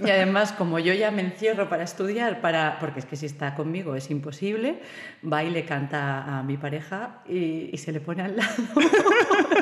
Y 0.03 0.09
además, 0.09 0.53
como 0.53 0.79
yo 0.79 0.93
ya 0.93 1.11
me 1.11 1.21
encierro 1.21 1.69
para 1.69 1.83
estudiar, 1.83 2.41
para, 2.41 2.77
porque 2.79 2.99
es 2.99 3.05
que 3.05 3.15
si 3.15 3.25
está 3.27 3.53
conmigo 3.53 3.95
es 3.95 4.09
imposible, 4.09 4.79
va 5.31 5.43
y 5.43 5.51
le 5.51 5.65
canta 5.65 6.39
a 6.39 6.43
mi 6.43 6.57
pareja 6.57 7.19
y, 7.27 7.69
y 7.71 7.77
se 7.77 7.91
le 7.91 7.99
pone 7.99 8.23
al 8.23 8.37
lado 8.37 8.49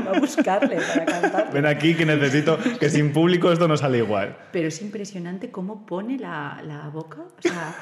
va 0.07 0.11
a 0.15 0.19
buscarle 0.19 0.77
para 0.77 1.05
cantar. 1.05 1.51
Ven 1.51 1.65
aquí 1.65 1.94
que 1.95 2.05
necesito 2.05 2.57
que 2.79 2.89
sin 2.89 3.11
público 3.13 3.51
esto 3.51 3.67
no 3.67 3.77
sale 3.77 3.99
igual. 3.99 4.37
Pero 4.51 4.67
es 4.67 4.81
impresionante 4.81 5.51
cómo 5.51 5.85
pone 5.85 6.17
la, 6.17 6.61
la 6.63 6.89
boca. 6.89 7.21
O 7.37 7.41
sea, 7.41 7.75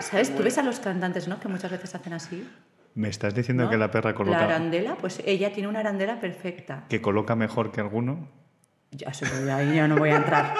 ¿sabes? 0.00 0.34
Tú 0.34 0.42
ves 0.42 0.58
a 0.58 0.62
los 0.62 0.80
cantantes, 0.80 1.28
¿no? 1.28 1.40
Que 1.40 1.48
muchas 1.48 1.70
veces 1.70 1.94
hacen 1.94 2.12
así. 2.12 2.48
¿Me 2.94 3.08
estás 3.08 3.34
diciendo 3.34 3.64
¿no? 3.64 3.70
que 3.70 3.76
la 3.76 3.90
perra 3.90 4.10
La 4.10 4.16
coloca, 4.16 4.44
arandela, 4.44 4.96
pues 4.96 5.20
ella 5.26 5.52
tiene 5.52 5.68
una 5.68 5.80
arandela 5.80 6.18
perfecta. 6.18 6.84
que 6.88 7.02
coloca 7.02 7.36
mejor 7.36 7.70
que 7.70 7.82
alguno? 7.82 8.28
Ya 8.90 9.12
sé, 9.12 9.26
yo 9.44 9.54
ahí 9.54 9.74
ya 9.74 9.86
no 9.86 9.96
voy 9.96 10.10
a 10.10 10.16
entrar. 10.16 10.54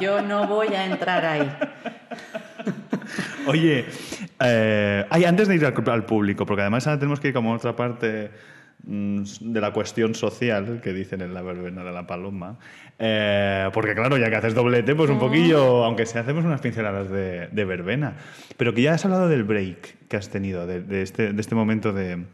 Yo 0.00 0.22
no 0.22 0.48
voy 0.48 0.68
a 0.68 0.86
entrar 0.86 1.24
ahí. 1.24 1.56
Oye, 3.46 3.84
eh, 4.40 5.06
ay, 5.10 5.24
antes 5.24 5.48
de 5.48 5.56
ir 5.56 5.66
al, 5.66 5.74
al 5.88 6.04
público, 6.04 6.46
porque 6.46 6.62
además 6.62 6.86
ahora 6.86 6.98
tenemos 6.98 7.20
que 7.20 7.28
ir 7.28 7.34
como 7.34 7.52
a 7.52 7.56
otra 7.56 7.76
parte 7.76 8.30
de 8.84 9.60
la 9.60 9.72
cuestión 9.72 10.14
social 10.14 10.80
que 10.82 10.92
dicen 10.92 11.20
en 11.20 11.34
la 11.34 11.42
verbena 11.42 11.84
de 11.84 11.92
la 11.92 12.06
paloma. 12.06 12.58
Eh, 12.98 13.70
porque 13.72 13.94
claro, 13.94 14.16
ya 14.18 14.28
que 14.30 14.36
haces 14.36 14.54
doblete, 14.54 14.94
pues 14.94 15.10
un 15.10 15.18
poquillo, 15.18 15.84
aunque 15.84 16.06
sea, 16.06 16.22
hacemos 16.22 16.44
unas 16.44 16.60
pinceladas 16.60 17.10
de, 17.10 17.48
de 17.48 17.64
verbena. 17.64 18.16
Pero 18.56 18.74
que 18.74 18.82
ya 18.82 18.94
has 18.94 19.04
hablado 19.04 19.28
del 19.28 19.44
break 19.44 20.08
que 20.08 20.16
has 20.16 20.28
tenido, 20.28 20.66
de, 20.66 20.82
de 20.82 21.02
este, 21.02 21.32
de 21.32 21.40
este 21.40 21.54
momento 21.54 21.92
de, 21.92 22.24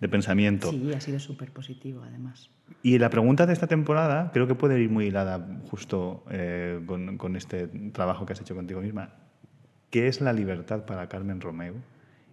de 0.00 0.08
pensamiento. 0.08 0.70
Sí, 0.70 0.92
ha 0.94 1.00
sido 1.00 1.18
súper 1.20 1.52
positivo, 1.52 2.02
además. 2.06 2.50
Y 2.82 2.98
la 2.98 3.10
pregunta 3.10 3.46
de 3.46 3.52
esta 3.52 3.66
temporada 3.68 4.30
creo 4.32 4.46
que 4.48 4.54
puede 4.54 4.80
ir 4.80 4.90
muy 4.90 5.06
hilada 5.06 5.46
justo 5.70 6.24
eh, 6.30 6.80
con, 6.86 7.16
con 7.16 7.36
este 7.36 7.68
trabajo 7.92 8.26
que 8.26 8.32
has 8.32 8.40
hecho 8.40 8.54
contigo 8.54 8.80
misma. 8.80 9.10
¿Qué 9.90 10.08
es 10.08 10.20
la 10.20 10.32
libertad 10.32 10.84
para 10.84 11.08
Carmen 11.08 11.40
Romeo 11.40 11.74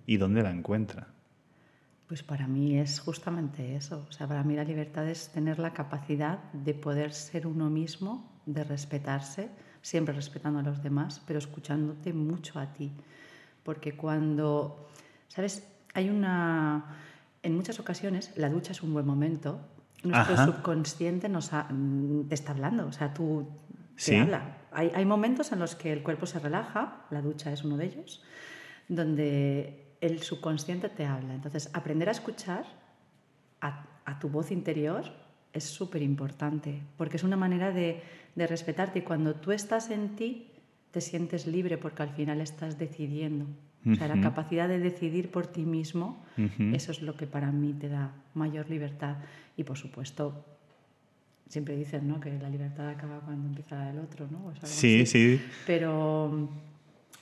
y 0.06 0.18
dónde 0.18 0.42
la 0.42 0.50
encuentra? 0.50 1.08
Pues 2.10 2.24
para 2.24 2.48
mí 2.48 2.78
es 2.80 3.00
justamente 3.00 3.76
eso. 3.76 4.06
O 4.10 4.12
sea, 4.12 4.28
para 4.28 4.44
mí 4.44 4.56
la 4.56 4.64
libertad 4.64 5.08
es 5.08 5.30
tener 5.30 5.60
la 5.60 5.74
capacidad 5.74 6.40
de 6.54 6.74
poder 6.74 7.14
ser 7.14 7.46
uno 7.46 7.70
mismo, 7.70 8.28
de 8.48 8.64
respetarse, 8.64 9.50
siempre 9.84 10.14
respetando 10.14 10.58
a 10.60 10.64
los 10.64 10.82
demás, 10.82 11.22
pero 11.28 11.38
escuchándote 11.38 12.12
mucho 12.12 12.60
a 12.60 12.74
ti. 12.74 12.92
Porque 13.64 13.96
cuando, 13.96 14.90
¿sabes? 15.28 15.68
Hay 15.94 16.10
una... 16.10 16.84
En 17.44 17.56
muchas 17.56 17.80
ocasiones 17.80 18.36
la 18.36 18.50
ducha 18.50 18.72
es 18.72 18.82
un 18.82 18.92
buen 18.92 19.06
momento. 19.06 19.60
Nuestro 20.04 20.34
Ajá. 20.34 20.46
subconsciente 20.48 21.30
nos 21.30 21.54
ha- 21.54 21.68
mm, 21.70 22.28
te 22.28 22.34
está 22.36 22.52
hablando, 22.54 22.88
o 22.88 22.92
sea, 22.92 23.14
tú 23.14 23.48
te 23.96 24.02
Sí. 24.02 24.16
habla. 24.16 24.58
Hay, 24.72 24.92
hay 24.96 25.06
momentos 25.06 25.52
en 25.52 25.60
los 25.60 25.76
que 25.76 25.94
el 25.94 26.02
cuerpo 26.04 26.26
se 26.26 26.40
relaja, 26.40 27.06
la 27.12 27.22
ducha 27.22 27.52
es 27.52 27.64
uno 27.64 27.78
de 27.78 27.86
ellos, 27.86 28.24
donde 28.88 29.89
el 30.02 30.22
subconsciente 30.22 30.90
te 30.90 31.06
habla. 31.06 31.34
Entonces, 31.36 31.70
aprender 31.74 32.08
a 32.10 32.12
escuchar 32.12 32.66
a, 33.62 33.86
a 34.06 34.20
tu 34.20 34.30
voz 34.30 34.52
interior 34.52 35.04
es 35.54 35.64
súper 35.64 36.02
importante, 36.02 36.82
porque 36.98 37.18
es 37.18 37.24
una 37.24 37.36
manera 37.38 37.72
de, 37.72 38.02
de 38.36 38.48
respetarte 38.48 39.00
y 39.00 39.02
cuando 39.02 39.36
tú 39.36 39.52
estás 39.52 39.90
en 39.90 40.16
ti, 40.16 40.48
te 40.92 41.02
sientes 41.02 41.48
libre 41.48 41.78
porque 41.78 42.04
al 42.04 42.10
final 42.12 42.42
estás 42.42 42.78
decidiendo. 42.80 43.46
O 43.90 43.96
sea, 43.96 44.08
la 44.10 44.20
capacidad 44.22 44.68
de 44.68 44.78
decidir 44.78 45.32
por 45.32 45.48
ti 45.48 45.64
mismo, 45.64 46.22
eso 46.74 46.92
es 46.92 47.02
lo 47.02 47.16
que 47.16 47.28
para 47.28 47.50
mí 47.52 47.74
te 47.74 47.88
da 47.88 48.12
mayor 48.34 48.70
libertad. 48.70 49.18
Y 49.56 49.64
por 49.64 49.78
supuesto, 49.78 50.44
siempre 51.48 51.78
dicen 51.78 52.08
¿no? 52.08 52.20
que 52.20 52.38
la 52.38 52.50
libertad 52.50 52.90
acaba 52.90 53.20
cuando 53.22 53.48
empieza 53.48 53.80
del 53.86 54.00
otro, 54.00 54.28
¿no? 54.30 54.48
O 54.48 54.56
sea, 54.56 54.68
Sí, 54.68 55.02
así. 55.04 55.38
sí. 55.38 55.46
Pero 55.66 56.50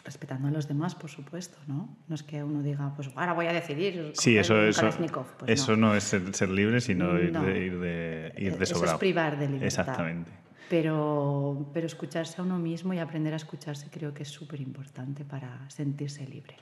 respetando 0.07 0.47
a 0.47 0.51
los 0.51 0.69
demás, 0.69 0.95
por 0.95 1.09
supuesto, 1.09 1.57
¿no? 1.67 1.89
No 2.07 2.15
es 2.15 2.23
que 2.23 2.41
uno 2.41 2.63
diga, 2.63 2.93
pues 2.95 3.09
ahora 3.13 3.33
voy 3.33 3.47
a 3.47 3.51
decidir. 3.51 4.13
Sí, 4.13 4.37
eso, 4.37 4.63
eso. 4.63 4.89
Pues 5.37 5.51
eso 5.51 5.75
no. 5.75 5.93
es 5.95 6.05
ser, 6.05 6.33
ser 6.33 6.47
libre, 6.47 6.79
sino 6.79 7.19
ir 7.19 7.37
de, 7.37 7.65
ir 7.65 7.77
de, 7.77 8.33
ir 8.37 8.57
de 8.57 8.63
Eso 8.63 8.85
es 8.85 8.93
privar 8.93 9.37
de 9.37 9.47
libertad. 9.47 9.65
Exactamente. 9.65 10.31
Pero, 10.69 11.69
pero 11.73 11.85
escucharse 11.85 12.39
a 12.39 12.45
uno 12.45 12.57
mismo 12.57 12.93
y 12.93 12.99
aprender 12.99 13.33
a 13.33 13.35
escucharse 13.35 13.89
creo 13.91 14.13
que 14.13 14.23
es 14.23 14.29
súper 14.29 14.61
importante 14.61 15.25
para 15.25 15.69
sentirse 15.69 16.25
libre. 16.25 16.55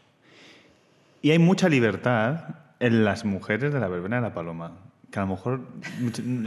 Y 1.21 1.29
hay 1.29 1.39
mucha 1.39 1.69
libertad 1.69 2.55
en 2.79 3.05
las 3.05 3.25
mujeres 3.25 3.71
de 3.71 3.79
la 3.79 3.87
verbena 3.87 4.15
de 4.15 4.23
la 4.23 4.33
paloma, 4.33 4.71
que 5.15 5.19
a 5.19 5.23
lo 5.23 5.29
mejor 5.29 5.61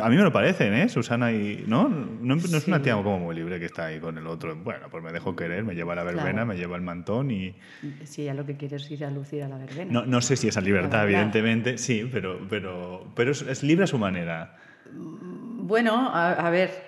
a 0.03 0.09
mí 0.11 0.17
me 0.17 0.23
lo 0.23 0.31
parecen, 0.33 0.75
¿eh? 0.75 0.89
Susana 0.91 1.33
y 1.33 1.65
no 1.67 1.89
no, 1.89 2.37
no 2.37 2.57
es 2.59 2.69
una 2.69 2.83
tía 2.83 2.95
como 2.97 3.19
muy 3.19 3.35
libre 3.35 3.59
que 3.59 3.65
está 3.65 3.87
ahí 3.87 3.99
con 3.99 4.19
el 4.19 4.27
otro. 4.27 4.55
Bueno, 4.57 4.89
pues 4.91 5.03
me 5.03 5.11
dejo 5.11 5.35
querer, 5.35 5.65
me 5.65 5.75
lleva 5.75 5.95
a 5.95 5.97
la 5.97 6.05
verbena, 6.05 6.31
Claro. 6.33 6.47
me 6.47 6.57
lleva 6.57 6.77
el 6.77 6.83
mantón 6.83 7.31
y 7.31 7.57
Si 8.05 8.25
ya 8.25 8.35
lo 8.35 8.45
que 8.45 8.57
quieres 8.59 8.85
es 8.85 8.91
ir 8.91 9.05
a 9.07 9.11
lucir 9.11 9.43
a 9.43 9.49
la 9.49 9.57
verbena. 9.57 9.91
no, 9.91 10.05
no 10.07 10.21
sé 10.21 10.37
si 10.37 10.49
esa 10.49 10.61
libertad, 10.61 11.05
evidentemente, 11.05 11.79
sí, 11.79 12.09
pero 12.13 12.41
pero 12.51 13.07
pero 13.17 13.31
es, 13.33 13.41
es 13.43 13.63
libre 13.63 13.85
a 13.85 13.87
su 13.87 13.97
manera. 13.99 14.57
Bueno, 14.93 16.11
a, 16.13 16.33
a 16.33 16.51
ver. 16.51 16.87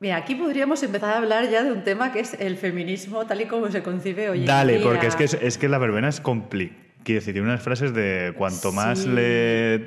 Mira, 0.00 0.16
aquí 0.16 0.34
podríamos 0.34 0.82
empezar 0.82 1.14
a 1.14 1.18
hablar 1.18 1.48
ya 1.50 1.62
de 1.62 1.72
un 1.72 1.82
tema 1.84 2.12
que 2.12 2.20
es 2.20 2.34
el 2.40 2.56
feminismo 2.56 3.24
tal 3.26 3.40
y 3.42 3.44
como 3.46 3.70
se 3.70 3.82
concibe 3.82 4.28
hoy 4.28 4.40
en 4.40 4.46
Dale, 4.46 4.74
día. 4.78 4.82
porque 4.82 5.06
es 5.06 5.16
que 5.16 5.24
es, 5.24 5.34
es 5.34 5.58
que 5.58 5.68
la 5.68 5.78
verbena 5.78 6.08
es 6.08 6.20
complicada. 6.20 6.85
Quiere 7.06 7.20
decir, 7.20 7.34
tiene 7.34 7.46
unas 7.46 7.62
frases 7.62 7.94
de 7.94 8.34
cuanto 8.36 8.72
más 8.72 8.98
Sí. 8.98 9.08
le 9.08 9.74
Eh, 9.76 9.84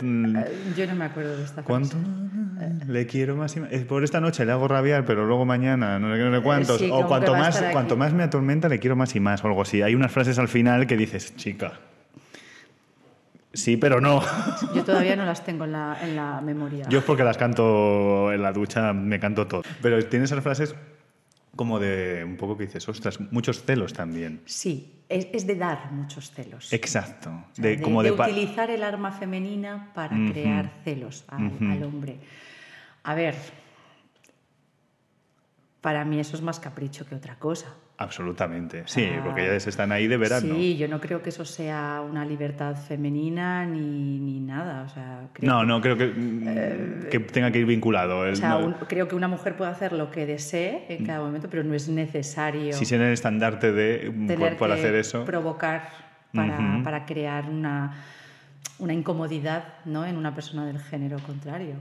Yo 0.77 0.87
no 0.87 0.95
me 0.95 1.03
acuerdo 1.03 1.35
de 1.35 1.43
esta 1.43 1.63
¿Cuánto? 1.63 1.97
frase. 1.97 2.85
Le 2.87 3.05
quiero 3.07 3.35
más 3.35 3.53
y 3.57 3.59
más. 3.59 3.73
Eh, 3.73 3.79
Por 3.85 4.05
esta 4.05 4.21
noche 4.21 4.45
le 4.45 4.53
hago 4.53 4.69
rabiar, 4.69 5.03
pero 5.03 5.25
luego 5.25 5.43
mañana 5.45 5.99
no 5.99 6.15
sé 6.15 6.23
no 6.23 6.37
sé 6.37 6.41
cuántos. 6.41 6.77
sí, 6.79 6.89
o 6.89 7.05
cuanto 7.07 7.35
más, 7.35 7.61
cuanto 7.73 7.97
más 7.97 8.13
me 8.13 8.23
atormenta, 8.23 8.69
le 8.69 8.79
quiero 8.79 8.95
más 8.95 9.13
y 9.17 9.19
más, 9.19 9.43
o 9.43 9.47
algo 9.47 9.61
así. 9.63 9.81
Hay 9.81 9.95
unas 9.95 10.13
frases 10.13 10.39
al 10.39 10.47
final 10.47 10.87
que 10.87 10.95
dices, 10.95 11.35
chica. 11.35 11.73
Sí, 13.51 13.75
pero 13.75 13.99
no. 13.99 14.21
Yo 14.73 14.85
todavía 14.85 15.17
no 15.17 15.25
las 15.25 15.43
tengo 15.43 15.65
en 15.65 15.73
la, 15.73 15.97
en 16.01 16.15
la 16.15 16.39
memoria. 16.39 16.85
Yo 16.87 16.99
es 16.99 17.03
porque 17.05 17.25
las 17.25 17.37
canto 17.37 18.31
en 18.31 18.41
la 18.41 18.53
ducha, 18.53 18.93
me 18.93 19.19
canto 19.19 19.45
todo. 19.45 19.63
Pero 19.81 20.01
tiene 20.05 20.23
esas 20.23 20.41
frases 20.41 20.73
como 21.59 21.77
de 21.77 22.23
un 22.23 22.37
poco 22.37 22.55
que 22.55 22.67
dices, 22.67 22.87
ostras, 22.87 23.19
muchos 23.31 23.65
celos 23.65 23.91
también. 23.91 24.39
Sí, 24.45 25.03
es, 25.09 25.27
es 25.33 25.45
de 25.45 25.55
dar 25.55 25.91
muchos 25.91 26.31
celos. 26.31 26.71
Exacto. 26.71 27.31
O 27.31 27.53
sea, 27.53 27.61
de, 27.61 27.75
de, 27.75 27.81
como 27.81 28.01
de 28.01 28.13
utilizar 28.13 28.71
el 28.71 28.81
arma 28.81 29.11
femenina 29.11 29.91
para 29.93 30.15
crear 30.31 30.71
celos 30.85 31.25
al 31.27 31.83
hombre. 31.83 32.15
A 33.03 33.13
ver, 33.13 33.35
para 35.81 36.03
mí 36.05 36.19
eso 36.19 36.35
es 36.35 36.41
más 36.41 36.59
capricho 36.59 37.05
que 37.05 37.15
otra 37.15 37.35
cosa. 37.35 37.67
Absolutamente. 37.97 38.83
Sí, 38.85 39.05
Ah, 39.13 39.21
porque 39.25 39.45
ellas 39.45 39.67
están 39.67 39.91
ahí 39.91 40.07
de 40.07 40.15
verano. 40.17 40.55
Sí, 40.55 40.77
yo 40.77 40.87
no 40.87 41.01
creo 41.01 41.21
que 41.21 41.29
eso 41.29 41.43
sea 41.43 42.01
una 42.01 42.23
libertad 42.25 42.75
femenina 42.77 43.65
ni, 43.65 44.19
ni 44.19 44.39
nada. 44.39 44.83
O 44.83 44.89
sea, 44.89 45.27
creo 45.33 45.51
No, 45.51 45.65
no 45.65 45.81
creo 45.81 45.97
que, 45.97 46.07
mm, 46.07 47.09
que 47.09 47.19
tenga 47.19 47.51
que 47.51 47.59
ir 47.59 47.65
vinculado. 47.65 48.19
O 48.19 48.25
El- 48.25 48.37
sea, 48.37 48.51
no- 48.51 48.65
un- 48.67 48.73
creo 48.87 49.07
que 49.09 49.15
una 49.15 49.27
mujer 49.27 49.55
puede 49.57 49.71
hacer 49.71 49.91
lo 49.93 50.11
que 50.11 50.25
desee 50.25 50.85
en 50.89 51.05
cada 51.05 51.19
momento, 51.19 51.49
pero 51.49 51.63
no 51.63 51.73
es 51.73 51.89
necesario 51.89 52.71
si 52.73 52.85
ser 52.85 53.01
el 53.01 53.11
estandarte 53.13 53.71
de 53.73 54.09
mm, 54.09 54.27
por 54.57 54.57
que 54.57 54.73
hacer 54.73 54.95
eso. 54.95 55.25
provocar 55.25 55.89
para, 56.33 56.57
Ujú. 56.75 56.83
para 56.83 57.05
crear 57.05 57.49
una, 57.49 57.93
una 58.79 58.93
incomodidad 58.93 59.63
¿no? 59.83 60.05
en 60.05 60.15
una 60.15 60.33
persona 60.35 60.65
del 60.65 60.79
género 60.79 61.17
contrario. 61.19 61.75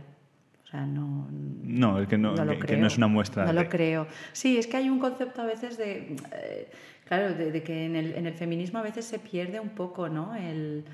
O 0.69 0.71
sea, 0.71 0.85
no, 0.85 1.27
No, 1.63 1.99
es 1.99 2.09
que 2.09 2.19
no, 2.19 2.35
no 2.35 2.45
lo 2.45 2.53
que, 2.53 2.59
que 2.59 2.67
creo. 2.67 2.79
no 2.81 2.89
es 2.89 2.99
una 2.99 3.07
muestra. 3.07 3.47
No 3.47 3.55
de- 3.55 3.63
lo 3.65 3.69
creo. 3.71 4.07
Sí, 4.33 4.59
es 4.59 4.67
que 4.67 4.77
hay 4.77 4.91
un 4.91 4.99
concepto 4.99 5.41
a 5.41 5.47
veces 5.47 5.79
de. 5.79 6.15
eh, 6.33 6.71
claro, 7.07 7.33
de, 7.33 7.51
de 7.51 7.63
que 7.63 7.87
en 7.87 7.97
el, 7.97 8.15
en 8.15 8.27
el 8.27 8.35
feminismo 8.35 8.79
a 8.79 8.83
veces 8.83 9.07
se 9.07 9.19
pierde 9.19 9.61
un 9.61 9.71
poco, 9.71 10.11
¿no? 10.11 10.35
El, 10.35 10.85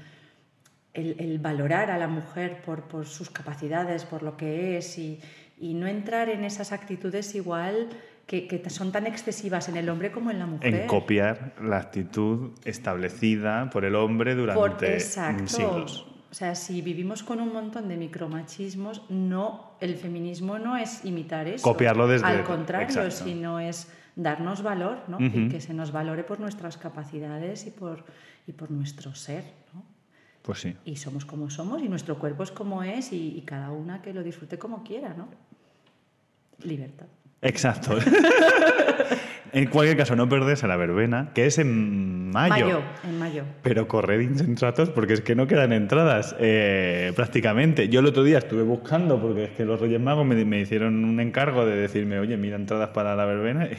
el- 0.93 1.16
el 1.18 1.39
valorar 1.41 1.91
a 1.91 1.99
la 1.99 2.07
mujer 2.07 2.62
por, 2.64 2.83
por 2.85 3.07
sus 3.07 3.31
capacidades, 3.31 4.05
por 4.05 4.22
lo 4.22 4.37
que 4.37 4.77
es, 4.79 4.97
y, 4.97 5.18
y 5.59 5.75
no 5.75 5.89
entrar 5.89 6.29
en 6.29 6.45
esas 6.45 6.70
actitudes 6.70 7.35
igual 7.35 7.89
que, 8.29 8.47
que 8.47 8.70
son 8.70 8.93
tan 8.93 9.09
excesivas 9.09 9.68
en 9.68 9.77
el 9.77 9.89
hombre 9.89 10.12
como 10.12 10.31
en 10.31 10.39
la 10.39 10.47
mujer. 10.47 10.72
en 10.72 10.87
copiar 10.87 11.53
la 11.61 11.79
actitud 11.79 12.53
establecida 12.64 13.68
por 13.70 13.85
el 13.85 13.97
hombre 13.97 14.37
durante 14.37 14.61
Por, 14.61 14.85
exacto. 14.85 15.49
siglos. 15.49 16.14
O 16.35 16.37
sea, 16.37 16.57
si 16.57 16.82
vivimos 16.82 17.22
con 17.22 17.41
un 17.41 17.53
montón 17.53 17.87
de 17.89 17.97
micromachismos, 17.97 19.03
no, 19.09 19.70
el 19.80 19.95
feminismo 19.95 20.59
no 20.59 20.76
es 20.76 21.05
imitar 21.05 21.47
eso. 21.47 21.62
Copiarlo 21.62 22.09
desde- 22.09 22.26
Al 22.26 22.43
contrario, 22.43 22.89
exacto. 22.89 23.22
sino 23.22 23.61
es 23.61 23.87
darnos 24.16 24.61
valor, 24.64 24.99
¿no? 25.07 25.18
Y 25.20 25.49
que 25.49 25.61
se 25.61 25.72
nos 25.74 25.93
valore 25.93 26.24
por 26.24 26.41
nuestras 26.41 26.76
capacidades 26.76 27.68
y 27.68 27.70
por, 27.70 28.05
y 28.49 28.53
por 28.53 28.72
nuestro 28.72 29.14
ser, 29.14 29.45
¿no? 29.72 29.85
Pues 30.43 30.59
sí. 30.59 30.76
Y 30.85 30.97
somos 30.97 31.24
como 31.24 31.51
somos 31.51 31.80
y 31.80 31.89
nuestro 31.89 32.18
cuerpo 32.18 32.43
es 32.43 32.51
como 32.51 32.82
es 32.82 33.12
y, 33.12 33.39
y 33.39 33.43
cada 33.43 33.70
una 33.70 34.03
que 34.03 34.12
lo 34.12 34.24
disfrute 34.24 34.59
como 34.59 34.82
quiera, 34.82 35.14
¿no? 35.14 35.28
Libertad. 36.64 37.07
Exacto. 37.43 37.97
en 39.55 39.66
cualquier 39.66 39.96
caso, 39.96 40.16
no 40.16 40.28
perderse 40.28 40.66
la 40.66 40.76
verbena, 40.76 41.30
que 41.32 41.46
es 41.46 41.59
en 41.59 42.30
mayo. 42.30 42.82
en 43.05 43.18
mayo. 43.18 43.44
Pero 43.62 43.86
corred 43.86 44.20
insensatos 44.20 44.90
porque 44.90 45.14
es 45.14 45.20
que 45.20 45.36
no 45.36 45.46
quedan 45.46 45.72
entradas 45.72 46.34
eh, 46.40 47.12
prácticamente. 47.14 47.88
Yo 47.88 48.00
el 48.00 48.07
otro 48.07 48.24
día 48.24 48.38
estuve 48.38 48.64
buscando 48.64 49.20
porque 49.22 49.44
es 49.44 49.50
que 49.50 49.64
los 49.64 49.80
Reyes 49.80 50.00
Magos 50.00 50.26
me, 50.26 50.44
me 50.44 50.61
hicieron 50.61 51.05
un 51.05 51.20
encargo 51.20 51.64
de 51.64 51.76
decirme, 51.76 52.18
oye, 52.18 52.36
mira 52.36 52.57
entradas 52.57 52.90
para 52.90 53.14
la 53.14 53.24
verbena. 53.24 53.68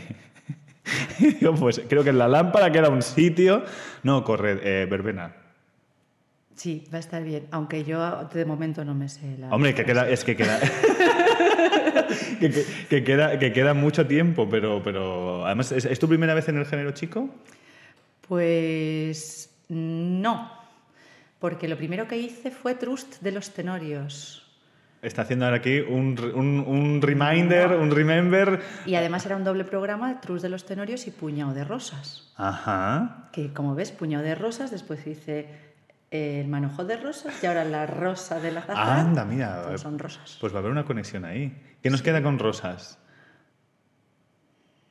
Y 1.18 1.34
digo, 1.34 1.56
pues 1.56 1.82
creo 1.90 2.04
que 2.04 2.12
en 2.12 2.20
la 2.20 2.28
lámpara 2.28 2.72
que 2.72 2.78
era 2.78 2.90
un 2.90 3.02
sitio. 3.02 3.64
No, 4.04 4.24
corred, 4.24 4.60
eh, 4.62 4.86
verbena. 4.86 5.34
Sí, 6.56 6.88
va 6.94 6.98
a 6.98 7.00
estar 7.00 7.24
bien. 7.24 7.48
Aunque 7.52 7.84
yo 7.84 8.30
de 8.34 8.46
momento 8.46 8.86
no 8.86 8.96
me 8.96 9.10
sé 9.10 9.36
la. 9.38 9.50
Hombre, 9.50 9.74
que 9.74 9.84
queda, 9.84 10.08
es 10.08 10.24
que 10.24 10.36
queda. 10.36 10.60
que, 12.40 12.50
que- 12.52 12.66
que 12.90 13.04
queda, 13.04 13.40
que 13.40 13.52
queda 13.54 13.74
mucho 13.74 14.06
tiempo, 14.08 14.48
pero, 14.50 14.82
pero 14.84 15.46
además, 15.46 15.72
¿es, 15.72 15.86
es 15.86 16.00
tu 16.00 16.08
primera 16.08 16.34
vez 16.34 16.48
en 16.50 16.58
el 16.58 16.66
género 16.66 16.92
chico? 16.92 17.30
Pues 18.28 19.50
no, 19.70 20.52
porque 21.40 21.68
lo 21.68 21.78
primero 21.78 22.08
que 22.08 22.18
hice 22.18 22.52
fue 22.52 22.76
Trust 22.76 23.22
de 23.22 23.32
los 23.32 23.52
Tenorios. 23.52 24.42
Está 25.02 25.22
haciendo 25.22 25.46
ahora 25.46 25.58
aquí 25.58 25.82
un, 25.82 26.18
un, 26.34 26.60
un 26.66 27.02
reminder, 27.02 27.74
un 27.74 27.92
remember. 27.92 28.60
Y 28.88 28.96
además 28.96 29.24
era 29.28 29.36
un 29.36 29.44
doble 29.44 29.64
programa 29.64 30.20
Trust 30.20 30.42
de 30.42 30.50
los 30.50 30.66
Tenorios 30.66 31.06
y 31.06 31.12
Puñado 31.12 31.54
de 31.54 31.64
Rosas. 31.64 32.34
Ajá. 32.38 33.30
Que 33.32 33.54
como 33.54 33.76
ves, 33.76 33.92
Puñado 33.92 34.24
de 34.24 34.34
Rosas, 34.34 34.72
después 34.72 35.06
hice 35.06 35.48
el 36.42 36.48
manojo 36.48 36.84
de 36.86 36.98
rosas 36.98 37.34
y 37.44 37.46
ahora 37.46 37.64
la 37.66 37.86
rosa 37.86 38.40
del 38.40 38.58
azafrán. 38.58 39.08
Anda, 39.08 39.26
mira. 39.26 39.64
Todos 39.64 39.82
son 39.82 40.00
rosas. 40.00 40.38
Pues 40.42 40.54
va 40.54 40.58
a 40.58 40.60
haber 40.60 40.72
una 40.72 40.86
conexión 40.86 41.26
ahí. 41.26 41.56
¿Qué 41.82 41.90
nos 41.90 42.02
queda 42.02 42.22
con 42.24 42.40
rosas? 42.40 42.98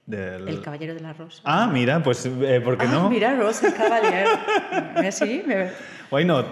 Del- 0.06 0.48
El 0.48 0.60
caballero 0.60 0.94
de 0.94 1.00
la 1.00 1.12
rosa. 1.14 1.40
Ah, 1.44 1.66
mira, 1.72 2.02
pues 2.02 2.26
eh, 2.26 2.60
¿por 2.62 2.76
qué 2.76 2.86
Ah, 2.86 2.92
no? 2.92 3.08
mira, 3.08 3.34
Rosa, 3.36 3.68
el 3.68 3.74
caballero. 3.82 4.30
Eh, 5.02 5.10
sí, 5.12 5.42
me- 5.46 5.70
Why 6.10 6.24
not? 6.26 6.46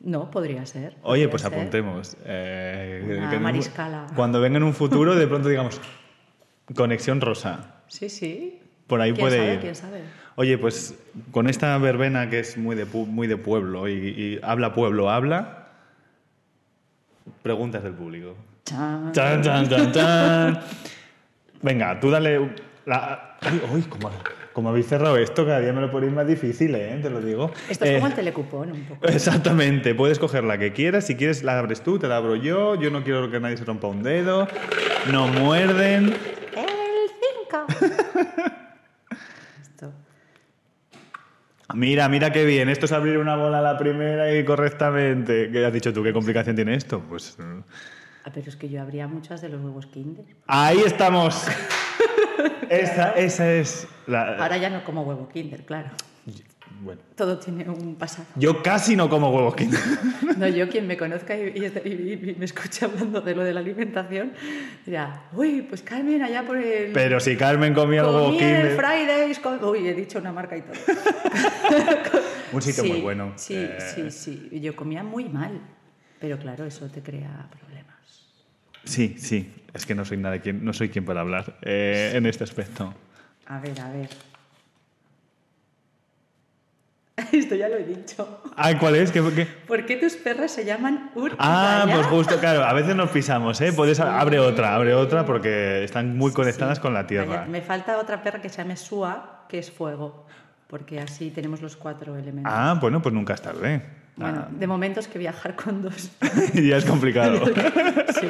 No, 0.00 0.30
podría 0.30 0.66
ser. 0.66 0.94
Oye, 1.02 1.26
pues 1.28 1.42
ser. 1.42 1.54
apuntemos. 1.54 2.16
eh, 2.24 3.02
Una 3.18 3.30
que 3.30 3.40
mariscala. 3.40 4.06
Cuando 4.14 4.40
venga 4.42 4.58
en 4.58 4.62
un 4.64 4.74
futuro, 4.74 5.14
de 5.14 5.26
pronto 5.26 5.48
digamos, 5.48 5.80
conexión 6.74 7.20
rosa. 7.22 7.76
Sí, 7.88 8.10
sí. 8.10 8.60
Por 8.86 9.00
ahí 9.00 9.12
¿Quién 9.12 9.24
puede 9.24 9.38
sabe? 9.38 9.54
ir. 9.54 9.60
¿Quién 9.60 9.74
sabe? 9.74 10.00
Oye, 10.36 10.58
pues 10.58 10.94
con 11.30 11.48
esta 11.48 11.76
verbena 11.78 12.28
que 12.28 12.40
es 12.40 12.56
muy 12.58 12.76
de, 12.76 12.86
pu- 12.86 13.06
muy 13.06 13.26
de 13.26 13.36
pueblo 13.38 13.88
y, 13.88 13.92
y 13.94 14.40
habla 14.42 14.74
pueblo, 14.74 15.10
habla, 15.10 15.68
preguntas 17.42 17.82
del 17.82 17.94
público. 17.94 18.36
Chan. 18.64 19.12
Chan, 19.12 19.42
chan, 19.42 19.68
chan, 19.68 19.92
chan. 19.92 20.60
Venga, 21.62 21.98
tú 22.00 22.10
dale. 22.10 22.50
La... 22.84 23.36
Ay, 23.40 23.62
uy, 23.72 23.82
¿cómo, 23.82 24.10
cómo 24.52 24.68
habéis 24.68 24.86
cerrado 24.88 25.16
esto? 25.16 25.46
Cada 25.46 25.60
día 25.60 25.72
me 25.72 25.80
lo 25.80 25.90
ponéis 25.90 26.12
más 26.12 26.26
difícil, 26.26 26.74
¿eh? 26.74 26.98
Te 27.00 27.08
lo 27.08 27.20
digo. 27.22 27.50
Esto 27.70 27.84
es 27.84 27.90
Eh, 27.92 27.94
como 27.94 28.06
el 28.08 28.14
telecupón, 28.14 28.72
un 28.72 28.84
poco. 28.84 29.06
Exactamente, 29.08 29.94
puedes 29.94 30.18
coger 30.18 30.44
la 30.44 30.58
que 30.58 30.72
quieras. 30.72 31.06
Si 31.06 31.16
quieres, 31.16 31.42
la 31.44 31.58
abres 31.58 31.80
tú, 31.82 31.98
te 31.98 32.08
la 32.08 32.16
abro 32.18 32.36
yo. 32.36 32.74
Yo 32.74 32.90
no 32.90 33.02
quiero 33.02 33.30
que 33.30 33.40
nadie 33.40 33.56
se 33.56 33.64
rompa 33.64 33.86
un 33.88 34.02
dedo. 34.02 34.46
No 35.10 35.28
muerden. 35.28 36.14
El 36.54 37.10
5. 37.48 37.66
Esto. 39.62 39.92
Mira, 41.74 42.08
mira 42.08 42.32
qué 42.32 42.44
bien. 42.44 42.68
Esto 42.68 42.86
es 42.86 42.92
abrir 42.92 43.18
una 43.18 43.36
bola 43.36 43.58
a 43.58 43.62
la 43.62 43.76
primera 43.78 44.32
y 44.32 44.44
correctamente. 44.44 45.50
¿Qué 45.50 45.64
has 45.64 45.72
dicho 45.72 45.92
tú? 45.92 46.02
¿Qué 46.02 46.12
complicación 46.12 46.54
tiene 46.54 46.74
esto? 46.74 47.00
Pues. 47.08 47.36
Ah, 48.24 48.30
pero 48.32 48.48
es 48.48 48.56
que 48.56 48.68
yo 48.68 48.80
habría 48.80 49.08
muchas 49.08 49.40
de 49.40 49.48
los 49.48 49.60
huevos 49.62 49.86
Kinder. 49.86 50.24
Ahí 50.46 50.78
estamos. 50.84 51.46
esa, 52.70 53.12
esa 53.12 53.52
es 53.52 53.88
la. 54.06 54.36
Ahora 54.36 54.56
ya 54.56 54.70
no 54.70 54.84
como 54.84 55.02
huevo 55.02 55.28
Kinder, 55.28 55.64
claro. 55.64 55.90
Bueno. 56.82 57.00
Todo 57.16 57.38
tiene 57.38 57.68
un 57.68 57.94
pasado. 57.96 58.26
Yo 58.36 58.62
casi 58.62 58.96
no 58.96 59.08
como 59.08 59.30
huevos 59.30 59.54
Kinder. 59.56 59.80
No, 60.36 60.46
yo 60.48 60.68
quien 60.68 60.86
me 60.86 60.96
conozca 60.98 61.34
y, 61.36 61.48
y- 61.56 61.88
y- 61.88 62.30
y 62.30 62.36
me 62.38 62.44
escuche 62.44 62.84
hablando 62.84 63.20
de 63.22 63.34
lo 63.34 63.42
de 63.42 63.54
la 63.54 63.60
alimentación, 63.60 64.32
dirá, 64.84 65.22
uy, 65.32 65.62
pues 65.62 65.80
Carmen, 65.82 66.22
allá 66.22 66.44
por 66.44 66.58
el... 66.58 66.92
Pero 66.92 67.18
si 67.20 67.36
Carmen 67.36 67.72
comía 67.72 68.04
huevos 68.04 68.24
comí 68.32 68.38
en 68.40 68.44
el 68.44 68.68
Kinder. 68.68 68.76
Fridays 68.76 69.38
con... 69.38 69.64
Uy, 69.64 69.88
he 69.88 69.94
dicho 69.94 70.18
una 70.18 70.32
marca 70.32 70.56
y 70.56 70.62
todo. 70.62 70.74
Un 72.52 72.62
sitio 72.62 72.84
Sí, 72.84 72.90
muy 72.92 73.00
bueno. 73.00 73.32
Sí, 73.36 73.54
Eh, 73.56 73.78
sí, 73.94 74.10
sí. 74.10 74.60
Yo 74.60 74.76
comía 74.76 75.02
muy 75.02 75.24
mal, 75.28 75.60
pero 76.20 76.38
claro, 76.38 76.64
eso 76.64 76.86
te 76.88 77.02
crea 77.02 77.48
problemas. 77.50 77.96
Sí, 78.84 79.16
sí. 79.18 79.52
Es 79.74 79.84
que 79.86 79.94
no 79.94 80.04
soy 80.04 80.18
nada 80.18 80.38
quien, 80.40 80.64
no 80.64 80.72
soy 80.72 80.88
quien 80.90 81.04
para 81.04 81.20
hablar 81.22 81.58
eh, 81.62 82.12
en 82.14 82.26
este 82.26 82.44
aspecto. 82.44 82.94
A 83.46 83.58
ver, 83.60 83.80
a 83.80 83.90
ver. 83.90 84.08
Esto 87.32 87.54
ya 87.54 87.68
lo 87.68 87.76
he 87.76 87.84
dicho. 87.84 88.42
Ah, 88.56 88.72
¿cuál 88.78 88.96
es? 88.96 89.10
¿Qué, 89.10 89.22
qué? 89.34 89.46
¿Por 89.46 89.86
qué 89.86 89.96
tus 89.96 90.14
perras 90.14 90.52
se 90.52 90.64
llaman 90.64 91.10
Ur 91.14 91.32
y 91.32 91.36
Ah, 91.38 91.86
pues 91.90 92.06
justo, 92.06 92.38
claro, 92.38 92.64
a 92.64 92.72
veces 92.72 92.96
nos 92.96 93.10
pisamos, 93.10 93.60
¿eh? 93.60 93.72
Puedes, 93.72 94.00
abre 94.00 94.38
otra, 94.38 94.74
abre 94.74 94.94
otra 94.94 95.24
porque 95.24 95.84
están 95.84 96.16
muy 96.16 96.32
conectadas 96.32 96.80
con 96.80 96.94
la 96.94 97.06
tierra. 97.06 97.26
Vaya, 97.26 97.46
me 97.46 97.62
falta 97.62 97.98
otra 97.98 98.22
perra 98.22 98.40
que 98.40 98.48
se 98.48 98.58
llame 98.58 98.76
Sua, 98.76 99.44
que 99.48 99.58
es 99.58 99.70
fuego, 99.70 100.26
porque 100.66 101.00
así 101.00 101.30
tenemos 101.30 101.62
los 101.62 101.76
cuatro 101.76 102.16
elementos. 102.16 102.52
Ah, 102.54 102.78
bueno, 102.80 103.02
pues 103.02 103.14
nunca 103.14 103.34
es 103.34 103.42
tarde. 103.42 103.82
Bueno, 104.16 104.46
de 104.50 104.66
momento 104.66 105.00
es 105.00 105.08
que 105.08 105.18
viajar 105.18 105.54
con 105.54 105.82
dos. 105.82 106.10
ya 106.54 106.78
es 106.78 106.84
complicado. 106.86 107.44
sí. 108.20 108.28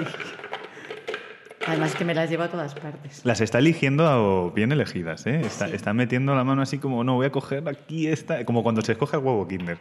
Además 1.66 1.94
que 1.96 2.04
me 2.04 2.14
las 2.14 2.30
llevo 2.30 2.44
a 2.44 2.48
todas 2.48 2.74
partes. 2.74 3.24
Las 3.24 3.40
está 3.40 3.58
eligiendo 3.58 4.52
bien 4.54 4.70
elegidas, 4.72 5.26
¿eh? 5.26 5.40
Está, 5.40 5.68
Sí. 5.68 5.74
está 5.74 5.92
metiendo 5.92 6.34
la 6.34 6.44
mano 6.44 6.62
así 6.62 6.78
como, 6.78 7.02
no, 7.02 7.14
voy 7.14 7.26
a 7.26 7.32
coger 7.32 7.68
aquí 7.68 8.06
esta, 8.06 8.44
como 8.44 8.62
cuando 8.62 8.82
se 8.82 8.92
escoge 8.92 9.16
el 9.16 9.22
huevo 9.24 9.46
Kinder. 9.48 9.78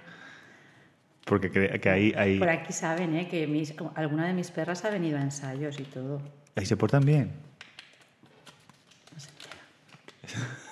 Porque 1.25 1.51
cre- 1.51 1.79
que 1.79 1.89
ahí, 1.89 2.13
ahí, 2.17 2.39
Por 2.39 2.49
aquí 2.49 2.73
saben 2.73 3.15
¿eh? 3.15 3.27
que 3.27 3.45
mis- 3.47 3.73
alguna 3.95 4.27
de 4.27 4.33
mis 4.33 4.51
perras 4.51 4.83
ha 4.85 4.89
venido 4.89 5.17
a 5.17 5.21
ensayos 5.21 5.79
y 5.79 5.83
todo. 5.83 6.21
ahí 6.55 6.65
se 6.65 6.75
portan 6.77 7.03
bien. 7.05 7.31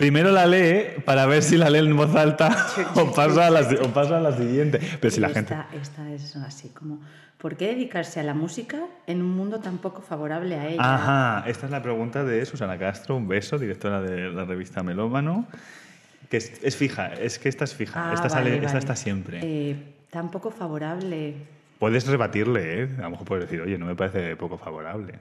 Primero 0.00 0.30
la 0.32 0.46
lee 0.46 1.02
para 1.04 1.26
ver 1.26 1.42
si 1.42 1.58
la 1.58 1.68
lee 1.68 1.80
en 1.80 1.94
voz 1.94 2.14
alta 2.16 2.48
o 2.94 3.12
pasa 3.12 3.48
a 3.48 3.50
la, 3.50 3.60
o 3.60 3.88
pasa 3.92 4.16
a 4.16 4.20
la 4.20 4.32
siguiente. 4.34 4.80
Pero 4.98 5.10
si 5.10 5.20
la 5.20 5.28
gente... 5.28 5.52
esta, 5.52 5.68
esta 6.06 6.10
es 6.10 6.36
así 6.36 6.70
como, 6.70 7.00
¿por 7.36 7.54
qué 7.58 7.66
dedicarse 7.66 8.18
a 8.18 8.22
la 8.22 8.32
música 8.32 8.78
en 9.06 9.20
un 9.20 9.28
mundo 9.36 9.60
tan 9.60 9.76
poco 9.76 10.00
favorable 10.00 10.54
a 10.54 10.68
ella? 10.68 10.78
Ajá, 10.80 11.44
esta 11.46 11.66
es 11.66 11.70
la 11.72 11.82
pregunta 11.82 12.24
de 12.24 12.46
Susana 12.46 12.78
Castro, 12.78 13.14
un 13.14 13.28
beso, 13.28 13.58
directora 13.58 14.00
de 14.00 14.30
la 14.32 14.46
revista 14.46 14.82
Melómano. 14.82 15.46
Que 16.30 16.38
es, 16.38 16.60
es 16.62 16.76
fija, 16.76 17.08
es 17.12 17.38
que 17.38 17.50
esta 17.50 17.64
es 17.64 17.74
fija, 17.74 18.10
Ah, 18.10 18.14
esta, 18.14 18.30
sale- 18.30 18.44
vale, 18.52 18.56
esta 18.56 18.68
vale. 18.68 18.78
está 18.78 18.96
siempre. 18.96 19.40
Eh, 19.42 19.76
tan 20.10 20.30
poco 20.30 20.50
favorable. 20.50 21.34
Puedes 21.78 22.06
rebatirle, 22.06 22.84
¿eh? 22.84 22.88
A 23.00 23.02
lo 23.02 23.10
mejor 23.10 23.26
puedes 23.26 23.44
decir, 23.44 23.60
oye, 23.60 23.76
no 23.76 23.84
me 23.84 23.94
parece 23.96 24.34
poco 24.36 24.56
favorable. 24.56 25.18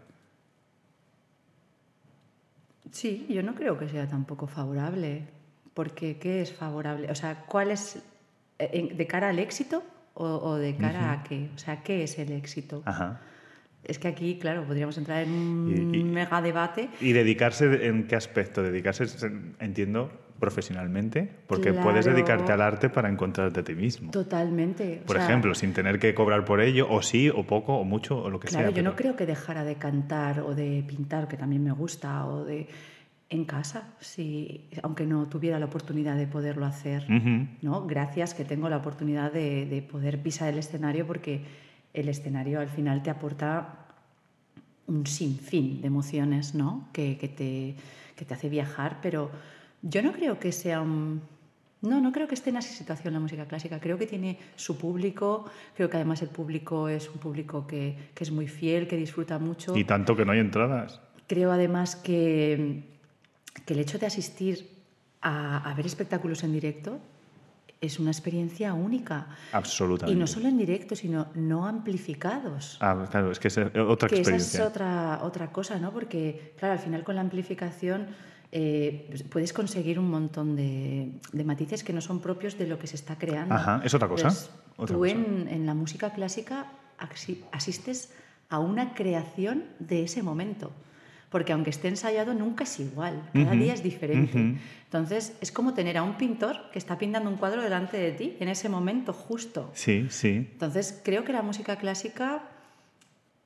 Sí, 2.91 3.25
yo 3.29 3.43
no 3.43 3.55
creo 3.55 3.77
que 3.77 3.87
sea 3.89 4.07
tan 4.07 4.25
poco 4.25 4.47
favorable. 4.47 5.23
Porque, 5.73 6.17
¿qué 6.17 6.41
es 6.41 6.53
favorable? 6.53 7.09
O 7.11 7.15
sea, 7.15 7.45
¿cuál 7.45 7.71
es 7.71 8.01
eh, 8.57 8.89
de 8.93 9.07
cara 9.07 9.29
al 9.29 9.39
éxito 9.39 9.83
o, 10.13 10.25
o 10.25 10.55
de 10.55 10.75
cara 10.75 11.11
a 11.11 11.23
qué? 11.23 11.49
O 11.55 11.57
sea, 11.57 11.83
¿qué 11.83 12.03
es 12.03 12.17
el 12.19 12.31
éxito? 12.31 12.81
Ajá. 12.85 13.21
Es 13.85 13.97
que 13.97 14.09
aquí, 14.09 14.37
claro, 14.39 14.65
podríamos 14.65 14.97
entrar 14.97 15.23
en 15.23 15.29
un 15.31 15.87
Y- 15.93 15.99
y- 15.99 16.03
mega 16.03 16.41
debate. 16.41 16.89
¿Y 16.99 17.13
dedicarse 17.13 17.87
en 17.87 18.07
qué 18.07 18.15
aspecto? 18.17 18.61
Dedicarse, 18.61 19.05
entiendo, 19.59 20.11
profesionalmente, 20.39 21.29
porque 21.47 21.73
puedes 21.73 22.05
Claro. 22.05 22.15
dedicarte 22.17 22.51
al 22.51 22.61
arte 22.61 22.89
para 22.89 23.09
encontrarte 23.09 23.59
a 23.59 23.63
ti 23.63 23.75
mismo. 23.75 24.11
Totalmente. 24.11 25.01
o 25.03 25.05
Por 25.07 25.17
sea, 25.17 25.25
ejemplo, 25.25 25.53
sin 25.55 25.73
tener 25.73 25.99
que 25.99 26.13
cobrar 26.13 26.45
por 26.45 26.61
ello, 26.61 26.87
o 26.89 27.01
sí, 27.01 27.29
o 27.29 27.43
poco, 27.43 27.75
o 27.77 27.83
mucho, 27.83 28.17
o 28.23 28.29
lo 28.29 28.39
que 28.39 28.47
Claro, 28.47 28.67
sea. 28.69 28.75
yo 28.75 28.83
no 28.83 28.91
pero- 28.91 28.97
creo 28.97 29.15
que 29.15 29.25
dejara 29.25 29.63
de 29.63 29.75
cantar 29.75 30.39
o 30.41 30.55
de 30.55 30.83
pintar, 30.87 31.27
que 31.27 31.37
también 31.37 31.63
me 31.63 31.71
gusta, 31.71 32.25
o 32.25 32.43
de 32.45 32.67
en 33.31 33.45
casa, 33.45 33.83
si, 33.99 34.67
aunque 34.81 35.05
no 35.05 35.27
tuviera 35.27 35.59
la 35.59 35.65
oportunidad 35.65 36.15
de 36.17 36.25
poderlo 36.25 36.65
hacer. 36.65 37.03
Ujú. 37.03 37.47
¿no? 37.61 37.85
Gracias 37.85 38.33
que 38.33 38.43
tengo 38.43 38.69
la 38.69 38.77
oportunidad 38.77 39.31
de, 39.31 39.67
de 39.67 39.81
poder 39.83 40.19
pisar 40.23 40.49
el 40.51 40.57
escenario 40.57 41.05
porque 41.05 41.43
el 41.93 42.09
escenario 42.09 42.59
al 42.59 42.69
final 42.69 43.03
te 43.03 43.11
aporta 43.11 43.85
un 44.87 45.05
sinfín 45.05 45.81
de 45.81 45.87
emociones 45.87 46.55
¿no? 46.55 46.87
que, 46.91 47.17
que 47.19 47.27
te, 47.27 47.75
que 48.15 48.25
te 48.25 48.33
hace 48.33 48.49
viajar, 48.49 48.97
pero 49.03 49.29
yo 49.81 50.01
no 50.01 50.11
creo 50.11 50.39
que 50.39 50.51
sea 50.51 50.81
un... 50.81 51.21
No, 51.81 52.01
no 52.01 52.11
creo 52.11 52.27
que 52.27 52.35
esté 52.35 52.49
en 52.49 52.57
esa 52.57 52.73
situación 52.73 53.13
la 53.13 53.21
música 53.21 53.45
clásica. 53.45 53.79
Creo 53.79 53.97
que 53.97 54.05
tiene 54.05 54.37
su 54.57 54.77
público, 54.77 55.45
creo 55.75 55.89
que 55.89 55.95
además 55.95 56.21
el 56.21 56.27
público 56.27 56.89
es 56.89 57.09
un 57.09 57.19
público 57.19 57.65
que, 57.65 58.11
que 58.13 58.23
es 58.25 58.31
muy 58.31 58.47
fiel, 58.47 58.85
que 58.85 58.97
disfruta 58.97 59.39
mucho. 59.39 59.75
Y 59.77 59.85
tanto 59.85 60.13
que 60.15 60.25
no 60.25 60.33
hay 60.33 60.39
entradas. 60.39 60.99
Creo 61.27 61.53
además 61.53 61.95
que, 61.95 62.83
que 63.65 63.73
el 63.73 63.79
hecho 63.79 63.97
de 63.97 64.07
asistir 64.07 64.69
a, 65.21 65.69
a 65.69 65.73
ver 65.73 65.85
espectáculos 65.85 66.43
en 66.43 66.51
directo 66.51 66.99
es 67.81 67.99
una 67.99 68.11
experiencia 68.11 68.73
única. 68.73 69.27
Absolutamente. 69.53 70.13
Y 70.13 70.19
no 70.19 70.27
solo 70.27 70.49
en 70.49 70.57
directo, 70.57 70.95
sino 70.95 71.27
no 71.35 71.65
amplificados. 71.65 72.77
Ah, 72.81 73.07
claro, 73.09 73.31
es 73.31 73.39
que 73.39 73.47
es 73.47 73.57
otra 73.57 74.09
que 74.09 74.15
esa 74.15 74.31
experiencia. 74.31 74.59
es 74.61 74.65
otra, 74.65 75.19
otra 75.23 75.51
cosa, 75.51 75.79
¿no? 75.79 75.91
Porque, 75.91 76.53
claro, 76.57 76.73
al 76.73 76.79
final 76.79 77.03
con 77.03 77.15
la 77.15 77.21
amplificación 77.21 78.07
eh, 78.51 79.05
pues 79.09 79.23
puedes 79.23 79.53
conseguir 79.53 79.99
un 79.99 80.09
montón 80.09 80.55
de, 80.55 81.11
de 81.31 81.43
matices 81.43 81.83
que 81.83 81.93
no 81.93 82.01
son 82.01 82.19
propios 82.19 82.57
de 82.57 82.67
lo 82.67 82.79
que 82.79 82.87
se 82.87 82.95
está 82.95 83.17
creando. 83.17 83.53
Ajá, 83.55 83.81
¿es 83.83 83.93
otra 83.93 84.07
cosa? 84.07 84.29
Otra 84.77 84.95
tú 84.95 85.01
cosa. 85.01 85.11
En, 85.13 85.47
en 85.49 85.65
la 85.65 85.73
música 85.73 86.11
clásica 86.13 86.67
asi- 86.97 87.43
asistes 87.51 88.11
a 88.49 88.59
una 88.59 88.93
creación 88.95 89.65
de 89.79 90.03
ese 90.03 90.23
momento. 90.23 90.71
Porque 91.29 91.53
aunque 91.53 91.69
esté 91.69 91.89
ensayado, 91.89 92.33
nunca 92.33 92.63
es 92.63 92.79
igual. 92.79 93.29
Cada 93.33 93.51
día 93.51 93.71
es 93.75 93.83
diferente. 93.83 94.57
Entonces, 94.85 95.37
es 95.41 95.51
como 95.51 95.75
tener 95.75 95.95
a 95.95 96.01
un 96.01 96.17
pintor 96.17 96.57
que 96.73 96.79
está 96.79 96.97
pintando 96.97 97.29
un 97.29 97.35
cuadro 97.37 97.61
delante 97.61 97.97
de 97.97 98.11
ti 98.13 98.35
en 98.39 98.49
ese 98.49 98.67
momento 98.67 99.13
justo. 99.13 99.69
Sí, 99.75 100.07
sí. 100.09 100.47
Entonces, 100.53 100.99
creo 101.05 101.23
que 101.23 101.31
la 101.31 101.43
música 101.43 101.75
clásica, 101.75 102.41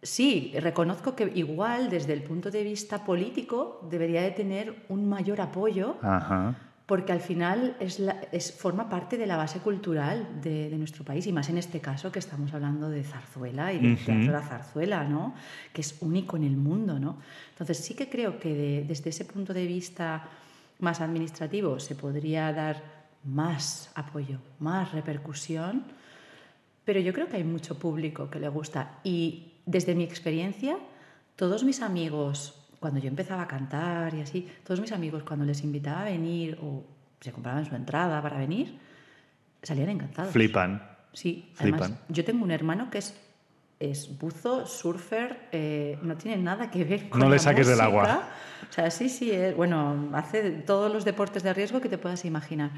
sí, 0.04 0.54
reconozco 0.60 1.16
que 1.16 1.32
igual 1.36 1.90
desde 1.90 2.14
el 2.14 2.22
punto 2.24 2.52
de 2.52 2.64
vista 2.64 3.04
político 3.04 3.80
debería 3.90 4.22
de 4.22 4.32
tener 4.32 4.86
un 4.90 5.08
mayor 5.10 5.42
apoyo, 5.42 5.96
Ajá. 6.02 6.56
porque 6.86 7.12
al 7.14 7.22
final 7.22 7.76
es 7.80 8.00
la- 8.00 8.20
es, 8.32 8.52
forma 8.52 8.90
parte 8.90 9.18
de 9.18 9.26
la 9.26 9.38
base 9.38 9.60
cultural 9.60 10.42
de, 10.42 10.70
de 10.70 10.78
nuestro 10.78 11.04
país, 11.06 11.26
y 11.28 11.32
más 11.32 11.50
en 11.50 11.58
este 11.58 11.80
caso 11.80 12.12
que 12.12 12.20
estamos 12.20 12.54
hablando 12.54 12.90
de 12.90 13.04
zarzuela 13.04 13.72
y 13.74 13.96
teatro 13.96 14.14
de 14.28 14.32
la 14.32 14.42
zarzuela, 14.42 15.04
¿no? 15.06 15.34
que 15.74 15.82
es 15.82 15.98
único 16.02 16.36
en 16.38 16.44
el 16.44 16.58
mundo. 16.58 17.00
¿no? 17.00 17.18
Entonces, 17.52 17.78
sí 17.78 17.94
que 17.96 18.10
creo 18.10 18.38
que 18.40 18.54
de- 18.54 18.84
desde 18.86 19.10
ese 19.10 19.26
punto 19.26 19.54
de 19.54 19.66
vista 19.66 20.28
más 20.80 21.00
administrativo 21.02 21.80
se 21.80 21.96
podría 21.96 22.52
dar 22.52 22.84
más 23.24 23.90
apoyo, 23.96 24.40
más 24.60 24.92
repercusión, 24.92 25.84
pero 26.84 27.00
yo 27.00 27.14
creo 27.14 27.28
que 27.30 27.38
hay 27.38 27.46
mucho 27.46 27.80
público 27.80 28.30
que 28.30 28.40
le 28.40 28.50
gusta. 28.50 29.00
Y 29.06 29.53
desde 29.66 29.96
mi 29.96 30.04
experiencia, 30.04 30.78
todos 31.36 31.64
mis 31.64 31.82
amigos, 31.82 32.56
cuando 32.80 33.00
yo 33.00 33.08
empezaba 33.08 33.44
a 33.44 33.48
cantar 33.48 34.14
y 34.14 34.22
así, 34.22 34.48
todos 34.64 34.80
mis 34.80 34.92
amigos 34.92 35.24
cuando 35.24 35.46
les 35.46 35.64
invitaba 35.64 36.02
a 36.02 36.06
venir 36.06 36.58
o 36.62 36.84
se 37.22 37.32
compraban 37.32 37.66
su 37.66 37.76
entrada 37.76 38.22
para 38.22 38.38
venir, 38.38 38.78
salían 39.62 39.90
encantados. 39.90 40.34
Flipan. 40.34 40.84
Sí, 41.14 41.52
además, 41.60 41.88
Flipan. 41.88 42.06
yo 42.10 42.26
tengo 42.26 42.44
un 42.44 42.52
hermano 42.52 42.90
que 42.90 42.98
es, 42.98 43.16
es 43.80 44.18
buzo, 44.20 44.66
surfer, 44.66 45.48
eh, 45.52 45.98
no 46.02 46.18
tiene 46.18 46.42
nada 46.42 46.70
que 46.70 46.84
ver 46.84 47.10
con 47.10 47.20
No 47.20 47.30
le 47.30 47.38
la 47.38 47.40
saques 47.40 47.68
del 47.68 47.80
agua. 47.80 48.30
O 48.70 48.74
sea, 48.74 48.92
sí, 48.92 49.10
sí, 49.10 49.32
eh, 49.32 49.54
bueno, 49.56 50.10
hace 50.14 50.52
todos 50.52 50.92
los 50.92 51.06
deportes 51.06 51.44
de 51.44 51.54
riesgo 51.54 51.80
que 51.80 51.90
te 51.90 51.98
puedas 51.98 52.26
imaginar. 52.26 52.72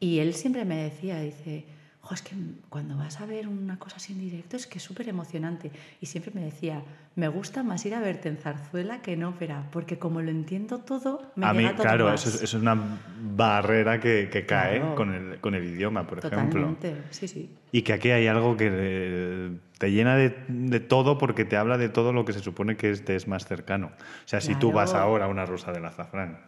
Y 0.00 0.18
él 0.18 0.34
siempre 0.34 0.64
me 0.64 0.76
decía, 0.76 1.20
dice, 1.20 1.64
"Jo, 2.06 2.14
es 2.14 2.22
que 2.22 2.36
cuando 2.68 2.96
vas 2.96 3.20
a 3.20 3.26
ver 3.26 3.48
una 3.48 3.78
cosa 3.78 3.96
así 3.96 4.12
en 4.12 4.20
directo 4.20 4.56
es 4.56 4.66
que 4.68 4.78
es 4.78 4.84
súper 4.84 5.08
emocionante. 5.08 5.72
Y 6.00 6.06
siempre 6.06 6.30
me 6.34 6.40
decía, 6.42 6.82
me 7.16 7.26
gusta 7.28 7.62
más 7.64 7.84
ir 7.84 7.94
a 7.94 8.00
verte 8.00 8.28
en 8.28 8.36
zarzuela 8.36 9.02
que 9.02 9.14
en 9.14 9.24
ópera, 9.24 9.64
porque 9.72 9.98
como 9.98 10.22
lo 10.22 10.30
entiendo 10.30 10.78
todo, 10.78 11.32
me 11.34 11.46
a 11.46 11.52
mí, 11.52 11.62
llega 11.62 11.74
todo 11.74 11.82
claro, 11.82 12.04
más". 12.06 12.24
eso 12.26 12.36
es, 12.36 12.42
eso 12.44 12.56
es 12.58 12.62
una 12.62 13.00
barrera 13.34 13.98
que, 14.00 14.28
que 14.30 14.46
cae 14.46 14.78
Claro. 14.78 14.94
con, 14.94 15.14
el, 15.14 15.40
con 15.40 15.54
el 15.54 15.64
idioma, 15.64 16.06
por 16.06 16.18
ejemplo. 16.18 16.46
Totalmente, 16.46 16.94
sí, 17.10 17.26
sí. 17.26 17.50
Y 17.72 17.82
que 17.82 17.92
aquí 17.92 18.10
hay 18.10 18.28
algo 18.28 18.56
que 18.56 18.70
eh, 18.72 19.50
te 19.78 19.90
llena 19.90 20.14
de, 20.16 20.34
de 20.48 20.80
todo 20.80 21.18
porque 21.18 21.44
te 21.44 21.56
habla 21.56 21.76
de 21.76 21.88
todo 21.88 22.12
lo 22.12 22.24
que 22.24 22.32
se 22.32 22.38
supone 22.40 22.76
que 22.76 22.90
es, 22.90 23.04
te 23.04 23.16
es 23.16 23.26
más 23.26 23.46
cercano. 23.46 23.88
O 23.88 24.28
sea, 24.28 24.40
si 24.40 24.54
tú 24.54 24.70
vas 24.70 24.94
ahora 24.94 25.24
a 25.24 25.28
una 25.28 25.44
Rosa 25.44 25.72
del 25.72 25.84
Azafrán 25.84 26.38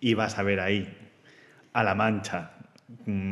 y 0.00 0.14
vas 0.14 0.38
a 0.38 0.42
ver 0.44 0.60
ahí 0.60 0.96
a 1.72 1.82
La 1.82 1.94
Mancha, 1.94 2.52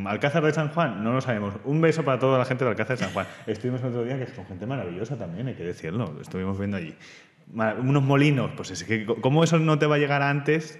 Alcázar 0.05 0.43
de 0.43 0.53
San 0.53 0.69
Juan, 0.69 1.03
no 1.03 1.13
lo 1.13 1.21
sabemos. 1.21 1.55
Un 1.63 1.81
beso 1.81 2.03
para 2.03 2.19
toda 2.19 2.37
la 2.37 2.45
gente 2.45 2.63
de 2.63 2.71
Alcázar 2.71 2.97
de 2.97 3.03
San 3.03 3.13
Juan. 3.13 3.27
Estuvimos 3.45 3.81
el 3.81 3.87
otro 3.87 4.03
día 4.03 4.17
que 4.17 4.23
es 4.23 4.31
con 4.31 4.45
gente 4.45 4.65
maravillosa 4.65 5.17
también, 5.17 5.47
hay 5.47 5.55
que 5.55 5.63
decirlo. 5.63 6.13
Lo 6.13 6.21
estuvimos 6.21 6.57
viendo 6.57 6.77
allí. 6.77 6.95
Unos 7.53 8.03
molinos, 8.03 8.51
pues 8.55 8.71
es 8.71 8.83
que 8.83 9.05
cómo 9.05 9.43
eso 9.43 9.57
no 9.59 9.79
te 9.79 9.85
va 9.85 9.95
a 9.95 9.97
llegar 9.99 10.21
antes 10.21 10.79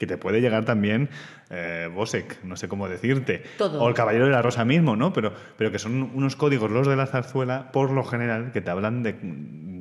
que 0.00 0.06
te 0.06 0.16
puede 0.16 0.40
llegar 0.40 0.64
también 0.64 1.10
eh, 1.50 1.90
Bosek, 1.94 2.42
no 2.42 2.56
sé 2.56 2.68
cómo 2.68 2.88
decirte. 2.88 3.42
Todo. 3.58 3.82
O 3.82 3.88
el 3.88 3.94
Caballero 3.94 4.24
de 4.24 4.30
la 4.30 4.40
Rosa 4.40 4.64
mismo, 4.64 4.96
¿no? 4.96 5.12
Pero, 5.12 5.34
pero 5.58 5.70
que 5.70 5.78
son 5.78 6.10
unos 6.14 6.36
códigos, 6.36 6.70
los 6.70 6.88
de 6.88 6.96
la 6.96 7.06
zarzuela, 7.06 7.70
por 7.70 7.90
lo 7.90 8.02
general, 8.02 8.50
que 8.50 8.62
te 8.62 8.70
hablan 8.70 9.02
de, 9.02 9.14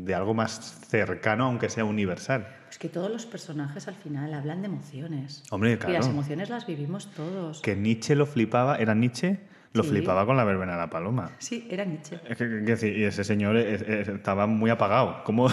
de 0.10 0.16
algo 0.16 0.34
más 0.34 0.82
cercano, 0.90 1.46
aunque 1.46 1.70
sea 1.70 1.86
universal. 1.86 2.48
Es 2.70 2.78
que 2.80 2.90
todos 2.90 3.10
los 3.12 3.26
personajes 3.26 3.88
al 3.88 3.96
final 3.96 4.34
hablan 4.34 4.62
de 4.62 4.68
emociones. 4.68 5.44
Hombre, 5.52 5.72
Y 5.72 5.76
las 5.76 5.86
claro. 5.86 6.06
emociones 6.08 6.50
las 6.50 6.66
vivimos 6.68 7.12
todos. 7.16 7.62
Que 7.62 7.76
Nietzsche 7.76 8.16
lo 8.16 8.26
flipaba, 8.26 8.78
¿era 8.78 8.94
Nietzsche? 8.96 9.40
Lo 9.74 9.84
Sí. 9.84 9.90
flipaba 9.90 10.26
con 10.26 10.36
la 10.36 10.44
verbena 10.44 10.72
de 10.74 10.78
la 10.80 10.90
paloma. 10.90 11.30
Sí, 11.38 11.68
era 11.70 11.86
Nietzsche. 11.86 12.16
Es 12.28 12.38
que, 12.38 12.50
que- 12.50 12.66
que 12.66 12.72
decir, 12.72 12.98
y 12.98 13.04
ese 13.04 13.24
señor 13.24 13.56
es- 13.56 13.84
es- 13.84 14.08
estaba 14.08 14.48
muy 14.48 14.72
apagado. 14.72 15.24
¿Cómo? 15.24 15.48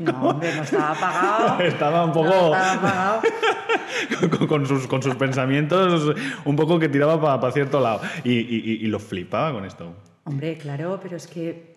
No, 0.00 0.30
hombre, 0.30 0.52
no 0.56 0.62
estaba 0.64 0.90
apagado. 0.90 1.60
estaba 1.62 2.04
un 2.04 2.12
poco... 2.12 2.28
No 2.28 2.56
estaba 2.56 2.72
apagado. 2.74 3.22
con, 4.38 4.46
con 4.48 4.66
sus, 4.66 4.86
con 4.88 5.00
sus 5.02 5.14
pensamientos 5.14 6.12
un 6.44 6.56
poco 6.56 6.78
que 6.80 6.88
tiraba 6.88 7.20
para 7.40 7.52
cierto 7.52 7.80
lado. 7.80 8.00
Y, 8.24 8.32
y, 8.32 8.78
y 8.84 8.86
lo 8.88 8.98
flipaba 8.98 9.52
con 9.52 9.64
esto. 9.64 9.94
Hombre, 10.24 10.58
claro, 10.58 10.98
pero 11.00 11.16
es 11.16 11.28
que, 11.28 11.76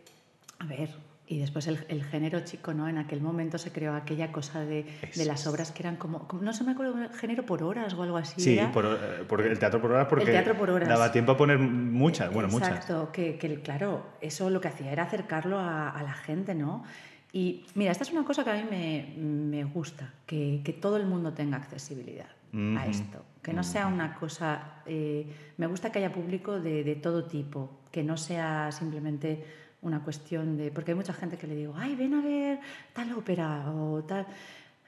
a 0.57 0.65
ver, 0.65 0.89
y 1.29 1.37
después 1.37 1.67
el, 1.67 1.85
el, 1.89 2.03
género 2.03 2.39
chico, 2.39 2.73
¿no? 2.73 2.89
En 2.89 2.97
aquel 2.97 3.21
momento 3.21 3.59
se 3.59 3.71
creó 3.71 3.93
aquella 3.93 4.31
cosa 4.31 4.61
de, 4.61 4.83
de 5.15 5.25
las 5.25 5.45
obras 5.45 5.71
que 5.71 5.83
eran 5.83 5.95
como, 5.95 6.27
como, 6.27 6.41
no 6.41 6.53
se 6.53 6.63
me 6.63 6.71
acuerdo, 6.71 6.95
género 7.13 7.45
por 7.45 7.61
horas 7.61 7.93
o 7.93 8.01
algo 8.01 8.17
así. 8.17 8.41
Sí, 8.41 8.57
eh, 8.57 8.67
por 8.73 9.39
el 9.41 9.59
teatro 9.59 9.79
por 9.79 9.91
horas 9.91 10.07
porque 10.09 10.25
El 10.25 10.31
teatro 10.31 10.57
por 10.57 10.71
horas. 10.71 10.89
daba 10.89 11.11
tiempo 11.11 11.33
a 11.33 11.37
poner 11.37 11.59
muchas, 11.59 12.33
bueno, 12.33 12.49
muchas. 12.49 12.69
Exacto, 12.69 13.11
que, 13.11 13.37
que 13.37 13.61
claro, 13.61 14.07
eso 14.21 14.49
lo 14.49 14.59
que 14.59 14.69
hacía 14.69 14.91
era 14.91 15.03
acercarlo 15.03 15.59
a, 15.59 15.91
a 15.91 16.01
la 16.01 16.13
gente, 16.13 16.55
¿no? 16.55 16.83
Y 17.31 17.63
mira, 17.75 17.91
esta 17.91 18.03
es 18.03 18.11
una 18.11 18.25
cosa 18.25 18.43
que 18.43 18.49
a 18.49 18.55
mí 18.55 18.63
me, 18.67 19.13
me 19.19 19.63
gusta, 19.65 20.11
que, 20.25 20.61
que, 20.63 20.73
todo 20.73 20.97
el 20.97 21.05
mundo 21.05 21.33
tenga 21.33 21.57
accesibilidad 21.57 22.29
uh 22.53 22.57
-huh. 22.57 22.79
a 22.79 22.87
esto, 22.87 23.23
que 23.43 23.53
no 23.53 23.63
sea 23.63 23.85
una 23.85 24.15
cosa, 24.15 24.81
eh, 24.87 25.27
me 25.57 25.67
gusta 25.67 25.91
que 25.91 25.99
haya 25.99 26.11
público 26.11 26.59
de, 26.59 26.83
de, 26.83 26.95
todo 26.95 27.25
tipo, 27.25 27.69
que 27.91 28.03
no 28.03 28.17
sea 28.17 28.71
simplemente 28.71 29.45
una 29.81 30.01
cuestión 30.03 30.57
de, 30.57 30.71
porque 30.71 30.91
hay 30.91 30.95
mucha 30.95 31.13
gente 31.13 31.37
que 31.37 31.47
le 31.47 31.55
digo, 31.55 31.73
ay, 31.77 31.95
ven 31.95 32.13
a 32.13 32.21
ver 32.21 32.59
tal 32.93 33.11
ópera 33.13 33.71
o 33.71 34.03
tal, 34.03 34.25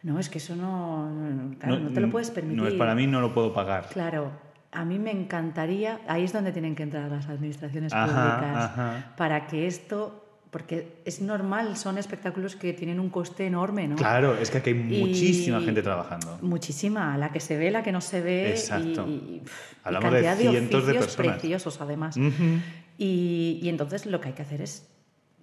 no, 0.04 0.20
es 0.20 0.30
que 0.30 0.40
eso 0.40 0.56
no, 0.56 1.56
claro, 1.60 1.80
no, 1.80 1.90
no 1.90 1.94
te 1.94 2.02
lo 2.02 2.10
puedes 2.10 2.32
permitir. 2.32 2.62
No 2.62 2.68
es 2.68 2.74
para 2.74 2.96
mí, 2.96 3.08
no 3.08 3.22
lo 3.22 3.34
puedo 3.34 3.54
pagar. 3.54 3.88
Claro, 3.90 4.32
a 4.72 4.86
mí 4.86 5.00
me 5.00 5.12
encantaría, 5.12 6.00
ahí 6.08 6.24
es 6.24 6.34
donde 6.34 6.52
tienen 6.52 6.76
que 6.76 6.84
entrar 6.84 7.10
las 7.10 7.28
administraciones 7.28 7.94
ajá, 7.94 8.06
públicas, 8.06 8.66
ajá. 8.66 9.14
para 9.18 9.48
que 9.48 9.68
esto 9.68 10.22
porque 10.52 10.98
es 11.06 11.22
normal, 11.22 11.78
son 11.78 11.98
espectáculos 11.98 12.58
que 12.58 12.74
tienen 12.74 13.00
un 13.00 13.10
coste 13.10 13.46
enorme, 13.46 13.88
¿no? 13.88 13.96
Claro, 13.96 14.38
es 14.38 14.52
que 14.52 14.58
aquí 14.58 14.72
hay 14.72 14.76
muchísima 14.76 15.62
y 15.62 15.66
gente 15.66 15.82
trabajando. 15.82 16.40
Muchísima, 16.42 17.18
la 17.18 17.32
que 17.32 17.40
se 17.40 17.58
ve, 17.58 17.72
la 17.72 17.82
que 17.82 17.94
no 17.94 18.02
se 18.02 18.20
ve. 18.20 18.50
Exacto. 18.50 19.06
Y, 19.08 19.12
y, 19.12 19.44
Hablamos 19.82 20.12
y 20.12 20.16
de 20.16 20.36
cientos 20.36 20.86
de, 20.86 20.94
de 20.94 21.00
personas. 21.00 21.34
preciosos, 21.38 21.80
además. 21.80 22.18
Uh 22.18 22.20
-huh. 22.20 22.62
Y, 22.98 23.60
y 23.62 23.70
entonces 23.70 24.06
lo 24.06 24.22
que 24.22 24.30
hay 24.30 24.34
que 24.34 24.42
hacer 24.42 24.62
es 24.62 24.88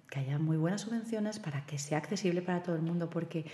que 0.09 0.19
haya 0.19 0.39
muy 0.39 0.57
buenas 0.57 0.81
subvenciones 0.81 1.39
para 1.39 1.65
que 1.65 1.77
sea 1.77 1.97
accesible 1.97 2.41
para 2.41 2.63
todo 2.63 2.75
el 2.75 2.81
mundo, 2.81 3.09
porque 3.09 3.45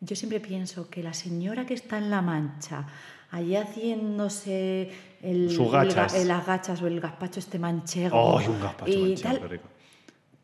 yo 0.00 0.16
siempre 0.16 0.40
pienso 0.40 0.90
que 0.90 1.02
la 1.02 1.14
señora 1.14 1.64
que 1.64 1.74
está 1.74 1.98
en 1.98 2.10
La 2.10 2.20
Mancha, 2.20 2.86
allí 3.30 3.56
haciéndose 3.56 4.90
el, 5.22 5.50
el, 5.50 6.14
el, 6.14 6.28
las 6.28 6.46
gachas 6.46 6.82
o 6.82 6.86
el 6.86 7.00
gazpacho 7.00 7.40
este 7.40 7.58
manchego. 7.58 8.16
¡Oh, 8.16 8.36
un 8.36 8.60
gazpacho 8.60 8.92
y 8.92 9.08
manchego, 9.08 9.38
tal, 9.38 9.50
rico! 9.50 9.68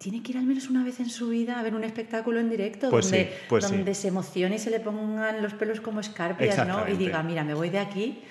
tiene 0.00 0.22
que 0.22 0.32
ir 0.32 0.38
al 0.38 0.46
menos 0.46 0.70
una 0.70 0.82
vez 0.82 0.98
en 0.98 1.10
su 1.10 1.28
vida 1.28 1.60
a 1.60 1.62
ver 1.62 1.74
un 1.74 1.84
espectáculo 1.84 2.40
en 2.40 2.48
directo 2.48 2.88
pues 2.88 3.10
donde, 3.10 3.24
sí, 3.24 3.30
pues 3.50 3.70
donde 3.70 3.94
sí. 3.94 4.00
se 4.02 4.08
emocione 4.08 4.56
y 4.56 4.58
se 4.58 4.70
le 4.70 4.80
pongan 4.80 5.42
los 5.42 5.52
pelos 5.52 5.82
como 5.82 6.00
escarpias 6.00 6.66
¿no? 6.66 6.88
y 6.88 6.96
diga, 6.96 7.22
mira, 7.22 7.44
me 7.44 7.52
voy 7.52 7.68
de 7.68 7.80
aquí, 7.80 8.22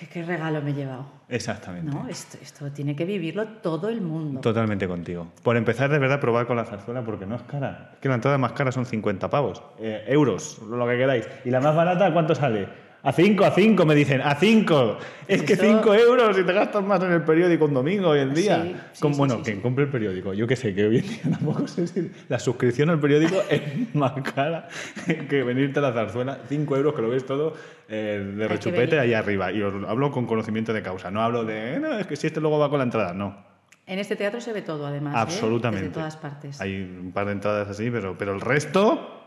¿qué, 0.00 0.06
qué 0.06 0.22
regalo 0.24 0.62
me 0.62 0.70
he 0.70 0.74
llevado? 0.74 1.06
Exactamente. 1.28 1.90
¿No? 1.90 2.08
Esto, 2.08 2.38
esto, 2.42 2.72
tiene 2.72 2.96
que 2.96 3.04
vivirlo 3.04 3.46
todo 3.62 3.88
el 3.88 4.00
mundo. 4.00 4.40
Totalmente 4.40 4.88
contigo. 4.88 5.28
Por 5.42 5.56
empezar, 5.56 5.90
de 5.90 5.98
verdad, 5.98 6.18
probar 6.20 6.46
con 6.46 6.56
la 6.56 6.64
zarzuela 6.64 7.04
porque 7.04 7.26
no 7.26 7.36
es 7.36 7.42
cara. 7.42 7.90
Es 7.92 7.98
que 8.00 8.08
la 8.08 8.14
entrada 8.14 8.38
más 8.38 8.52
cara 8.52 8.72
son 8.72 8.86
50 8.86 9.28
pavos. 9.28 9.62
Eh, 9.78 10.04
euros, 10.08 10.60
lo 10.68 10.86
que 10.88 10.96
queráis. 10.96 11.28
¿Y 11.44 11.50
la 11.50 11.60
más 11.60 11.76
barata 11.76 12.12
cuánto 12.12 12.34
sale? 12.34 12.89
A 13.02 13.12
5, 13.12 13.44
a 13.44 13.50
5, 13.50 13.86
me 13.86 13.94
dicen, 13.94 14.20
a 14.20 14.34
5. 14.34 14.98
Es 15.26 15.42
que 15.42 15.56
5 15.56 15.94
euros 15.94 16.38
y 16.38 16.44
te 16.44 16.52
gastas 16.52 16.84
más 16.84 17.02
en 17.02 17.12
el 17.12 17.22
periódico 17.22 17.64
un 17.64 17.72
domingo 17.72 18.10
hoy 18.10 18.20
en 18.20 18.34
día. 18.34 18.62
Sí, 18.62 18.76
sí, 18.92 19.00
Con, 19.00 19.14
sí, 19.14 19.18
bueno, 19.18 19.42
quien 19.42 19.62
compre 19.62 19.84
el 19.84 19.90
periódico. 19.90 20.34
Yo 20.34 20.46
qué 20.46 20.54
sé, 20.54 20.74
que 20.74 20.86
hoy 20.86 20.98
en 20.98 21.08
día 21.08 21.22
tampoco 21.30 21.66
sé 21.66 21.86
si 21.86 22.10
la 22.28 22.38
suscripción 22.38 22.90
al 22.90 23.00
periódico 23.00 23.36
es 23.50 23.94
más 23.94 24.12
cara 24.34 24.68
que 25.06 25.42
venirte 25.42 25.78
a 25.78 25.82
la 25.82 25.92
zarzuela. 25.92 26.40
5 26.46 26.76
euros 26.76 26.94
que 26.94 27.00
lo 27.00 27.08
ves 27.08 27.24
todo 27.24 27.54
eh, 27.88 28.34
de 28.36 28.48
rechupete 28.48 28.98
ahí 28.98 29.14
arriba. 29.14 29.50
Y 29.50 29.62
os 29.62 29.72
hablo 29.88 30.10
con 30.10 30.26
conocimiento 30.26 30.74
de 30.74 30.82
causa. 30.82 31.10
No 31.10 31.22
hablo 31.22 31.44
de, 31.44 31.76
eh, 31.76 31.80
no, 31.80 31.98
es 31.98 32.06
que 32.06 32.16
si 32.16 32.26
este 32.26 32.40
luego 32.40 32.58
va 32.58 32.68
con 32.68 32.78
la 32.78 32.84
entrada. 32.84 33.14
No. 33.14 33.48
En 33.86 33.98
este 33.98 34.14
teatro 34.14 34.42
se 34.42 34.52
ve 34.52 34.60
todo, 34.60 34.86
además. 34.86 35.14
Absolutamente. 35.16 35.86
¿eh? 35.86 35.88
Desde 35.88 36.00
todas 36.00 36.16
partes. 36.18 36.60
Hay 36.60 36.82
un 36.82 37.12
par 37.12 37.26
de 37.26 37.32
entradas 37.32 37.66
así, 37.68 37.90
pero, 37.90 38.16
pero 38.18 38.34
el 38.34 38.42
resto 38.42 39.19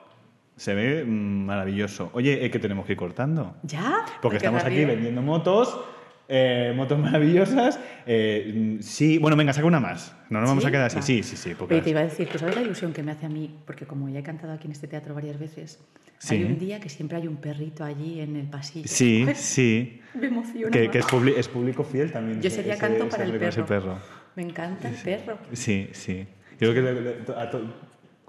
se 0.55 0.73
ve 0.73 1.03
maravilloso. 1.05 2.09
Oye, 2.13 2.49
¿qué 2.49 2.59
tenemos 2.59 2.85
que 2.85 2.93
ir 2.93 2.97
cortando? 2.97 3.55
¿Ya? 3.63 4.05
Porque 4.21 4.37
estamos 4.37 4.63
aquí 4.63 4.85
vendiendo 4.85 5.21
motos, 5.21 5.79
eh, 6.27 6.73
motos 6.75 6.99
maravillosas. 6.99 7.79
Eh, 8.05 8.77
sí, 8.81 9.17
bueno, 9.17 9.35
venga, 9.35 9.53
saca 9.53 9.67
una 9.67 9.79
más. 9.79 10.15
No 10.29 10.39
nos 10.39 10.49
¿Sí? 10.49 10.51
vamos 10.51 10.65
a 10.65 10.71
quedar 10.71 10.85
así. 10.85 10.95
Vale. 10.95 11.05
Sí, 11.05 11.23
sí, 11.23 11.37
sí. 11.37 11.55
Porque... 11.57 11.81
te 11.81 11.89
iba 11.89 11.99
a 11.99 12.03
decir, 12.03 12.27
¿tú 12.29 12.37
sabes 12.37 12.55
la 12.55 12.61
ilusión 12.61 12.93
que 12.93 13.03
me 13.03 13.11
hace 13.11 13.25
a 13.25 13.29
mí? 13.29 13.55
Porque 13.65 13.85
como 13.85 14.09
ya 14.09 14.19
he 14.19 14.23
cantado 14.23 14.53
aquí 14.53 14.67
en 14.67 14.71
este 14.71 14.87
teatro 14.87 15.13
varias 15.13 15.39
veces, 15.39 15.79
sí. 16.19 16.35
hay 16.35 16.43
un 16.43 16.57
día 16.59 16.79
que 16.79 16.89
siempre 16.89 17.17
hay 17.17 17.27
un 17.27 17.37
perrito 17.37 17.83
allí 17.83 18.19
en 18.21 18.35
el 18.35 18.47
pasillo. 18.47 18.87
Sí, 18.87 19.25
sí. 19.35 20.01
me 20.13 20.27
emociona. 20.27 20.71
Que, 20.71 20.89
que 20.89 20.99
es, 20.99 21.05
es, 21.37 21.47
público 21.47 21.83
fiel 21.83 22.11
también. 22.11 22.41
Yo 22.41 22.49
sería 22.49 22.77
canto 22.77 23.05
ese, 23.05 23.09
para 23.09 23.23
ese, 23.23 23.33
el 23.33 23.39
perro. 23.39 23.65
perro. 23.65 23.97
Me 24.35 24.43
encanta 24.43 24.89
el 24.89 24.95
perro. 24.95 25.37
Sí, 25.51 25.89
sí. 25.91 26.25
Yo 26.59 26.71
creo 26.71 26.85
que... 26.85 27.23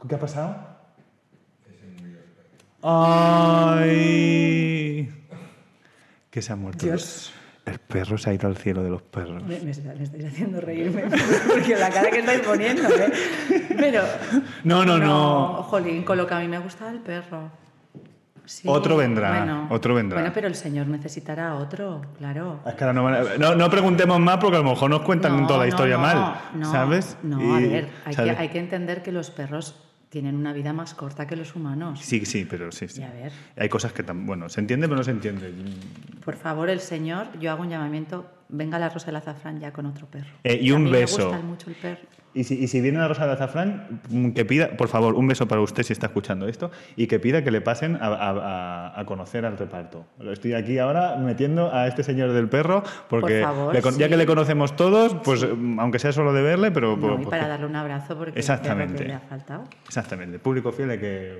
¿Qué 0.09 0.15
ha 0.15 0.19
pasado? 0.19 0.74
¡Ay! 2.87 3.91
Que 6.31 6.43
se 6.43 6.53
ha 6.53 6.57
muerto. 6.57 6.85
Dios. 6.85 7.33
El 7.65 7.79
perro 7.79 8.19
se 8.19 8.29
ha 8.29 8.35
ido 8.35 8.49
al 8.49 8.57
cielo 8.57 8.83
de 8.83 8.91
los 8.91 9.01
perros. 9.03 9.41
Me, 9.45 9.57
me, 9.61 9.65
me 9.65 9.71
estáis 9.71 10.25
haciendo 10.27 10.61
reírme, 10.61 11.05
porque 11.49 11.77
la 11.77 11.91
cara 11.91 12.11
que 12.11 12.19
estáis 12.19 12.41
poniendo, 12.41 12.89
¿eh? 12.89 13.13
Pero... 13.79 14.03
No, 14.65 14.85
no, 14.85 14.99
no. 14.99 15.07
no. 15.07 15.63
Jolín, 15.63 16.03
con 16.03 16.19
lo 16.19 16.27
que 16.27 16.35
a 16.35 16.41
mí 16.41 16.49
me 16.49 16.59
gusta 16.59 16.91
el 16.91 16.99
perro. 16.99 17.53
Sí, 18.47 18.69
otro 18.69 18.97
vendrá, 18.99 19.31
bueno, 19.31 19.69
otro 19.71 19.95
vendrá. 19.95 20.19
Bueno, 20.21 20.35
pero 20.35 20.49
el 20.49 20.55
señor 20.55 20.87
necesitará 20.89 21.55
otro, 21.55 22.03
claro. 22.19 22.61
Es 22.67 22.75
que 22.75 22.85
no, 22.85 22.93
no, 23.39 23.55
no, 23.55 23.71
preguntemos 23.71 24.21
más 24.21 24.37
porque 24.37 24.57
a 24.57 24.61
lo 24.61 24.69
mejor 24.69 24.91
nos 24.91 25.01
cuentan 25.01 25.41
no, 25.41 25.47
toda 25.47 25.61
la 25.61 25.69
historia 25.69 25.97
mal, 25.97 26.35
no, 26.53 26.71
¿sabes? 26.71 27.17
No, 27.23 27.41
y, 27.41 27.65
a 27.65 27.69
ver, 27.69 27.89
hay 28.05 28.15
que, 28.15 28.31
hay 28.31 28.49
que 28.51 28.59
entender 28.59 29.03
que 29.03 29.13
los 29.13 29.31
perros 29.31 29.84
tienen 30.15 30.37
una 30.37 30.53
vida 30.53 30.73
más 30.73 30.95
corta 30.95 31.27
que 31.27 31.35
los 31.35 31.57
humanos. 31.57 31.99
Sí, 32.01 32.25
sí, 32.25 32.47
pero 32.49 32.71
sí. 32.71 32.87
sí. 32.87 33.01
Y 33.01 33.03
a 33.03 33.11
ver. 33.11 33.33
Hay 33.57 33.69
cosas 33.69 33.93
que, 33.93 34.05
tan, 34.05 34.25
bueno, 34.27 34.49
se 34.49 34.61
entiende 34.61 34.87
pero 34.87 34.99
no 34.99 35.03
se 35.03 35.11
entiende. 35.11 35.53
Por 36.25 36.37
favor, 36.37 36.71
el 36.71 36.79
señor, 36.79 37.37
yo 37.41 37.51
hago 37.51 37.63
un 37.63 37.71
llamamiento, 37.71 38.31
venga 38.49 38.79
la 38.79 38.91
Rosa 38.91 39.07
del 39.07 39.17
Azafrán 39.17 39.59
ya 39.59 39.73
con 39.73 39.87
otro 39.87 40.07
perro. 40.07 40.31
Eh, 40.45 40.61
y 40.63 40.71
un 40.71 40.85
mí 40.85 40.93
beso. 40.93 41.19
Me 41.19 41.25
gusta 41.25 41.43
mucho 41.43 41.71
el 41.71 41.75
perro. 41.75 42.07
Y 42.35 42.43
si, 42.45 42.55
y 42.55 42.67
si, 42.67 42.81
viene 42.81 42.99
la 42.99 43.07
Rosa 43.07 43.27
de 43.27 43.33
Azafrán, 43.33 44.01
que 44.35 44.45
pida, 44.45 44.77
por 44.77 44.89
favor, 44.89 45.15
un 45.15 45.29
beso 45.29 45.47
para 45.47 45.61
usted 45.61 45.85
si 45.85 45.93
está 45.93 46.07
escuchando 46.07 46.49
esto, 46.49 46.73
y 46.97 47.07
que 47.07 47.21
pida 47.21 47.45
que 47.45 47.53
le 47.53 47.61
pasen 47.61 47.97
a, 48.01 48.09
a, 48.09 49.01
a 49.01 49.05
conocer 49.07 49.47
al 49.47 49.57
reparto. 49.57 50.05
Lo 50.19 50.33
estoy 50.33 50.55
aquí 50.55 50.79
ahora 50.79 51.17
metiendo 51.17 51.73
a 51.73 51.87
este 51.87 52.03
señor 52.03 52.33
del 52.33 52.49
perro, 52.49 52.83
porque 53.09 53.41
por 53.41 53.55
favor, 53.55 53.75
le, 53.75 53.83
sí. 53.83 53.99
ya 53.99 54.09
que 54.09 54.17
le 54.17 54.27
conocemos 54.27 54.75
todos, 54.75 55.15
pues 55.23 55.41
sí. 55.41 55.49
aunque 55.79 56.01
sea 56.01 56.13
solo 56.13 56.33
de 56.33 56.43
verle, 56.43 56.73
pero... 56.73 56.97
No, 56.97 57.17
pues, 57.17 57.29
y 57.29 57.31
para 57.31 57.47
darle 57.47 57.67
un 57.67 57.77
abrazo, 57.77 58.19
porque 58.19 58.37
exactamente, 58.37 59.05
que 59.05 59.09
le 59.09 59.15
ha 59.15 59.21
faltado. 59.21 59.65
Exactamente. 59.87 60.41
Público 60.41 60.73
fiel 60.73 60.91
hay 60.91 60.99
que 60.99 61.39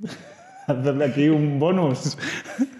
hacerle 0.66 1.04
aquí 1.04 1.28
un 1.28 1.58
bonus. 1.58 2.16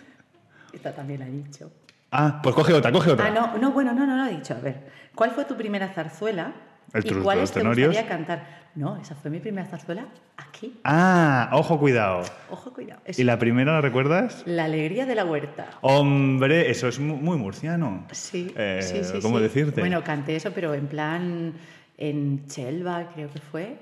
Esta 0.73 0.95
también 0.95 1.21
la 1.21 1.27
he 1.27 1.31
dicho. 1.31 1.71
Ah, 2.11 2.41
pues 2.43 2.55
coge 2.55 2.73
otra, 2.73 2.91
coge 2.91 3.11
otra. 3.13 3.27
Ah, 3.27 3.31
no, 3.31 3.59
no, 3.59 3.73
bueno, 3.73 3.93
no, 3.93 4.07
no 4.07 4.17
lo 4.17 4.25
he 4.25 4.35
dicho. 4.35 4.55
A 4.55 4.61
ver, 4.61 4.89
¿cuál 5.15 5.31
fue 5.33 5.45
tu 5.45 5.57
primera 5.57 5.89
zarzuela? 5.89 6.53
El 6.93 7.07
¿Y 7.07 7.15
cuáles 7.23 7.53
te 7.53 7.63
gustaría 7.63 8.07
cantar? 8.07 8.61
No, 8.75 8.97
esa 8.97 9.15
fue 9.15 9.31
mi 9.31 9.41
primera 9.41 9.67
zarzuela 9.67 10.07
aquí. 10.37 10.81
Ah, 10.85 11.51
ojo, 11.53 11.79
cuidado. 11.79 12.23
Ojo, 12.51 12.73
cuidado. 12.73 13.01
Eso. 13.05 13.21
¿Y 13.21 13.25
la 13.25 13.39
primera 13.39 13.73
la 13.73 13.81
recuerdas? 13.81 14.43
La 14.47 14.65
alegría 14.65 15.07
de 15.07 15.15
la 15.15 15.25
huerta. 15.25 15.67
Hombre, 15.81 16.71
eso 16.71 16.89
es 16.89 16.99
muy 17.01 17.37
murciano. 17.37 18.07
Sí, 18.13 18.53
eh, 18.57 18.81
sí, 18.83 19.03
sí. 19.03 19.21
¿Cómo 19.21 19.39
sí. 19.39 19.43
decirte? 19.45 19.81
Bueno, 19.81 20.05
canté 20.05 20.37
eso, 20.37 20.53
pero 20.53 20.75
en 20.75 20.87
plan 20.87 21.55
en 21.99 22.47
Chelva, 22.47 23.11
creo 23.15 23.31
que 23.31 23.41
fue. 23.41 23.79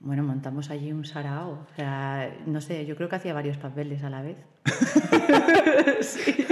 Bueno, 0.00 0.22
montamos 0.22 0.70
allí 0.70 0.92
un 0.92 1.04
sarao. 1.04 1.66
O 1.70 1.74
sea, 1.76 2.34
no 2.46 2.60
sé, 2.60 2.86
yo 2.86 2.96
creo 2.96 3.08
que 3.08 3.16
hacía 3.16 3.34
varios 3.34 3.56
papeles 3.56 4.02
a 4.02 4.10
la 4.10 4.22
vez. 4.22 4.36
sí, 6.00 6.32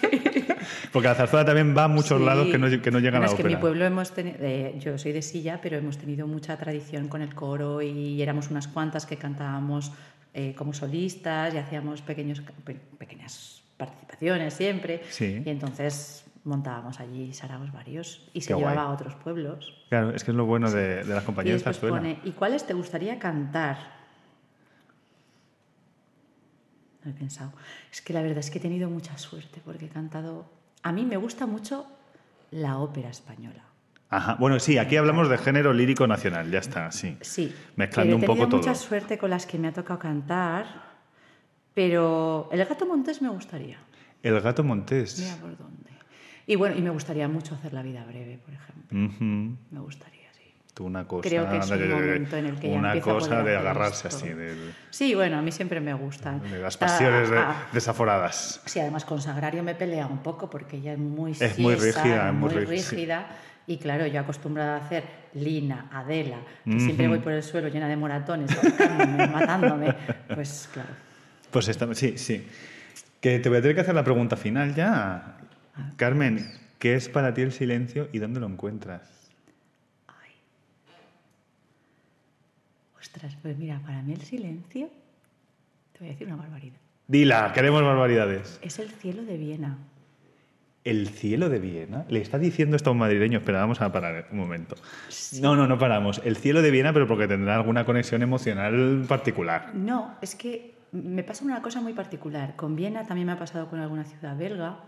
sí. 0.00 0.25
Porque 0.92 1.08
la 1.08 1.14
zarzuela 1.14 1.44
también 1.44 1.76
va 1.76 1.84
a 1.84 1.88
muchos 1.88 2.18
sí. 2.18 2.24
lados 2.24 2.46
que 2.48 2.58
no, 2.58 2.68
que 2.82 2.90
no 2.90 2.98
llegan 2.98 3.22
a 3.22 3.26
la 3.26 3.32
es 3.32 3.34
que 3.34 3.42
en 3.42 3.48
mi 3.48 3.56
pueblo 3.56 3.84
hemos 3.84 4.12
tenido, 4.12 4.36
eh, 4.40 4.74
yo 4.78 4.96
soy 4.98 5.12
de 5.12 5.22
Silla, 5.22 5.60
pero 5.62 5.76
hemos 5.76 5.98
tenido 5.98 6.26
mucha 6.26 6.56
tradición 6.56 7.08
con 7.08 7.22
el 7.22 7.34
coro 7.34 7.82
y 7.82 8.20
éramos 8.22 8.50
unas 8.50 8.68
cuantas 8.68 9.06
que 9.06 9.16
cantábamos 9.16 9.92
eh, 10.34 10.54
como 10.56 10.72
solistas 10.72 11.54
y 11.54 11.58
hacíamos 11.58 12.02
pequeños, 12.02 12.42
pe 12.64 12.76
pequeñas 12.98 13.62
participaciones 13.76 14.54
siempre. 14.54 15.02
Sí. 15.10 15.42
Y 15.44 15.48
entonces 15.50 16.24
montábamos 16.44 17.00
allí 17.00 17.32
saraos 17.32 17.72
varios 17.72 18.28
y 18.32 18.40
se 18.40 18.48
Qué 18.48 18.54
llevaba 18.60 18.84
guay. 18.84 18.86
a 18.86 18.90
otros 18.94 19.14
pueblos. 19.16 19.84
Claro, 19.88 20.10
es 20.14 20.22
que 20.24 20.30
es 20.30 20.36
lo 20.36 20.46
bueno 20.46 20.70
de, 20.70 21.02
de 21.04 21.14
las 21.14 21.22
Y 21.22 21.26
compañías 21.26 21.64
de 21.64 21.70
después 21.70 21.76
zarzuela. 21.76 21.96
pone, 21.96 22.18
¿y 22.24 22.32
cuáles 22.32 22.66
te 22.66 22.72
gustaría 22.74 23.18
cantar? 23.18 23.96
No 27.04 27.10
he 27.10 27.14
pensado. 27.14 27.52
Es 27.92 28.00
que 28.02 28.12
la 28.12 28.22
verdad 28.22 28.38
es 28.38 28.50
que 28.50 28.58
he 28.58 28.60
tenido 28.60 28.90
mucha 28.90 29.16
suerte 29.18 29.60
porque 29.64 29.86
he 29.86 29.88
cantado... 29.88 30.50
A 30.86 30.92
mí 30.92 31.04
me 31.04 31.16
gusta 31.16 31.46
mucho 31.46 31.84
la 32.52 32.78
ópera 32.78 33.08
española. 33.10 33.64
Ajá. 34.08 34.36
Bueno, 34.38 34.60
sí, 34.60 34.78
aquí 34.78 34.96
hablamos 34.96 35.28
de 35.28 35.36
género 35.36 35.72
lírico 35.72 36.06
nacional, 36.06 36.48
ya 36.48 36.60
está, 36.60 36.92
sí. 36.92 37.18
Sí. 37.22 37.52
Mezclando 37.74 38.14
un 38.14 38.22
he 38.22 38.26
poco 38.26 38.42
tenido 38.42 38.50
todo. 38.50 38.60
mucha 38.60 38.74
suerte 38.76 39.18
con 39.18 39.30
las 39.30 39.46
que 39.46 39.58
me 39.58 39.66
ha 39.66 39.72
tocado 39.72 39.98
cantar, 39.98 40.64
pero 41.74 42.48
El 42.52 42.64
gato 42.64 42.86
montés 42.86 43.20
me 43.20 43.28
gustaría. 43.30 43.78
El 44.22 44.40
gato 44.40 44.62
montés. 44.62 45.18
Mira 45.18 45.34
por 45.38 45.58
dónde. 45.58 45.90
Y 46.46 46.54
bueno, 46.54 46.76
y 46.76 46.82
me 46.82 46.90
gustaría 46.90 47.26
mucho 47.26 47.56
hacer 47.56 47.72
la 47.72 47.82
vida 47.82 48.04
breve, 48.04 48.38
por 48.38 48.54
ejemplo. 48.54 49.56
Me 49.72 49.80
gustaría, 49.80 50.25
una 50.84 51.06
cosa 51.06 51.28
Creo 51.28 51.48
que 51.48 51.58
es 51.58 51.70
un 51.70 51.78
de, 51.78 51.88
momento 51.88 52.36
en 52.36 52.46
el 52.46 52.58
que 52.58 52.68
una 52.68 53.00
cosa 53.00 53.42
de 53.42 53.56
agarrarse 53.56 54.08
esto. 54.08 54.24
así, 54.24 54.34
de, 54.34 54.54
Sí, 54.90 55.14
bueno, 55.14 55.38
a 55.38 55.42
mí 55.42 55.50
siempre 55.52 55.80
me 55.80 55.94
gusta. 55.94 56.32
de 56.38 56.58
las 56.58 56.74
Está- 56.74 56.86
pasiones 56.86 57.30
de- 57.30 57.38
ah, 57.38 57.66
desaforadas. 57.72 58.60
Sí, 58.66 58.78
además 58.80 59.04
con 59.04 59.20
Sagrario 59.22 59.62
me 59.62 59.74
pelea 59.74 60.06
un 60.06 60.18
poco 60.22 60.50
porque 60.50 60.76
ella 60.76 60.92
es 60.92 60.98
muy 60.98 61.32
Es 61.32 61.58
muy 61.58 61.74
rígida, 61.74 62.28
es 62.28 62.34
muy 62.34 62.54
muy 62.54 62.64
rí- 62.66 62.78
sí. 62.78 62.96
rígida. 62.96 63.26
Y 63.68 63.78
claro, 63.78 64.06
yo 64.06 64.20
acostumbrada 64.20 64.76
a 64.76 64.84
hacer 64.84 65.02
Lina, 65.34 65.88
Adela, 65.92 66.36
que 66.64 66.78
siempre 66.78 67.08
voy 67.08 67.18
por 67.18 67.32
el 67.32 67.42
suelo 67.42 67.66
llena 67.68 67.88
de 67.88 67.96
moratones, 67.96 68.48
matándome. 69.32 69.92
Pues 70.34 70.68
claro. 70.72 70.90
Pues 71.50 71.66
esta, 71.68 71.92
sí, 71.94 72.16
sí. 72.16 72.46
Que 73.20 73.38
te 73.40 73.48
voy 73.48 73.58
a 73.58 73.60
tener 73.62 73.74
que 73.74 73.80
hacer 73.80 73.94
la 73.94 74.04
pregunta 74.04 74.36
final 74.36 74.74
ya. 74.74 75.38
Carmen, 75.96 76.48
¿qué 76.78 76.94
es 76.94 77.08
para 77.08 77.34
ti 77.34 77.42
el 77.42 77.50
silencio 77.50 78.08
y 78.12 78.18
dónde 78.18 78.38
lo 78.40 78.46
encuentras? 78.46 79.00
Ostras, 83.06 83.36
pues 83.40 83.56
mira, 83.56 83.80
para 83.84 84.02
mí 84.02 84.12
el 84.14 84.20
silencio, 84.22 84.90
te 85.92 86.00
voy 86.00 86.08
a 86.08 86.12
decir 86.12 86.26
una 86.26 86.36
barbaridad, 86.36 86.76
Dila, 87.06 87.52
queremos 87.54 87.82
barbaridades. 87.82 88.58
es 88.62 88.78
el 88.80 88.90
cielo 88.90 89.22
de 89.24 89.36
Viena. 89.36 89.78
¿El 90.82 91.08
cielo 91.08 91.48
de 91.48 91.58
Viena? 91.60 92.04
Le 92.08 92.20
está 92.20 92.38
diciendo 92.38 92.74
esto 92.76 92.90
a 92.90 92.92
un 92.92 92.98
madrileño. 92.98 93.38
Espera, 93.38 93.60
vamos 93.60 93.80
a 93.80 93.90
parar 93.92 94.28
un 94.32 94.38
momento. 94.38 94.76
Sí. 95.08 95.40
No, 95.40 95.54
no, 95.56 95.66
no 95.66 95.78
paramos. 95.78 96.20
El 96.24 96.36
cielo 96.36 96.62
de 96.62 96.70
Viena, 96.70 96.92
pero 96.92 97.06
porque 97.08 97.26
tendrá 97.26 97.56
alguna 97.56 97.84
conexión 97.84 98.22
emocional 98.22 99.04
particular. 99.08 99.72
No, 99.74 100.16
es 100.20 100.34
que 100.36 100.74
me 100.92 101.22
pasa 101.24 101.44
una 101.44 101.60
cosa 101.62 101.80
muy 101.80 101.92
particular. 101.92 102.54
Con 102.56 102.76
Viena 102.76 103.04
también 103.04 103.26
me 103.26 103.32
ha 103.32 103.38
pasado 103.38 103.68
con 103.68 103.80
alguna 103.80 104.04
ciudad 104.04 104.36
belga. 104.36 104.78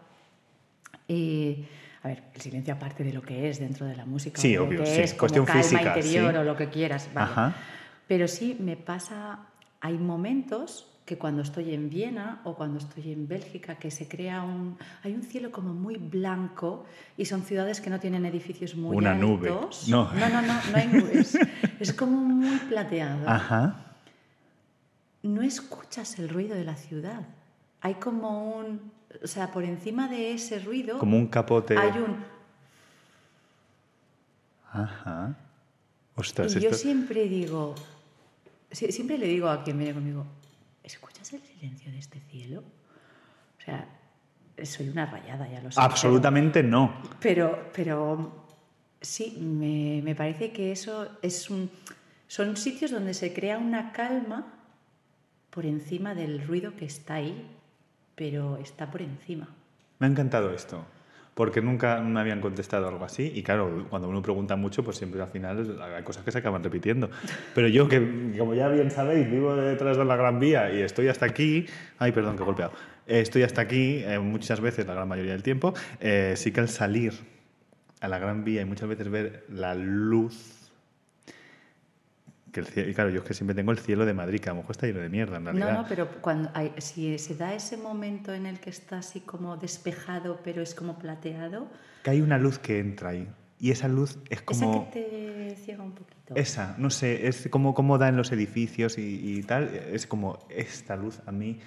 Y, 1.08 1.64
a 2.02 2.08
ver, 2.08 2.22
el 2.34 2.40
silencio 2.40 2.74
aparte 2.74 3.02
de 3.02 3.12
lo 3.12 3.22
que 3.22 3.48
es 3.48 3.58
dentro 3.58 3.86
de 3.86 3.96
la 3.96 4.04
música. 4.06 4.40
Sí, 4.40 4.56
obvio, 4.56 4.80
que 4.80 4.86
sí. 4.86 5.00
es 5.00 5.14
como 5.14 5.20
Cuestión 5.20 5.46
calma 5.46 5.62
física, 5.62 5.96
interior 5.98 6.32
sí. 6.32 6.38
o 6.38 6.44
lo 6.44 6.56
que 6.56 6.68
quieras. 6.68 7.08
vale. 7.12 7.30
Ajá. 7.30 7.54
Pero 8.08 8.26
sí 8.26 8.56
me 8.58 8.76
pasa, 8.76 9.40
hay 9.80 9.98
momentos 9.98 10.86
que 11.04 11.16
cuando 11.16 11.40
estoy 11.42 11.72
en 11.72 11.88
Viena 11.88 12.40
o 12.44 12.54
cuando 12.54 12.78
estoy 12.78 13.12
en 13.12 13.28
Bélgica, 13.28 13.76
que 13.76 13.90
se 13.90 14.08
crea 14.08 14.42
un... 14.42 14.76
Hay 15.02 15.14
un 15.14 15.22
cielo 15.22 15.50
como 15.50 15.72
muy 15.72 15.96
blanco 15.96 16.84
y 17.16 17.24
son 17.24 17.42
ciudades 17.44 17.80
que 17.80 17.88
no 17.88 17.98
tienen 18.00 18.26
edificios 18.26 18.74
muy 18.74 18.94
Una 18.96 19.12
altos. 19.12 19.28
nube. 19.28 19.48
No. 19.88 20.12
no, 20.12 20.28
no, 20.28 20.42
no, 20.42 20.54
no 20.70 20.76
hay 20.76 20.86
nubes. 20.88 21.38
es 21.80 21.92
como 21.94 22.18
muy 22.20 22.58
plateado 22.58 23.26
Ajá. 23.28 23.84
no 25.22 25.40
escuchas 25.42 26.18
el 26.18 26.28
ruido 26.28 26.54
de 26.56 26.64
la 26.64 26.76
ciudad. 26.76 27.22
Hay 27.80 27.94
como 27.94 28.56
un, 28.56 28.90
o 29.22 29.26
sea, 29.26 29.50
por 29.50 29.64
encima 29.64 30.08
de 30.08 30.32
ese 30.32 30.58
ruido 30.58 30.98
Como 30.98 31.16
un 31.16 31.26
capote. 31.28 31.76
hay 31.78 31.90
un 31.98 32.16
Ajá. 34.72 35.34
Ostras, 36.16 36.54
y 36.56 36.60
yo 36.60 36.68
esto- 36.70 36.82
siempre 36.82 37.28
digo, 37.28 37.74
siempre 38.70 39.18
le 39.18 39.26
digo 39.26 39.48
a 39.48 39.62
quien 39.62 39.78
viene 39.78 39.94
conmigo, 39.94 40.26
¿escuchas 40.82 41.32
el 41.32 41.42
silencio 41.42 41.90
de 41.90 41.98
este 41.98 42.20
cielo? 42.20 42.62
O 43.58 43.64
sea, 43.64 43.88
soy 44.64 44.88
una 44.88 45.06
rayada, 45.06 45.48
ya 45.48 45.60
lo 45.60 45.70
sé. 45.70 45.80
Absolutamente 45.80 46.62
no. 46.62 47.00
Pero, 47.20 47.70
pero 47.72 48.46
sí, 49.00 49.38
me, 49.40 50.02
me 50.02 50.14
parece 50.14 50.52
que 50.52 50.72
eso 50.72 51.08
es 51.22 51.50
un, 51.50 51.70
son 52.26 52.56
sitios 52.56 52.90
donde 52.90 53.14
se 53.14 53.32
crea 53.32 53.58
una 53.58 53.92
calma 53.92 54.54
por 55.50 55.66
encima 55.66 56.14
del 56.14 56.46
ruido 56.46 56.76
que 56.76 56.84
está 56.84 57.14
ahí, 57.14 57.50
pero 58.14 58.58
está 58.58 58.90
por 58.90 59.02
encima. 59.02 59.48
Me 59.98 60.06
ha 60.06 60.10
encantado 60.10 60.52
esto, 60.52 60.84
porque 61.38 61.62
nunca 61.62 62.00
me 62.00 62.18
habían 62.18 62.40
contestado 62.40 62.88
algo 62.88 63.04
así. 63.04 63.30
Y 63.32 63.44
claro, 63.44 63.86
cuando 63.88 64.08
uno 64.08 64.20
pregunta 64.20 64.56
mucho, 64.56 64.82
pues 64.82 64.96
siempre 64.96 65.22
al 65.22 65.28
final 65.28 65.80
hay 65.80 66.02
cosas 66.02 66.24
que 66.24 66.32
se 66.32 66.38
acaban 66.38 66.64
repitiendo. 66.64 67.10
Pero 67.54 67.68
yo, 67.68 67.86
que 67.86 68.34
como 68.36 68.54
ya 68.54 68.66
bien 68.66 68.90
sabéis, 68.90 69.30
vivo 69.30 69.54
detrás 69.54 69.96
de 69.96 70.04
la 70.04 70.16
Gran 70.16 70.40
Vía 70.40 70.74
y 70.74 70.82
estoy 70.82 71.06
hasta 71.06 71.26
aquí. 71.26 71.66
Ay, 71.96 72.10
perdón, 72.10 72.34
que 72.34 72.42
he 72.42 72.44
golpeado. 72.44 72.72
Estoy 73.06 73.44
hasta 73.44 73.60
aquí 73.60 74.02
eh, 74.04 74.18
muchas 74.18 74.60
veces, 74.60 74.84
la 74.88 74.94
gran 74.94 75.06
mayoría 75.06 75.30
del 75.30 75.44
tiempo. 75.44 75.74
eh, 76.00 76.34
sí 76.36 76.50
que 76.50 76.58
al 76.58 76.68
salir 76.68 77.12
a 78.00 78.08
la 78.08 78.18
Gran 78.18 78.42
Vía 78.42 78.62
y 78.62 78.64
muchas 78.64 78.88
veces 78.88 79.08
ver 79.08 79.44
la 79.48 79.76
luz. 79.76 80.57
Que 82.52 82.60
el 82.60 82.88
y 82.90 82.94
claro, 82.94 83.10
yo 83.10 83.18
es 83.20 83.24
que 83.24 83.34
siempre 83.34 83.54
tengo 83.54 83.72
el 83.72 83.78
cielo 83.78 84.06
de 84.06 84.14
Madrid, 84.14 84.40
que 84.40 84.48
a 84.48 84.52
lo 84.52 84.58
mejor 84.60 84.72
está 84.72 84.86
lleno 84.86 85.00
de 85.00 85.08
mierda 85.08 85.36
en 85.36 85.44
realidad. 85.44 85.72
No, 85.72 85.82
no, 85.82 85.88
pero 85.88 86.08
cuando 86.20 86.50
hay- 86.54 86.72
si 86.78 87.18
se 87.18 87.34
da 87.36 87.54
ese 87.54 87.76
momento 87.76 88.32
en 88.32 88.46
el 88.46 88.58
que 88.60 88.70
está 88.70 88.98
así 88.98 89.20
como 89.20 89.56
despejado, 89.56 90.40
pero 90.42 90.62
es 90.62 90.74
como 90.74 90.98
plateado, 90.98 91.68
Que 92.02 92.10
hay 92.10 92.20
una 92.20 92.38
luz 92.38 92.58
que 92.58 92.78
entra 92.78 93.10
ahí. 93.10 93.28
Y 93.60 93.72
esa 93.72 93.88
luz 93.88 94.18
es 94.30 94.40
como... 94.42 94.82
esa 94.84 94.90
que 94.92 95.00
te 95.50 95.56
ciega 95.56 95.82
un 95.82 95.92
poquito. 95.92 96.34
Esa, 96.36 96.76
no 96.78 96.90
sé, 96.90 97.26
es 97.26 97.48
como, 97.50 97.74
como 97.74 97.98
da 97.98 98.08
en 98.08 98.16
los 98.16 98.30
edificios 98.30 98.98
y, 98.98 99.38
y 99.38 99.42
tal. 99.42 99.64
Es 99.92 100.06
como 100.06 100.38
esta 100.48 100.94
luz 100.96 101.20
a 101.26 101.32
mí 101.32 101.58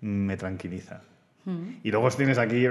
me 0.00 0.36
tranquiliza. 0.38 1.02
Mm. 1.44 1.68
Y 1.82 1.90
luego 1.90 2.08
tienes 2.10 2.38
aquí. 2.38 2.66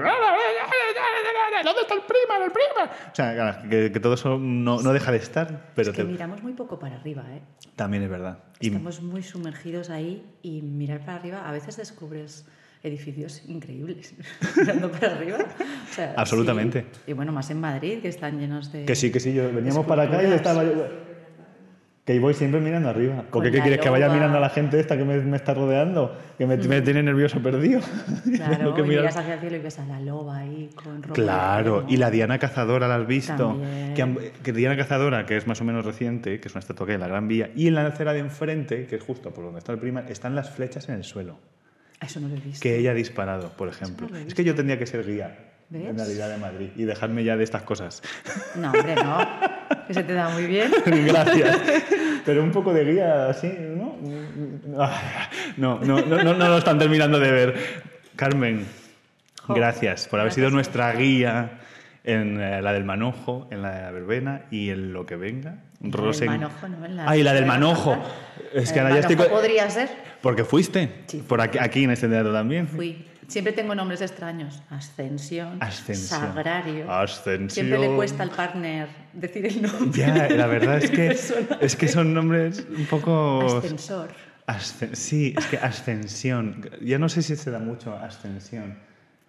¿Dónde 1.63 1.81
está 1.81 1.93
el 1.95 2.01
prima? 2.01 2.45
El 2.45 2.51
prima. 2.51 2.91
O 3.11 3.15
sea, 3.15 3.33
claro, 3.33 3.69
que, 3.69 3.91
que 3.91 3.99
todo 3.99 4.13
eso 4.15 4.37
no, 4.39 4.81
no 4.81 4.93
deja 4.93 5.11
de 5.11 5.17
estar, 5.17 5.71
pero 5.75 5.91
es 5.91 5.95
que 5.97 6.03
te- 6.03 6.09
miramos 6.09 6.41
muy 6.43 6.53
poco 6.53 6.77
para 6.79 6.95
arriba, 6.97 7.23
¿eh? 7.29 7.41
también 7.75 8.03
es 8.03 8.09
verdad. 8.09 8.39
Y 8.59 8.67
Estamos 8.67 9.01
muy 9.01 9.21
sumergidos 9.23 9.89
ahí 9.89 10.25
y 10.41 10.61
mirar 10.61 10.99
para 11.01 11.15
arriba, 11.15 11.47
a 11.47 11.51
veces 11.51 11.77
descubres 11.77 12.45
edificios 12.83 13.41
increíbles 13.47 14.13
mirando 14.57 14.91
para 14.91 15.15
arriba. 15.15 15.37
O 15.39 15.93
sea, 15.93 16.13
Absolutamente. 16.17 16.81
sí. 16.93 17.01
Y 17.07 17.13
bueno, 17.13 17.31
más 17.31 17.49
en 17.49 17.59
Madrid, 17.59 17.99
que 18.01 18.09
están 18.09 18.39
llenos 18.39 18.71
de... 18.71 18.85
que 18.85 18.95
sí, 18.95 19.11
que 19.11 19.19
sí, 19.19 19.33
yo 19.33 19.51
veníamos 19.51 19.85
para 19.87 20.03
acá 20.03 20.21
y 20.23 20.31
estaba 20.31 20.63
Que 22.05 22.19
voy 22.19 22.35
siempre 22.35 22.61
mirando 22.61 22.87
arriba. 22.87 23.15
¿Por 23.15 23.29
Con 23.29 23.43
qué, 23.43 23.51
quieres? 23.51 23.79
¿Que 23.79 23.89
vaya 23.89 24.09
mirando 24.09 24.37
a 24.37 24.39
la 24.39 24.51
gente 24.51 24.79
esta 24.79 24.95
que 24.95 25.03
me, 25.03 25.17
me 25.21 25.37
está 25.37 25.55
rodeando? 25.55 26.15
Que 26.37 26.45
me, 26.45 26.55
me 26.55 26.81
tiene 26.83 27.01
nervioso 27.01 27.41
perdido. 27.41 27.81
Claro, 28.35 28.75
que 28.75 28.81
y 28.81 28.83
miras 28.83 29.17
hacia 29.17 29.33
el 29.33 29.39
cielo 29.39 29.55
y 29.55 29.59
ves 29.59 29.79
a 29.79 29.85
la 29.85 29.99
loba 29.99 30.37
ahí 30.37 30.69
con 30.75 31.01
ropa. 31.01 31.15
Claro, 31.15 31.83
y 31.87 31.97
la 31.97 32.11
Diana 32.11 32.37
Cazadora, 32.37 32.87
¿la 32.87 32.95
has 32.97 33.07
visto? 33.07 33.59
Que, 33.95 34.31
que 34.43 34.53
Diana 34.53 34.77
Cazadora, 34.77 35.25
que 35.25 35.35
es 35.35 35.47
más 35.47 35.59
o 35.61 35.63
menos 35.63 35.83
reciente, 35.83 36.39
que 36.39 36.47
es 36.47 36.53
una 36.53 36.59
estatua 36.59 36.85
que 36.85 36.91
hay 36.91 36.95
en 36.95 37.01
la 37.01 37.07
Gran 37.07 37.27
Vía, 37.27 37.49
y 37.55 37.67
en 37.67 37.73
la 37.73 37.87
acera 37.87 38.13
de 38.13 38.19
enfrente, 38.19 38.85
que 38.85 38.97
es 38.97 39.03
justo 39.03 39.31
por 39.31 39.43
donde 39.45 39.59
está 39.59 39.71
el 39.71 39.79
prima, 39.79 40.01
están 40.07 40.35
las 40.35 40.51
flechas 40.51 40.87
en 40.89 40.95
el 40.95 41.03
suelo, 41.03 41.39
Eso 42.01 42.19
no 42.19 42.27
lo 42.27 42.35
he 42.35 42.39
visto. 42.39 42.61
que 42.61 42.77
ella 42.77 42.91
ha 42.91 42.95
disparado, 42.95 43.49
por 43.57 43.67
ejemplo. 43.67 44.07
no 44.11 44.17
Es 44.17 44.35
que 44.35 44.43
yo 44.43 44.53
tendría 44.53 44.77
que 44.77 44.85
ser 44.85 45.03
guía 45.05 45.44
¿Ves? 45.69 45.89
en 45.89 45.97
la 45.97 46.05
Liga 46.05 46.27
de 46.27 46.37
Madrid 46.37 46.69
y 46.75 46.83
dejarme 46.83 47.23
ya 47.23 47.35
de 47.37 47.43
estas 47.43 47.63
cosas. 47.63 48.01
No, 48.55 48.67
hombre, 48.71 48.95
no. 48.95 49.17
Que 49.87 49.93
se 49.93 50.03
te 50.03 50.13
da 50.13 50.29
muy 50.29 50.45
bien. 50.45 50.71
Gracias. 50.85 51.57
Pero 52.25 52.43
un 52.43 52.51
poco 52.51 52.73
de 52.73 52.85
guía 52.85 53.29
así, 53.29 53.51
¿no? 53.75 53.95
Ah, 54.79 55.29
No, 55.57 55.79
no, 55.79 55.99
no, 56.01 56.23
no, 56.23 56.33
no 56.33 56.47
lo 56.49 56.57
están 56.57 56.77
terminando 56.79 57.19
de 57.19 57.31
ver. 57.31 57.55
Carmen, 58.15 58.65
Jo, 59.41 59.53
gracias 59.53 60.07
por 60.07 60.19
haber 60.19 60.31
sido 60.33 60.49
nuestra 60.49 60.91
guía 60.93 61.59
en 62.03 62.39
eh, 62.41 62.61
la 62.61 62.71
del 62.73 62.83
manojo, 62.83 63.47
en 63.51 63.61
la 63.61 63.71
de 63.75 63.81
la 63.83 63.91
verbena 63.91 64.41
y 64.51 64.69
en 64.69 64.93
lo 64.93 65.05
que 65.05 65.15
venga. 65.15 65.57
Rosen- 65.81 66.27
manojo, 66.27 66.67
¿no? 66.67 66.85
En 66.85 66.95
la- 66.95 67.09
Ay, 67.09 67.21
la 67.23 67.33
del 67.33 67.45
manojo. 67.45 67.97
Es 68.53 68.71
que 68.71 68.79
El 68.79 68.85
ahora 68.87 69.01
ya 69.01 69.07
estoy... 69.07 69.27
podría 69.27 69.69
ser. 69.69 69.89
Porque 70.21 70.43
fuiste. 70.45 70.89
Sí. 71.07 71.23
Por 71.27 71.41
aquí, 71.41 71.57
aquí 71.59 71.83
en 71.83 71.91
este 71.91 72.07
teatro 72.07 72.31
también. 72.33 72.67
Fui. 72.67 73.05
Siempre 73.27 73.53
tengo 73.53 73.73
nombres 73.75 74.01
extraños. 74.01 74.61
Ascensión. 74.69 75.57
Ascensión. 75.61 76.19
Sagrario. 76.21 76.91
Ascensión. 76.91 77.49
Siempre 77.49 77.79
le 77.79 77.95
cuesta 77.95 78.23
al 78.23 78.31
partner 78.31 78.87
decir 79.13 79.45
el 79.45 79.61
nombre. 79.61 79.91
Ya, 79.99 80.27
la 80.29 80.47
verdad 80.47 80.77
es 80.77 80.91
que, 80.91 81.07
es 81.61 81.75
que 81.75 81.87
son 81.87 82.13
nombres 82.13 82.65
un 82.75 82.85
poco... 82.85 83.57
Ascensor. 83.57 84.09
Ascen- 84.47 84.93
sí, 84.93 85.33
es 85.37 85.45
que 85.47 85.57
ascensión. 85.57 86.69
Ya 86.81 86.99
no 86.99 87.09
sé 87.09 87.21
si 87.23 87.35
se 87.35 87.49
da 87.49 87.59
mucho 87.59 87.95
ascensión. 87.95 88.77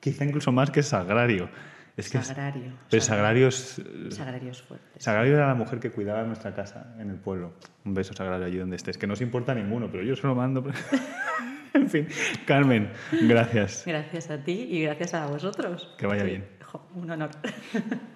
Quizá 0.01 0.25
incluso 0.25 0.53
más 0.53 0.71
que 0.71 0.83
sagrario. 0.83 1.49
Es 1.97 2.11
que 2.11 2.21
Sagrario. 2.23 2.73
pero 2.91 3.03
sagrario 3.03 3.49
es, 3.49 3.81
Sagrario 4.11 4.51
es 4.51 4.61
fuerte. 4.61 5.01
Sagrario 5.01 5.35
era 5.35 5.47
la 5.49 5.55
mujer 5.55 5.81
que 5.81 5.91
cuidaba 5.91 6.23
nuestra 6.25 6.55
casa 6.55 6.95
en 6.99 7.09
el 7.09 7.17
pueblo. 7.17 7.55
Un 7.87 7.95
beso 7.95 8.13
sagrario 8.13 8.45
allí 8.45 8.59
donde 8.59 8.77
estés. 8.77 8.99
Que 8.99 9.07
no 9.07 9.15
os 9.15 9.23
importa 9.23 9.55
ninguno, 9.55 9.91
pero 9.91 10.03
yo 10.03 10.15
se 10.15 10.27
lo 10.27 10.35
mando. 10.35 10.63
en 11.75 11.89
fin, 11.89 12.09
Carmen, 12.47 12.91
gracias. 13.13 13.85
Gracias 13.87 14.31
a 14.31 14.43
ti 14.43 14.67
y 14.71 14.83
gracias 14.83 15.15
a 15.15 15.27
vosotros. 15.27 15.95
Que 15.99 16.07
vaya 16.07 16.25
bien. 16.25 16.47
Un 16.95 17.11
honor. 17.11 17.31